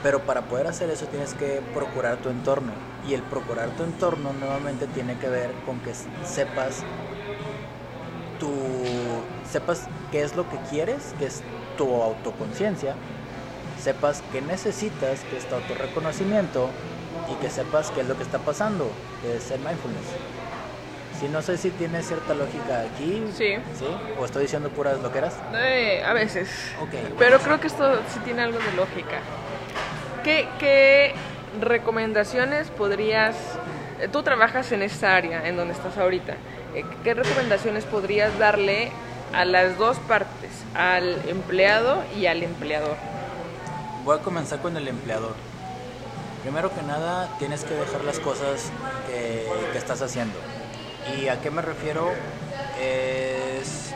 Pero 0.02 0.20
para 0.20 0.42
poder 0.42 0.66
hacer 0.66 0.88
eso 0.90 1.06
tienes 1.06 1.34
que 1.34 1.60
procurar 1.74 2.16
tu 2.18 2.30
entorno. 2.30 2.72
Y 3.08 3.14
el 3.14 3.22
procurar 3.22 3.68
tu 3.70 3.82
entorno 3.82 4.32
nuevamente 4.32 4.86
tiene 4.86 5.16
que 5.18 5.28
ver 5.28 5.50
con 5.66 5.78
que 5.80 5.92
sepas 6.24 6.82
tu 8.38 8.52
sepas 9.50 9.86
qué 10.12 10.22
es 10.22 10.36
lo 10.36 10.48
que 10.48 10.56
quieres, 10.70 11.14
que 11.18 11.26
es 11.26 11.42
tu 11.76 12.02
autoconciencia, 12.02 12.94
sepas 13.82 14.22
qué 14.32 14.40
necesitas, 14.40 15.20
que 15.28 15.36
es 15.36 15.46
tu 15.48 15.54
autorreconocimiento 15.56 16.70
y 17.30 17.34
que 17.42 17.50
sepas 17.50 17.90
qué 17.90 18.00
es 18.02 18.08
lo 18.08 18.16
que 18.16 18.22
está 18.22 18.38
pasando, 18.38 18.90
que 19.22 19.36
es 19.36 19.50
el 19.50 19.58
mindfulness. 19.60 20.06
Si 21.18 21.28
no 21.28 21.42
sé 21.42 21.58
si 21.58 21.70
tiene 21.70 22.02
cierta 22.02 22.32
lógica 22.32 22.80
aquí, 22.80 23.24
Sí. 23.36 23.56
¿sí? 23.78 23.86
O 24.18 24.24
estoy 24.24 24.42
diciendo 24.44 24.70
puras 24.70 24.98
loqueras. 25.00 25.34
Eh, 25.54 26.02
a 26.02 26.14
veces. 26.14 26.48
Ok. 26.80 26.94
Pero 27.18 27.38
creo 27.40 27.60
que 27.60 27.66
esto 27.66 27.96
sí 28.14 28.20
tiene 28.24 28.40
algo 28.42 28.58
de 28.58 28.72
lógica. 28.72 29.18
¿Qué, 30.24 31.14
recomendaciones 31.60 32.68
podrías... 32.68 33.34
eh, 34.00 34.08
Tú 34.08 34.22
trabajas 34.22 34.70
en 34.72 34.82
esta 34.82 35.16
área, 35.16 35.46
en 35.48 35.56
donde 35.56 35.74
estás 35.74 35.96
ahorita. 35.96 36.34
Eh, 36.74 36.84
¿Qué 37.02 37.14
recomendaciones 37.14 37.84
podrías 37.84 38.38
darle 38.38 38.90
a 39.32 39.44
las 39.44 39.78
dos 39.78 39.98
partes, 39.98 40.50
al 40.74 41.20
empleado 41.28 42.02
y 42.16 42.26
al 42.26 42.42
empleador? 42.42 42.96
Voy 44.04 44.18
a 44.18 44.22
comenzar 44.22 44.60
con 44.60 44.76
el 44.76 44.88
empleador. 44.88 45.34
Primero 46.42 46.74
que 46.74 46.82
nada, 46.82 47.28
tienes 47.38 47.64
que 47.64 47.74
dejar 47.74 48.04
las 48.04 48.18
cosas 48.18 48.70
que, 49.06 49.46
que 49.72 49.78
estás 49.78 50.00
haciendo. 50.02 50.38
¿Y 51.18 51.28
a 51.28 51.40
qué 51.40 51.50
me 51.50 51.60
refiero? 51.62 52.10
Es 52.80 53.89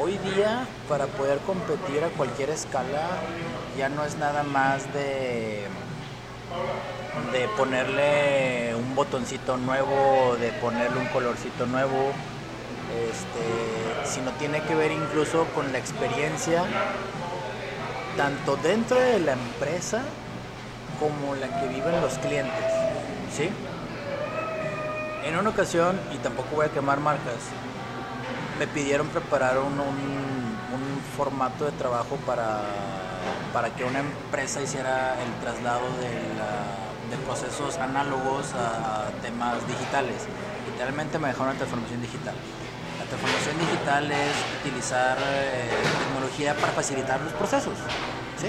hoy 0.00 0.18
día 0.18 0.66
para 0.88 1.06
poder 1.06 1.38
competir 1.40 2.02
a 2.04 2.08
cualquier 2.08 2.50
escala 2.50 3.08
ya 3.76 3.88
no 3.88 4.04
es 4.04 4.16
nada 4.16 4.42
más 4.42 4.92
de 4.92 5.66
de 7.32 7.48
ponerle 7.48 8.74
un 8.76 8.94
botoncito 8.94 9.56
nuevo, 9.56 10.36
de 10.40 10.52
ponerle 10.52 10.98
un 10.98 11.06
colorcito 11.06 11.66
nuevo, 11.66 12.12
este, 13.10 14.08
sino 14.08 14.30
tiene 14.32 14.62
que 14.62 14.74
ver 14.74 14.92
incluso 14.92 15.46
con 15.54 15.72
la 15.72 15.78
experiencia 15.78 16.64
tanto 18.16 18.56
dentro 18.56 19.00
de 19.00 19.18
la 19.18 19.32
empresa 19.32 20.02
como 21.00 21.34
la 21.34 21.60
que 21.60 21.68
viven 21.68 22.00
los 22.00 22.18
clientes, 22.18 22.72
¿sí? 23.34 23.50
En 25.24 25.36
una 25.36 25.50
ocasión, 25.50 25.98
y 26.12 26.18
tampoco 26.18 26.48
voy 26.54 26.66
a 26.66 26.68
quemar 26.68 27.00
marcas, 27.00 27.50
me 28.58 28.66
pidieron 28.66 29.08
preparar 29.08 29.58
un, 29.58 29.78
un- 29.80 30.44
formato 31.16 31.64
de 31.64 31.70
trabajo 31.72 32.16
para, 32.26 32.60
para 33.52 33.70
que 33.76 33.84
una 33.84 34.00
empresa 34.00 34.60
hiciera 34.60 35.14
el 35.22 35.32
traslado 35.40 35.86
de, 36.00 36.10
la- 36.36 36.84
procesos 37.24 37.78
análogos 37.78 38.46
a 38.54 39.06
temas 39.22 39.66
digitales. 39.68 40.16
Literalmente 40.70 41.18
me 41.18 41.28
dejaron 41.28 41.48
una 41.50 41.56
transformación 41.56 42.00
digital. 42.02 42.34
La 42.98 43.04
transformación 43.06 43.58
digital 43.58 44.10
es 44.10 44.36
utilizar 44.60 45.16
eh, 45.22 45.70
tecnología 46.04 46.54
para 46.54 46.72
facilitar 46.72 47.20
los 47.20 47.32
procesos. 47.34 47.78
¿sí? 48.40 48.48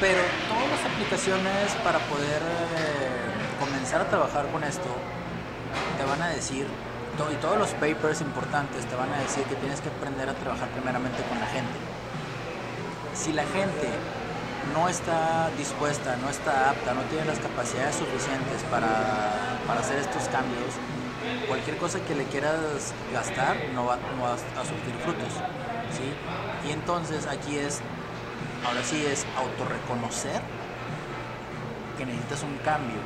Pero 0.00 0.22
todas 0.48 0.68
las 0.70 0.84
aplicaciones 0.84 1.72
para 1.84 1.98
poder 2.00 2.42
eh, 2.42 3.20
comenzar 3.60 4.00
a 4.02 4.08
trabajar 4.08 4.46
con 4.48 4.64
esto 4.64 4.90
te 5.96 6.04
van 6.04 6.20
a 6.22 6.28
decir, 6.28 6.66
y 7.14 7.36
todos 7.36 7.56
los 7.56 7.70
papers 7.74 8.20
importantes 8.20 8.84
te 8.86 8.96
van 8.96 9.12
a 9.12 9.18
decir 9.18 9.44
que 9.44 9.54
tienes 9.56 9.80
que 9.80 9.88
aprender 9.88 10.28
a 10.28 10.34
trabajar 10.34 10.68
primeramente 10.70 11.22
con 11.28 11.38
la 11.38 11.46
gente. 11.46 11.72
Si 13.14 13.32
la 13.32 13.44
gente 13.44 13.88
no 14.74 14.88
está 14.88 15.48
dispuesta, 15.56 16.16
no 16.16 16.28
está 16.28 16.70
apta, 16.70 16.92
no 16.92 17.02
tiene 17.02 17.24
las 17.26 17.38
capacidades 17.38 17.94
suficientes 17.94 18.62
para, 18.68 19.60
para 19.66 19.80
hacer 19.80 19.98
estos 19.98 20.24
cambios, 20.24 20.74
cualquier 21.46 21.76
cosa 21.76 22.00
que 22.00 22.16
le 22.16 22.24
quieras 22.24 22.92
gastar 23.12 23.56
no 23.74 23.86
va, 23.86 23.96
no 24.16 24.24
va 24.24 24.34
a 24.34 24.64
surtir 24.64 24.94
frutos. 25.04 25.32
Y 26.66 26.72
entonces 26.72 27.28
aquí 27.28 27.56
es, 27.56 27.80
ahora 28.66 28.82
sí 28.82 29.04
es 29.06 29.24
autorreconocer 29.36 30.40
que 31.96 32.06
necesitas 32.06 32.42
un 32.42 32.58
cambio 32.58 32.96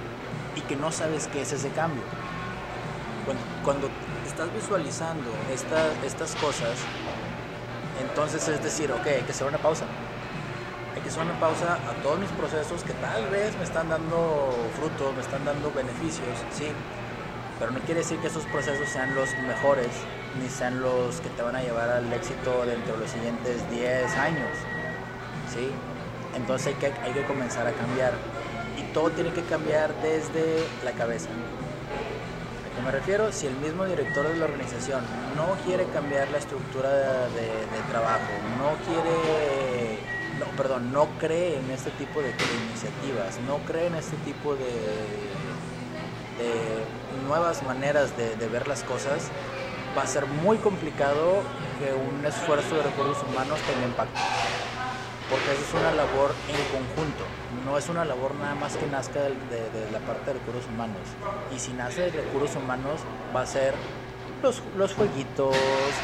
y 0.57 0.63
que 0.63 0.77
no 0.77 0.91
sabes 0.93 1.29
qué 1.29 1.43
es 1.43 1.53
ese 1.53 1.69
cambio. 1.71 2.03
Cuando, 3.65 3.91
estás 4.27 4.53
visualizando 4.55 5.31
esta- 5.53 5.93
estas 6.07 6.35
cosas, 6.37 6.79
entonces 8.01 8.47
es 8.49 8.63
decir, 8.63 8.91
ok, 8.93 9.07
hay 9.07 9.23
que 9.23 9.33
hacer 9.33 9.47
una 9.47 9.59
pausa. 9.59 9.85
Hay 10.95 11.03
que 11.03 11.09
hacer 11.09 11.23
una 11.23 11.39
pausa 11.39 11.75
a 11.75 11.93
todos 12.03 12.19
mis 12.19 12.31
procesos 12.31 12.83
que 12.83 12.93
tal 12.95 13.27
vez 13.29 13.57
me 13.59 13.65
están 13.65 13.89
dando 13.89 14.71
frutos, 14.79 15.15
me 15.15 15.21
están 15.21 15.45
dando 15.45 15.71
beneficios, 15.73 16.39
sí. 16.57 16.69
Pero 17.59 17.73
no 17.73 17.81
quiere 17.81 18.01
decir 18.01 18.19
que 18.19 18.29
esos 18.29 18.45
procesos 18.45 18.89
sean 18.89 19.15
los 19.15 19.29
mejores, 19.47 19.89
ni 20.41 20.49
sean 20.49 20.81
los 20.81 21.21
que 21.21 21.29
te 21.31 21.43
van 21.43 21.57
a 21.57 21.63
llevar 21.63 21.91
al 21.91 22.13
éxito 22.13 22.65
dentro 22.65 22.95
de 22.95 23.01
los 23.01 23.11
siguientes 23.11 23.69
10 23.71 24.17
años, 24.17 24.49
sí. 25.53 25.69
Entonces 26.37 26.69
hay 26.69 26.75
que, 26.75 26.87
hay 27.05 27.13
que 27.13 27.25
comenzar 27.25 27.67
a 27.67 27.73
cambiar. 27.73 28.13
Y 28.77 28.83
todo 28.95 29.11
tiene 29.11 29.33
que 29.33 29.43
cambiar 29.43 29.93
desde 30.03 30.69
la 30.85 30.93
cabeza. 30.93 31.29
¿A 32.79 32.81
qué 32.81 32.87
me 32.87 32.93
refiero? 32.93 33.33
Si 33.33 33.45
el 33.49 33.57
mismo 33.57 33.85
director 33.87 34.29
de 34.29 34.37
la 34.37 34.45
organización 34.45 35.03
no 35.37 35.57
quiere 35.67 35.85
cambiar 35.87 36.31
la 36.31 36.39
estructura 36.39 36.89
de, 36.91 37.43
de 37.43 37.83
trabajo, 37.91 38.21
no 38.57 38.77
quiere, 38.87 39.99
no, 40.39 40.47
perdón, 40.57 40.93
no 40.93 41.09
cree 41.19 41.59
en 41.59 41.69
este 41.73 41.91
tipo 41.91 42.23
de, 42.23 42.29
iniciativas, 42.29 43.41
no 43.49 43.59
cree 43.67 43.89
en 43.89 43.97
este 43.97 44.17
tipo 44.19 44.55
de, 44.55 44.63
de 46.39 46.85
nuevas 47.27 47.65
maneras 47.65 48.17
de 48.17 48.47
ver 48.47 48.69
las 48.69 48.85
cosas, 48.85 49.29
va 49.99 50.03
a 50.03 50.07
ser 50.07 50.27
muy 50.27 50.59
complicado 50.59 51.43
que 51.81 51.93
un 51.93 52.25
esfuerzo 52.25 52.77
de 52.77 52.85
recursos 52.85 53.25
humanos 53.25 53.59
tenga 53.63 53.87
impacto 53.87 54.48
porque 55.31 55.53
eso 55.53 55.63
es 55.63 55.75
una 55.75 55.93
labor 55.93 56.33
en 56.49 56.57
conjunto, 56.73 57.25
no 57.65 57.77
es 57.77 57.89
una 57.89 58.05
labor 58.05 58.35
nada 58.37 58.55
más 58.55 58.77
que 58.77 58.87
nazca 58.87 59.21
de 59.21 59.91
la 59.93 59.99
parte 60.01 60.33
de 60.33 60.39
recursos 60.39 60.67
humanos. 60.67 61.03
Y 61.55 61.59
si 61.59 61.73
nace 61.73 62.11
de 62.11 62.23
recursos 62.23 62.57
humanos, 62.57 63.01
va 63.35 63.43
a 63.43 63.47
ser 63.47 63.75
los, 64.43 64.63
los 64.77 64.95
jueguitos, 64.95 65.55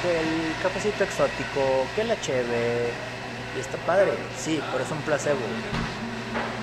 que 0.03 0.21
el 0.21 0.55
cafecito 0.63 1.05
exótico, 1.05 1.87
que 1.97 2.05
la 2.05 2.21
cheve. 2.21 2.91
Y 3.57 3.61
está 3.61 3.79
padre, 3.87 4.13
sí, 4.37 4.61
pero 4.73 4.85
es 4.85 4.91
un 4.91 5.01
placebo. 5.03 5.39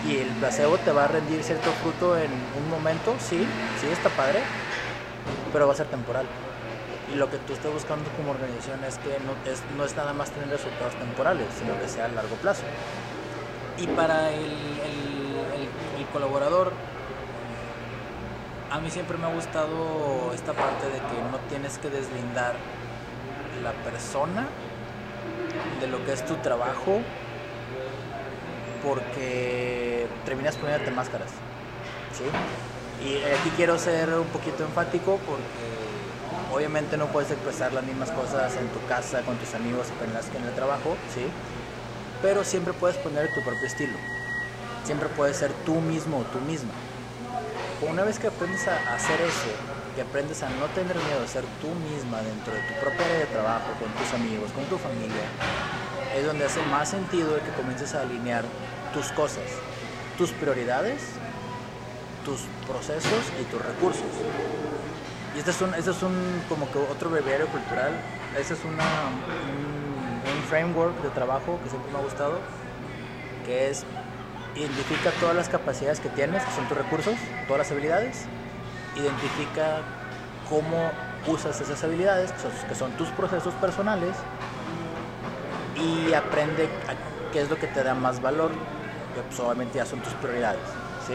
Y 0.06 0.18
el 0.18 0.28
placebo 0.28 0.78
te 0.78 0.92
va 0.92 1.06
a 1.06 1.08
rendir 1.08 1.44
cierto 1.44 1.72
fruto 1.72 2.18
en 2.18 2.32
un 2.32 2.70
momento, 2.70 3.16
sí, 3.20 3.48
sí 3.80 3.88
está 3.88 4.10
padre, 4.10 4.42
pero 5.54 5.68
va 5.68 5.74
a 5.74 5.78
ser 5.78 5.88
temporal. 5.88 6.26
Y 7.12 7.16
lo 7.16 7.30
que 7.30 7.38
tú 7.38 7.54
estés 7.54 7.72
buscando 7.72 8.10
como 8.12 8.32
organización 8.32 8.84
es 8.84 8.98
que 9.00 9.18
no 9.26 9.52
es, 9.52 9.62
no 9.78 9.86
es 9.86 9.96
nada 9.96 10.14
más 10.14 10.32
tener 10.32 10.50
resultados 10.50 10.94
temporales, 10.96 11.48
sino 11.58 11.80
que 11.80 11.88
sea 11.88 12.06
a 12.06 12.08
largo 12.10 12.36
plazo. 12.36 12.64
Y 13.78 13.88
para 13.88 14.32
el, 14.32 14.52
el, 15.98 16.06
colaborador, 16.14 16.74
a 18.70 18.80
mí 18.80 18.92
siempre 18.92 19.18
me 19.18 19.28
ha 19.28 19.34
gustado 19.34 20.32
esta 20.34 20.52
parte 20.52 20.88
de 20.88 21.00
que 21.00 21.32
no 21.32 21.38
tienes 21.48 21.78
que 21.78 21.90
deslindar 21.90 22.56
la 23.64 23.72
persona 23.90 24.48
de 25.80 25.88
lo 25.88 26.04
que 26.06 26.12
es 26.14 26.26
tu 26.26 26.36
trabajo 26.36 27.00
porque 28.84 30.08
terminas 30.26 30.58
poniéndote 30.58 30.92
máscaras. 30.92 31.30
Y 33.04 33.18
aquí 33.18 33.52
quiero 33.56 33.78
ser 33.80 34.10
un 34.14 34.28
poquito 34.28 34.64
enfático 34.64 35.20
porque 35.26 35.81
obviamente 36.52 36.98
no 36.98 37.08
puedes 37.08 37.32
expresar 37.32 37.74
las 37.74 37.84
mismas 37.84 38.12
cosas 38.12 38.56
en 38.58 38.68
tu 38.70 38.86
casa, 38.88 39.22
con 39.22 39.38
tus 39.38 39.54
amigos 39.54 39.88
y 39.90 40.32
que 40.32 40.38
en 40.38 40.44
el 40.44 40.54
trabajo, 40.54 40.96
¿sí? 41.14 41.26
pero 42.22 42.44
siempre 42.44 42.74
puedes 42.74 42.98
poner 42.98 43.34
tu 43.34 43.42
propio 43.42 43.66
estilo. 43.66 43.98
Siempre 44.84 45.10
puedes 45.10 45.38
ser 45.38 45.52
tú 45.66 45.76
mismo 45.76 46.20
o 46.20 46.24
tú 46.24 46.40
misma 46.40 46.72
una 47.90 48.04
vez 48.04 48.20
que 48.20 48.28
aprendes 48.28 48.68
a 48.68 48.94
hacer 48.94 49.20
eso, 49.22 49.50
que 49.96 50.02
aprendes 50.02 50.44
a 50.44 50.50
no 50.50 50.68
tener 50.68 50.96
miedo 50.96 51.24
a 51.24 51.28
ser 51.28 51.44
tú 51.62 51.70
misma 51.90 52.22
dentro 52.22 52.54
de 52.54 52.62
tu 52.62 52.80
propia 52.80 53.06
área 53.06 53.20
de 53.20 53.26
trabajo, 53.26 53.74
con 53.80 53.90
tus 53.94 54.14
amigos, 54.14 54.52
con 54.52 54.64
tu 54.66 54.78
familia, 54.78 55.26
es 56.16 56.26
donde 56.26 56.46
hace 56.46 56.62
más 56.68 56.90
sentido 56.90 57.36
el 57.36 57.42
que 57.42 57.52
comiences 57.52 57.96
a 57.96 58.02
alinear 58.02 58.44
tus 58.94 59.12
cosas, 59.14 59.46
tus 60.18 60.30
prioridades, 60.32 61.02
tus 62.24 62.42
procesos 62.68 63.34
y 63.42 63.44
tus 63.46 63.62
recursos. 63.62 64.14
Y 65.36 65.40
este 65.40 65.52
es 65.52 65.62
un, 65.62 65.74
este 65.74 65.92
es 65.92 66.04
un 66.04 66.44
como 66.50 66.70
que 66.72 66.80
otro 66.80 67.10
breviario 67.10 67.48
cultural, 67.48 67.94
este 68.38 68.54
es 68.54 68.66
un, 68.66 68.74
un 68.74 70.44
framework 70.50 71.02
de 71.02 71.10
trabajo 71.10 71.60
que 71.64 71.70
siempre 71.70 71.92
me 71.92 72.00
ha 72.00 72.02
gustado, 72.02 72.40
que 73.46 73.70
es 73.70 73.86
identifica 74.56 75.12
todas 75.20 75.36
las 75.36 75.50
capacidades 75.50 76.00
que 76.00 76.10
tienes, 76.10 76.44
que 76.44 76.52
son 76.52 76.68
tus 76.68 76.78
recursos, 76.78 77.16
todas 77.48 77.60
las 77.60 77.72
habilidades, 77.72 78.26
identifica 78.96 79.82
cómo 80.50 80.92
usas 81.28 81.60
esas 81.62 81.84
habilidades, 81.84 82.34
que 82.68 82.76
son, 82.76 82.92
tus 82.94 83.08
procesos 83.10 83.54
personales, 83.56 84.16
y 85.76 86.14
aprende 86.14 86.70
qué 87.32 87.42
es 87.42 87.50
lo 87.50 87.58
que 87.58 87.68
te 87.68 87.84
da 87.84 87.94
más 87.94 88.22
valor, 88.22 88.52
que 89.16 89.22
pues, 89.22 89.40
obviamente 89.40 89.78
ya 89.78 89.86
son 89.86 90.02
tus 90.02 90.14
prioridades. 90.14 90.62
¿sí? 91.08 91.14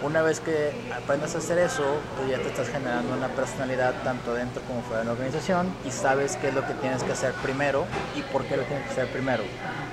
Una 0.00 0.22
vez 0.22 0.38
que 0.38 0.70
aprendas 0.96 1.34
a 1.34 1.38
hacer 1.38 1.58
eso, 1.58 1.82
tú 1.82 2.30
ya 2.30 2.38
te 2.38 2.48
estás 2.48 2.68
generando 2.68 3.16
una 3.16 3.28
personalidad 3.28 3.94
tanto 4.04 4.32
dentro 4.32 4.62
como 4.62 4.80
fuera 4.82 5.00
de 5.00 5.06
la 5.06 5.12
organización 5.12 5.74
y 5.84 5.90
sabes 5.90 6.36
qué 6.36 6.48
es 6.48 6.54
lo 6.54 6.64
que 6.64 6.74
tienes 6.74 7.02
que 7.02 7.12
hacer 7.12 7.32
primero 7.42 7.84
y 8.16 8.22
por 8.22 8.44
qué 8.44 8.56
lo 8.56 8.62
tienes 8.62 8.86
que 8.86 8.92
hacer 8.92 9.08
primero. 9.08 9.42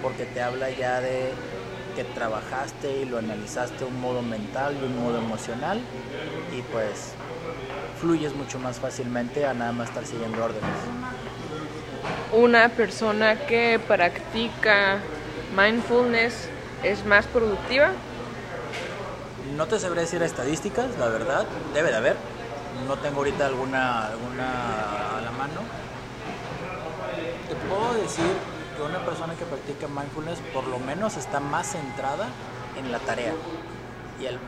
Porque 0.04 0.26
te 0.26 0.44
habla 0.44 0.70
ya 0.70 1.02
de 1.02 1.32
que 1.96 2.04
trabajaste 2.04 2.98
y 3.02 3.06
lo 3.06 3.18
analizaste 3.18 3.80
de 3.80 3.86
un 3.86 4.00
modo 4.00 4.22
mental, 4.22 4.80
de 4.80 4.86
un 4.86 5.04
modo 5.04 5.18
emocional 5.18 5.82
y 6.56 6.62
pues 6.62 7.14
fluyes 8.00 8.36
mucho 8.36 8.60
más 8.60 8.80
fácilmente 8.80 9.48
a 9.48 9.56
nada 9.56 9.72
más 9.72 9.90
estar 9.90 10.06
siguiendo 10.06 10.44
órdenes. 10.44 10.70
Una 12.32 12.70
persona 12.70 13.48
que 13.48 13.80
practica 13.88 15.00
mindfulness 15.56 16.50
es 16.84 17.04
más 17.06 17.26
productiva. 17.26 17.90
No 19.56 19.68
te 19.68 19.80
sabré 19.80 20.02
decir 20.02 20.22
estadísticas, 20.22 20.98
la 21.00 21.08
verdad, 21.08 21.46
debe 21.74 21.90
de 21.90 21.96
haber. 21.96 22.18
No 22.88 22.98
tengo 22.98 23.20
ahorita 23.20 23.46
alguna, 23.46 24.08
alguna 24.08 25.18
a 25.18 25.22
la 25.22 25.32
mano. 25.32 25.62
Te 27.48 27.56
puedo 27.56 27.94
decir 27.94 28.34
que 28.76 28.82
una 28.84 29.00
persona 29.06 29.34
que 29.36 29.46
practica 29.46 29.88
mindfulness 29.88 30.40
por 30.54 30.68
lo 30.68 30.78
menos 30.80 31.16
está 31.16 31.40
más 31.40 31.72
centrada 31.72 32.28
en 32.78 32.92
la 32.92 33.00
tarea. 33.00 33.34
Y, 34.20 34.26
el, 34.26 34.40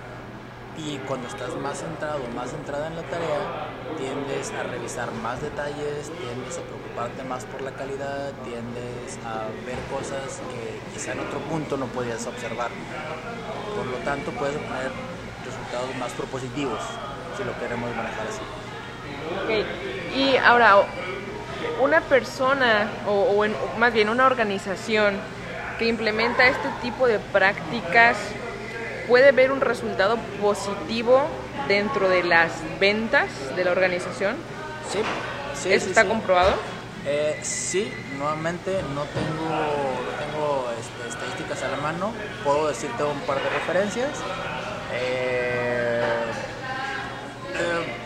y 0.78 0.98
cuando 1.08 1.30
estás 1.30 1.56
más 1.56 1.80
centrado, 1.80 2.20
más 2.36 2.52
centrada 2.52 2.88
en 2.88 2.98
la 2.98 3.04
tarea, 3.04 3.67
tiendes 3.98 4.52
a 4.52 4.64
revisar 4.64 5.12
más 5.24 5.42
detalles, 5.42 6.12
tiendes 6.20 6.58
a 6.58 6.62
preocuparte 6.62 7.24
más 7.24 7.46
por 7.46 7.62
la 7.62 7.72
calidad, 7.72 8.32
tiendes 8.44 9.18
a 9.26 9.48
ver 9.66 9.78
cosas 9.92 10.42
que 10.52 10.80
quizá 10.94 11.14
en 11.14 11.20
otro 11.20 11.40
punto 11.40 11.78
no 11.78 11.88
podías 11.88 12.26
observar. 12.28 12.70
Por 13.76 13.86
lo 13.86 13.98
tanto, 14.06 14.32
puedes 14.32 14.56
obtener 14.56 14.92
resultados 15.46 15.96
más 16.00 16.12
propositivos 16.14 16.80
si 17.38 17.44
lo 17.44 17.58
queremos 17.60 17.90
manejar 17.96 18.28
así. 18.28 18.42
Ok, 19.44 20.16
y 20.16 20.38
ahora 20.38 20.78
una 21.82 22.02
persona 22.02 22.90
o, 23.08 23.46
más 23.78 23.94
bien 23.94 24.10
una 24.10 24.26
organización 24.26 25.20
que 25.78 25.88
implementa 25.88 26.48
este 26.48 26.70
tipo 26.82 27.08
de 27.08 27.20
prácticas 27.20 28.18
puede 29.08 29.32
ver 29.32 29.52
un 29.52 29.62
resultado 29.62 30.18
positivo 30.42 31.24
dentro 31.68 32.10
de 32.10 32.24
las 32.24 32.52
ventas 32.80 33.30
de 33.56 33.64
la 33.64 33.72
organización? 33.72 34.36
Sí, 34.92 35.00
sí. 35.56 35.74
¿Eso 35.74 35.90
está 35.90 36.06
comprobado? 36.06 36.54
Eh, 37.06 37.40
sí, 37.42 37.92
nuevamente 38.18 38.82
no 38.94 39.04
tengo, 39.06 39.50
tengo 40.20 40.70
este, 40.78 41.10
estadísticas 41.10 41.64
a 41.64 41.70
la 41.70 41.78
mano, 41.78 42.12
puedo 42.44 42.68
decirte 42.68 43.04
un 43.04 43.20
par 43.22 43.42
de 43.42 43.50
referencias. 43.50 44.10
Eh, 44.94 45.38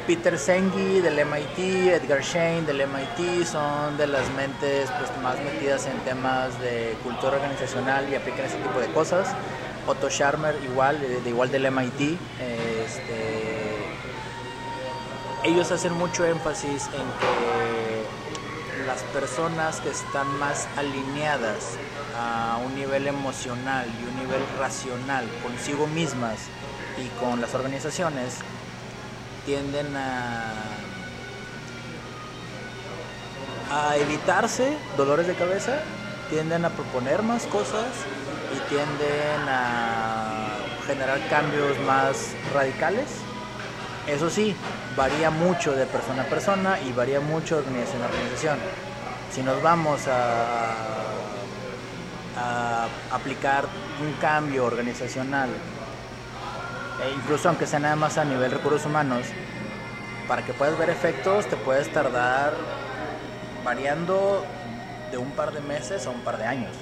Peter 0.07 0.37
Senge 0.37 1.01
del 1.01 1.25
MIT, 1.25 1.93
Edgar 1.93 2.21
Shane 2.21 2.63
del 2.63 2.87
MIT 2.87 3.45
son 3.45 3.97
de 3.97 4.07
las 4.07 4.29
mentes 4.31 4.89
pues, 4.97 5.09
más 5.21 5.37
metidas 5.39 5.87
en 5.87 5.97
temas 5.99 6.59
de 6.59 6.95
cultura 7.03 7.37
organizacional 7.37 8.07
y 8.11 8.15
aplican 8.15 8.45
ese 8.45 8.57
tipo 8.57 8.79
de 8.79 8.87
cosas. 8.87 9.27
Otto 9.87 10.09
Scharmer 10.09 10.55
igual, 10.63 10.99
de, 10.99 11.29
igual 11.29 11.51
del 11.51 11.71
MIT. 11.71 12.17
Este, 12.39 13.61
ellos 15.43 15.71
hacen 15.71 15.93
mucho 15.93 16.25
énfasis 16.25 16.85
en 16.87 17.07
que 17.19 18.85
las 18.85 19.01
personas 19.13 19.79
que 19.79 19.89
están 19.89 20.27
más 20.39 20.67
alineadas 20.77 21.77
a 22.17 22.59
un 22.65 22.75
nivel 22.75 23.07
emocional 23.07 23.87
y 23.87 24.07
un 24.07 24.15
nivel 24.17 24.41
racional 24.59 25.25
consigo 25.41 25.87
mismas 25.87 26.39
y 26.97 27.07
con 27.19 27.41
las 27.41 27.53
organizaciones 27.55 28.35
tienden 29.45 29.95
a, 29.95 30.51
a 33.71 33.97
evitarse 33.97 34.77
dolores 34.97 35.27
de 35.27 35.35
cabeza, 35.35 35.79
tienden 36.29 36.65
a 36.65 36.69
proponer 36.69 37.23
más 37.23 37.45
cosas 37.47 37.85
y 38.55 38.69
tienden 38.69 39.47
a 39.47 40.57
generar 40.85 41.19
cambios 41.29 41.79
más 41.79 42.33
radicales. 42.53 43.07
Eso 44.07 44.29
sí, 44.29 44.55
varía 44.95 45.29
mucho 45.29 45.73
de 45.73 45.85
persona 45.85 46.23
a 46.23 46.25
persona 46.25 46.79
y 46.81 46.91
varía 46.91 47.19
mucho 47.19 47.55
de 47.55 47.67
organización 47.67 48.01
a 48.01 48.05
organización. 48.05 48.59
Si 49.31 49.41
nos 49.41 49.61
vamos 49.61 50.07
a, 50.07 50.87
aplicar 53.11 53.65
un 54.01 54.13
cambio 54.13 54.65
organizacional 54.65 55.49
e 57.03 57.11
incluso 57.11 57.49
aunque 57.49 57.67
sea 57.67 57.77
nada 57.77 57.95
más 57.95 58.17
a 58.17 58.25
nivel 58.25 58.49
recursos 58.49 58.85
humanos, 58.85 59.27
para 60.27 60.43
que 60.43 60.53
puedas 60.53 60.75
ver 60.79 60.89
efectos 60.89 61.45
te 61.47 61.55
puedes 61.57 61.91
tardar 61.91 62.53
variando 63.63 64.43
de 65.11 65.17
un 65.17 65.31
par 65.31 65.51
de 65.51 65.61
meses 65.61 66.07
a 66.07 66.09
un 66.09 66.21
par 66.21 66.37
de 66.37 66.45
años. 66.45 66.75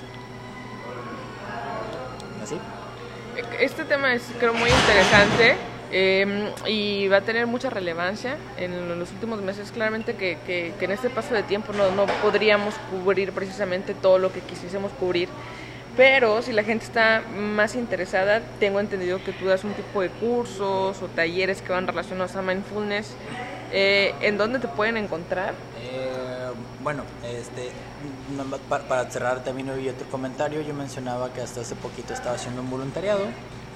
Este 3.60 3.86
tema 3.86 4.14
es 4.14 4.24
creo 4.40 4.54
muy 4.54 4.70
interesante 4.70 5.56
em, 5.92 6.52
y 6.68 7.08
va 7.08 7.18
a 7.18 7.22
tener 7.22 7.48
mucha 7.48 7.70
relevancia 7.70 8.38
en 8.58 9.00
los 9.00 9.12
últimos 9.12 9.42
meses. 9.42 9.72
Claramente 9.72 10.16
que, 10.16 10.38
que, 10.46 10.74
que 10.78 10.86
en 10.86 10.92
este 10.92 11.10
paso 11.10 11.34
de 11.34 11.44
tiempo 11.44 11.74
no, 11.74 11.92
no 11.92 12.06
podríamos 12.22 12.76
cubrir 12.92 13.32
precisamente 13.32 13.94
todo 13.94 14.18
lo 14.18 14.32
que 14.32 14.40
quisiésemos 14.42 14.92
cubrir 14.94 15.30
pero 16.00 16.42
si 16.42 16.54
la 16.54 16.64
gente 16.64 16.86
está 16.86 17.22
más 17.36 17.76
interesada, 17.76 18.42
tengo 18.58 18.80
entendido 18.80 19.22
que 19.22 19.34
tú 19.34 19.48
das 19.48 19.66
un 19.66 19.74
tipo 19.74 20.02
de 20.02 20.08
cursos 20.08 21.02
o 21.02 21.08
talleres 21.14 21.62
que 21.62 21.74
van 21.74 21.88
relacionados 21.88 22.38
a 22.38 22.42
mindfulness. 22.42 23.16
Eh, 23.74 24.14
¿En 24.22 24.38
dónde 24.38 24.60
te 24.60 24.70
pueden 24.70 24.96
encontrar? 24.96 25.54
Eh, 25.82 26.52
bueno, 26.82 27.04
este, 27.24 27.72
para, 28.70 29.10
cerrar 29.10 29.44
también 29.44 29.70
hoy 29.70 29.90
otro 29.90 30.08
comentario, 30.10 30.62
yo 30.62 30.74
mencionaba 30.74 31.32
que 31.34 31.42
hasta 31.42 31.62
hace 31.62 31.76
poquito 31.76 32.14
estaba 32.14 32.36
haciendo 32.36 32.62
un 32.62 32.70
voluntariado 32.70 33.26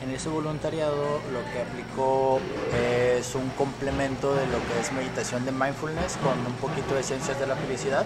En 0.02 0.12
ese 0.12 0.30
voluntariado 0.30 1.22
lo 1.32 1.40
que 1.52 1.62
aplicó 1.62 2.40
es 2.74 3.36
un 3.36 3.50
complemento 3.52 4.36
de 4.36 4.46
lo 4.48 4.58
que 4.68 4.80
es 4.82 4.92
meditación 4.92 5.46
de 5.46 5.52
mindfulness 5.52 6.18
con 6.18 6.38
un 6.46 6.54
poquito 6.60 6.96
de 6.96 7.04
ciencias 7.04 7.40
de 7.40 7.48
la 7.48 7.56
felicidad, 7.56 8.06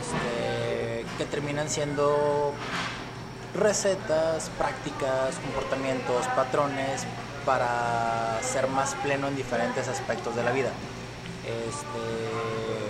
este, 0.00 1.04
que 1.18 1.24
terminan 1.26 1.68
siendo 1.68 2.52
recetas, 3.54 4.50
prácticas, 4.58 5.36
comportamientos, 5.36 6.26
patrones 6.34 7.04
para 7.44 8.38
ser 8.42 8.68
más 8.68 8.94
pleno 8.96 9.28
en 9.28 9.36
diferentes 9.36 9.86
aspectos 9.88 10.34
de 10.34 10.42
la 10.42 10.50
vida. 10.50 10.70
Este, 11.44 12.83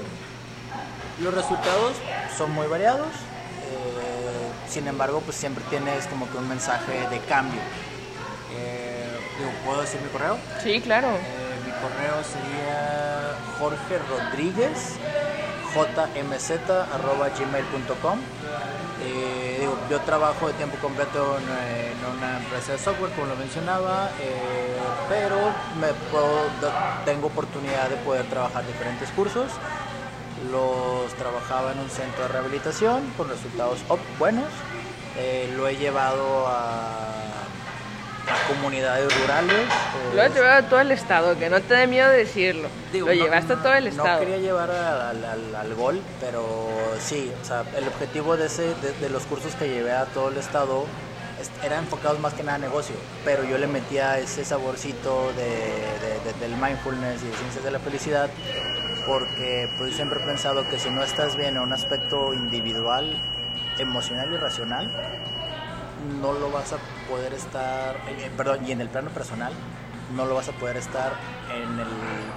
los 1.21 1.35
resultados 1.35 1.95
son 2.37 2.51
muy 2.53 2.67
variados, 2.67 3.09
eh, 3.09 4.51
sin 4.69 4.89
embargo, 4.89 5.21
pues 5.21 5.37
siempre 5.37 5.63
tienes 5.71 6.07
como 6.07 6.29
que 6.31 6.37
un 6.39 6.49
mensaje 6.49 7.07
de 7.09 7.21
cambio. 7.21 7.61
Eh, 8.57 9.17
¿Puedo 9.65 9.83
decir 9.83 10.01
mi 10.01 10.09
correo? 10.09 10.37
Sí, 10.63 10.81
claro. 10.81 11.09
Eh, 11.09 11.61
mi 11.65 11.71
correo 11.73 12.25
sería 12.25 13.37
Jorge 13.59 13.99
Rodríguez, 14.09 14.97
jmz.gmail.com. 15.75 18.19
yo 19.91 20.01
trabajo 20.01 20.47
de 20.49 20.55
tiempo 20.55 20.79
completo 20.81 21.37
en, 21.39 21.45
una 22.17 22.39
empresa 22.39 22.73
de 22.73 22.79
software, 22.79 23.13
como 23.13 23.27
lo 23.27 23.37
mencionaba, 23.37 24.09
pero 25.09 25.37
me 25.81 25.89
tengo 27.05 27.27
oportunidad 27.27 27.89
de 27.89 27.97
poder 27.97 28.25
trabajar 28.27 28.65
diferentes 28.67 29.11
cursos 29.11 29.51
los 30.51 31.13
trabajaba 31.15 31.73
en 31.73 31.81
un 31.81 31.91
centro 31.91 32.23
de 32.23 32.29
rehabilitación 32.29 33.03
con 33.17 33.29
resultados 33.29 33.79
buenos. 34.19 34.49
Eh, 35.17 35.53
lo 35.57 35.69
he 35.69 35.77
llevado 35.77 36.47
a, 36.49 37.25
comunidades 38.49 39.09
rurales. 39.21 39.67
lo 40.15 40.23
has 40.23 40.35
llevado 40.35 40.67
a 40.67 40.69
todo 40.69 40.81
el 40.81 40.91
estado, 40.91 41.39
que 41.39 41.51
no 41.51 41.61
te 41.61 41.75
dé 41.75 41.87
miedo 41.87 42.09
decirlo. 42.09 42.69
lo 42.93 43.13
llevaste 43.13 43.53
a 43.53 43.57
todo 43.57 43.75
el 43.75 43.87
estado. 43.87 44.15
No 44.15 44.19
quería 44.19 44.39
llevar 44.39 44.71
al, 44.71 45.75
gol, 45.75 46.01
pero 46.21 46.45
sí, 47.01 47.31
o 47.43 47.45
sea, 47.45 47.65
el 47.77 47.87
objetivo 47.87 48.37
de, 48.37 48.47
ese, 48.47 48.75
de, 49.01 49.11
los 49.11 49.25
cursos 49.25 49.55
que 49.55 49.69
llevé 49.69 49.93
a 49.93 50.07
todo 50.07 50.31
el 50.31 50.39
estado 50.39 50.87
era 51.63 51.79
enfocados 51.79 52.19
más 52.21 52.33
que 52.33 52.43
nada 52.43 52.57
a 52.57 52.59
negocio, 52.59 52.95
pero 53.25 53.45
yo 53.45 53.59
le 53.59 53.67
metía 53.67 54.19
ese 54.19 54.45
saborcito 54.45 55.33
de, 55.35 56.47
del 56.47 56.57
mindfulness 56.57 57.23
y 57.23 57.27
de 57.27 57.37
ciencias 57.37 57.65
de 57.65 57.71
la 57.71 57.79
felicidad 57.79 58.31
porque 59.07 59.69
pues 59.79 59.95
siempre 59.95 60.23
he 60.23 60.27
pensado 60.27 60.69
que 60.69 60.79
si 60.79 60.91
no 60.91 61.03
estás 61.03 61.37
bien 61.37 61.57
en 61.57 61.63
un 61.63 61.73
aspecto 61.73 62.33
individual, 62.33 63.21
emocional 63.79 64.33
y 64.33 64.37
racional, 64.37 64.91
no 66.21 66.33
lo 66.33 66.51
vas 66.51 66.73
a 66.73 66.79
poder 67.09 67.33
estar, 67.33 67.97
eh, 68.09 68.31
perdón, 68.37 68.67
y 68.67 68.73
en 68.73 68.81
el 68.81 68.89
plano 68.89 69.11
personal, 69.11 69.53
no 70.15 70.27
lo 70.27 70.35
vas 70.35 70.49
a 70.49 70.53
poder 70.53 70.77
estar 70.77 71.13
en 71.53 71.79
el 71.79 71.87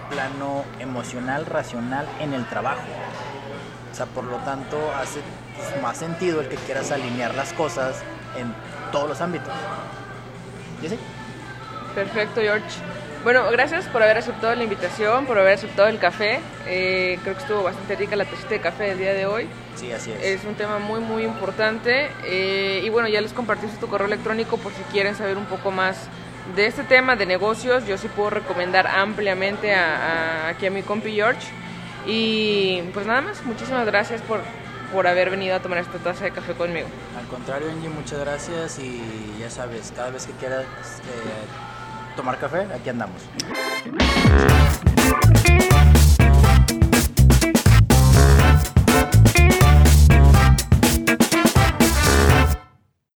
plano 0.10 0.64
emocional, 0.80 1.46
racional, 1.46 2.08
en 2.20 2.34
el 2.34 2.46
trabajo. 2.46 2.82
O 3.92 3.96
sea, 3.96 4.06
por 4.06 4.24
lo 4.24 4.38
tanto, 4.38 4.78
hace 4.96 5.22
pues, 5.56 5.82
más 5.82 5.98
sentido 5.98 6.42
el 6.42 6.50
que 6.50 6.56
quieras 6.56 6.92
alinear 6.92 7.34
las 7.36 7.54
cosas 7.54 7.96
en 8.38 8.54
todos 8.92 9.10
los 9.10 9.22
ámbitos. 9.22 9.54
¿Y? 10.82 10.98
Perfecto, 11.96 12.42
George. 12.42 12.80
Bueno, 13.28 13.44
gracias 13.52 13.88
por 13.88 14.02
haber 14.02 14.18
aceptado 14.18 14.56
la 14.56 14.64
invitación, 14.64 15.26
por 15.26 15.38
haber 15.38 15.56
aceptado 15.56 15.90
el 15.90 16.00
café. 16.00 16.40
Eh, 16.66 17.20
creo 17.24 17.36
que 17.36 17.42
estuvo 17.42 17.62
bastante 17.62 17.98
rica 17.98 18.16
la 18.16 18.24
tacita 18.24 18.52
de 18.52 18.62
café 18.62 18.86
del 18.86 19.00
día 19.00 19.14
de 19.14 19.26
hoy. 19.26 19.50
Sí, 19.76 19.92
así 19.92 20.14
es. 20.14 20.24
Es 20.24 20.46
un 20.46 20.56
tema 20.56 20.80
muy, 20.80 21.02
muy 21.02 21.24
importante. 21.24 22.10
Eh, 22.24 22.82
y 22.86 22.90
bueno, 22.90 23.10
ya 23.10 23.20
les 23.20 23.34
compartiste 23.34 23.76
tu 23.80 23.90
correo 23.90 24.08
electrónico 24.08 24.56
por 24.58 24.72
si 24.72 24.82
quieren 24.94 25.14
saber 25.14 25.36
un 25.36 25.44
poco 25.44 25.72
más 25.72 26.08
de 26.56 26.68
este 26.68 26.86
tema 26.86 27.18
de 27.18 27.26
negocios. 27.26 27.86
Yo 27.86 27.98
sí 27.98 28.08
puedo 28.08 28.30
recomendar 28.30 28.88
ampliamente 28.88 29.76
a, 29.76 30.48
aquí 30.48 30.66
a 30.66 30.72
mi 30.72 30.82
compi 30.84 31.12
George. 31.12 31.50
Y 32.06 32.82
pues 32.94 33.06
nada 33.06 33.20
más, 33.20 33.44
muchísimas 33.44 33.86
gracias 33.86 34.22
por, 34.22 34.40
por 34.94 35.06
haber 35.06 35.32
venido 35.32 35.54
a 35.54 35.60
tomar 35.60 35.80
esta 35.80 35.98
taza 35.98 36.24
de 36.24 36.32
café 36.32 36.54
conmigo. 36.54 36.88
Al 37.20 37.28
contrario, 37.28 37.70
Angie, 37.70 37.90
muchas 37.90 38.22
gracias 38.22 38.80
y 38.80 39.36
ya 39.38 39.50
sabes, 39.50 39.92
cada 39.94 40.12
vez 40.12 40.26
que 40.26 40.32
quieras... 40.32 40.64
Eh, 40.64 41.67
tomar 42.18 42.38
café, 42.38 42.68
aquí 42.74 42.90
andamos. 42.90 43.22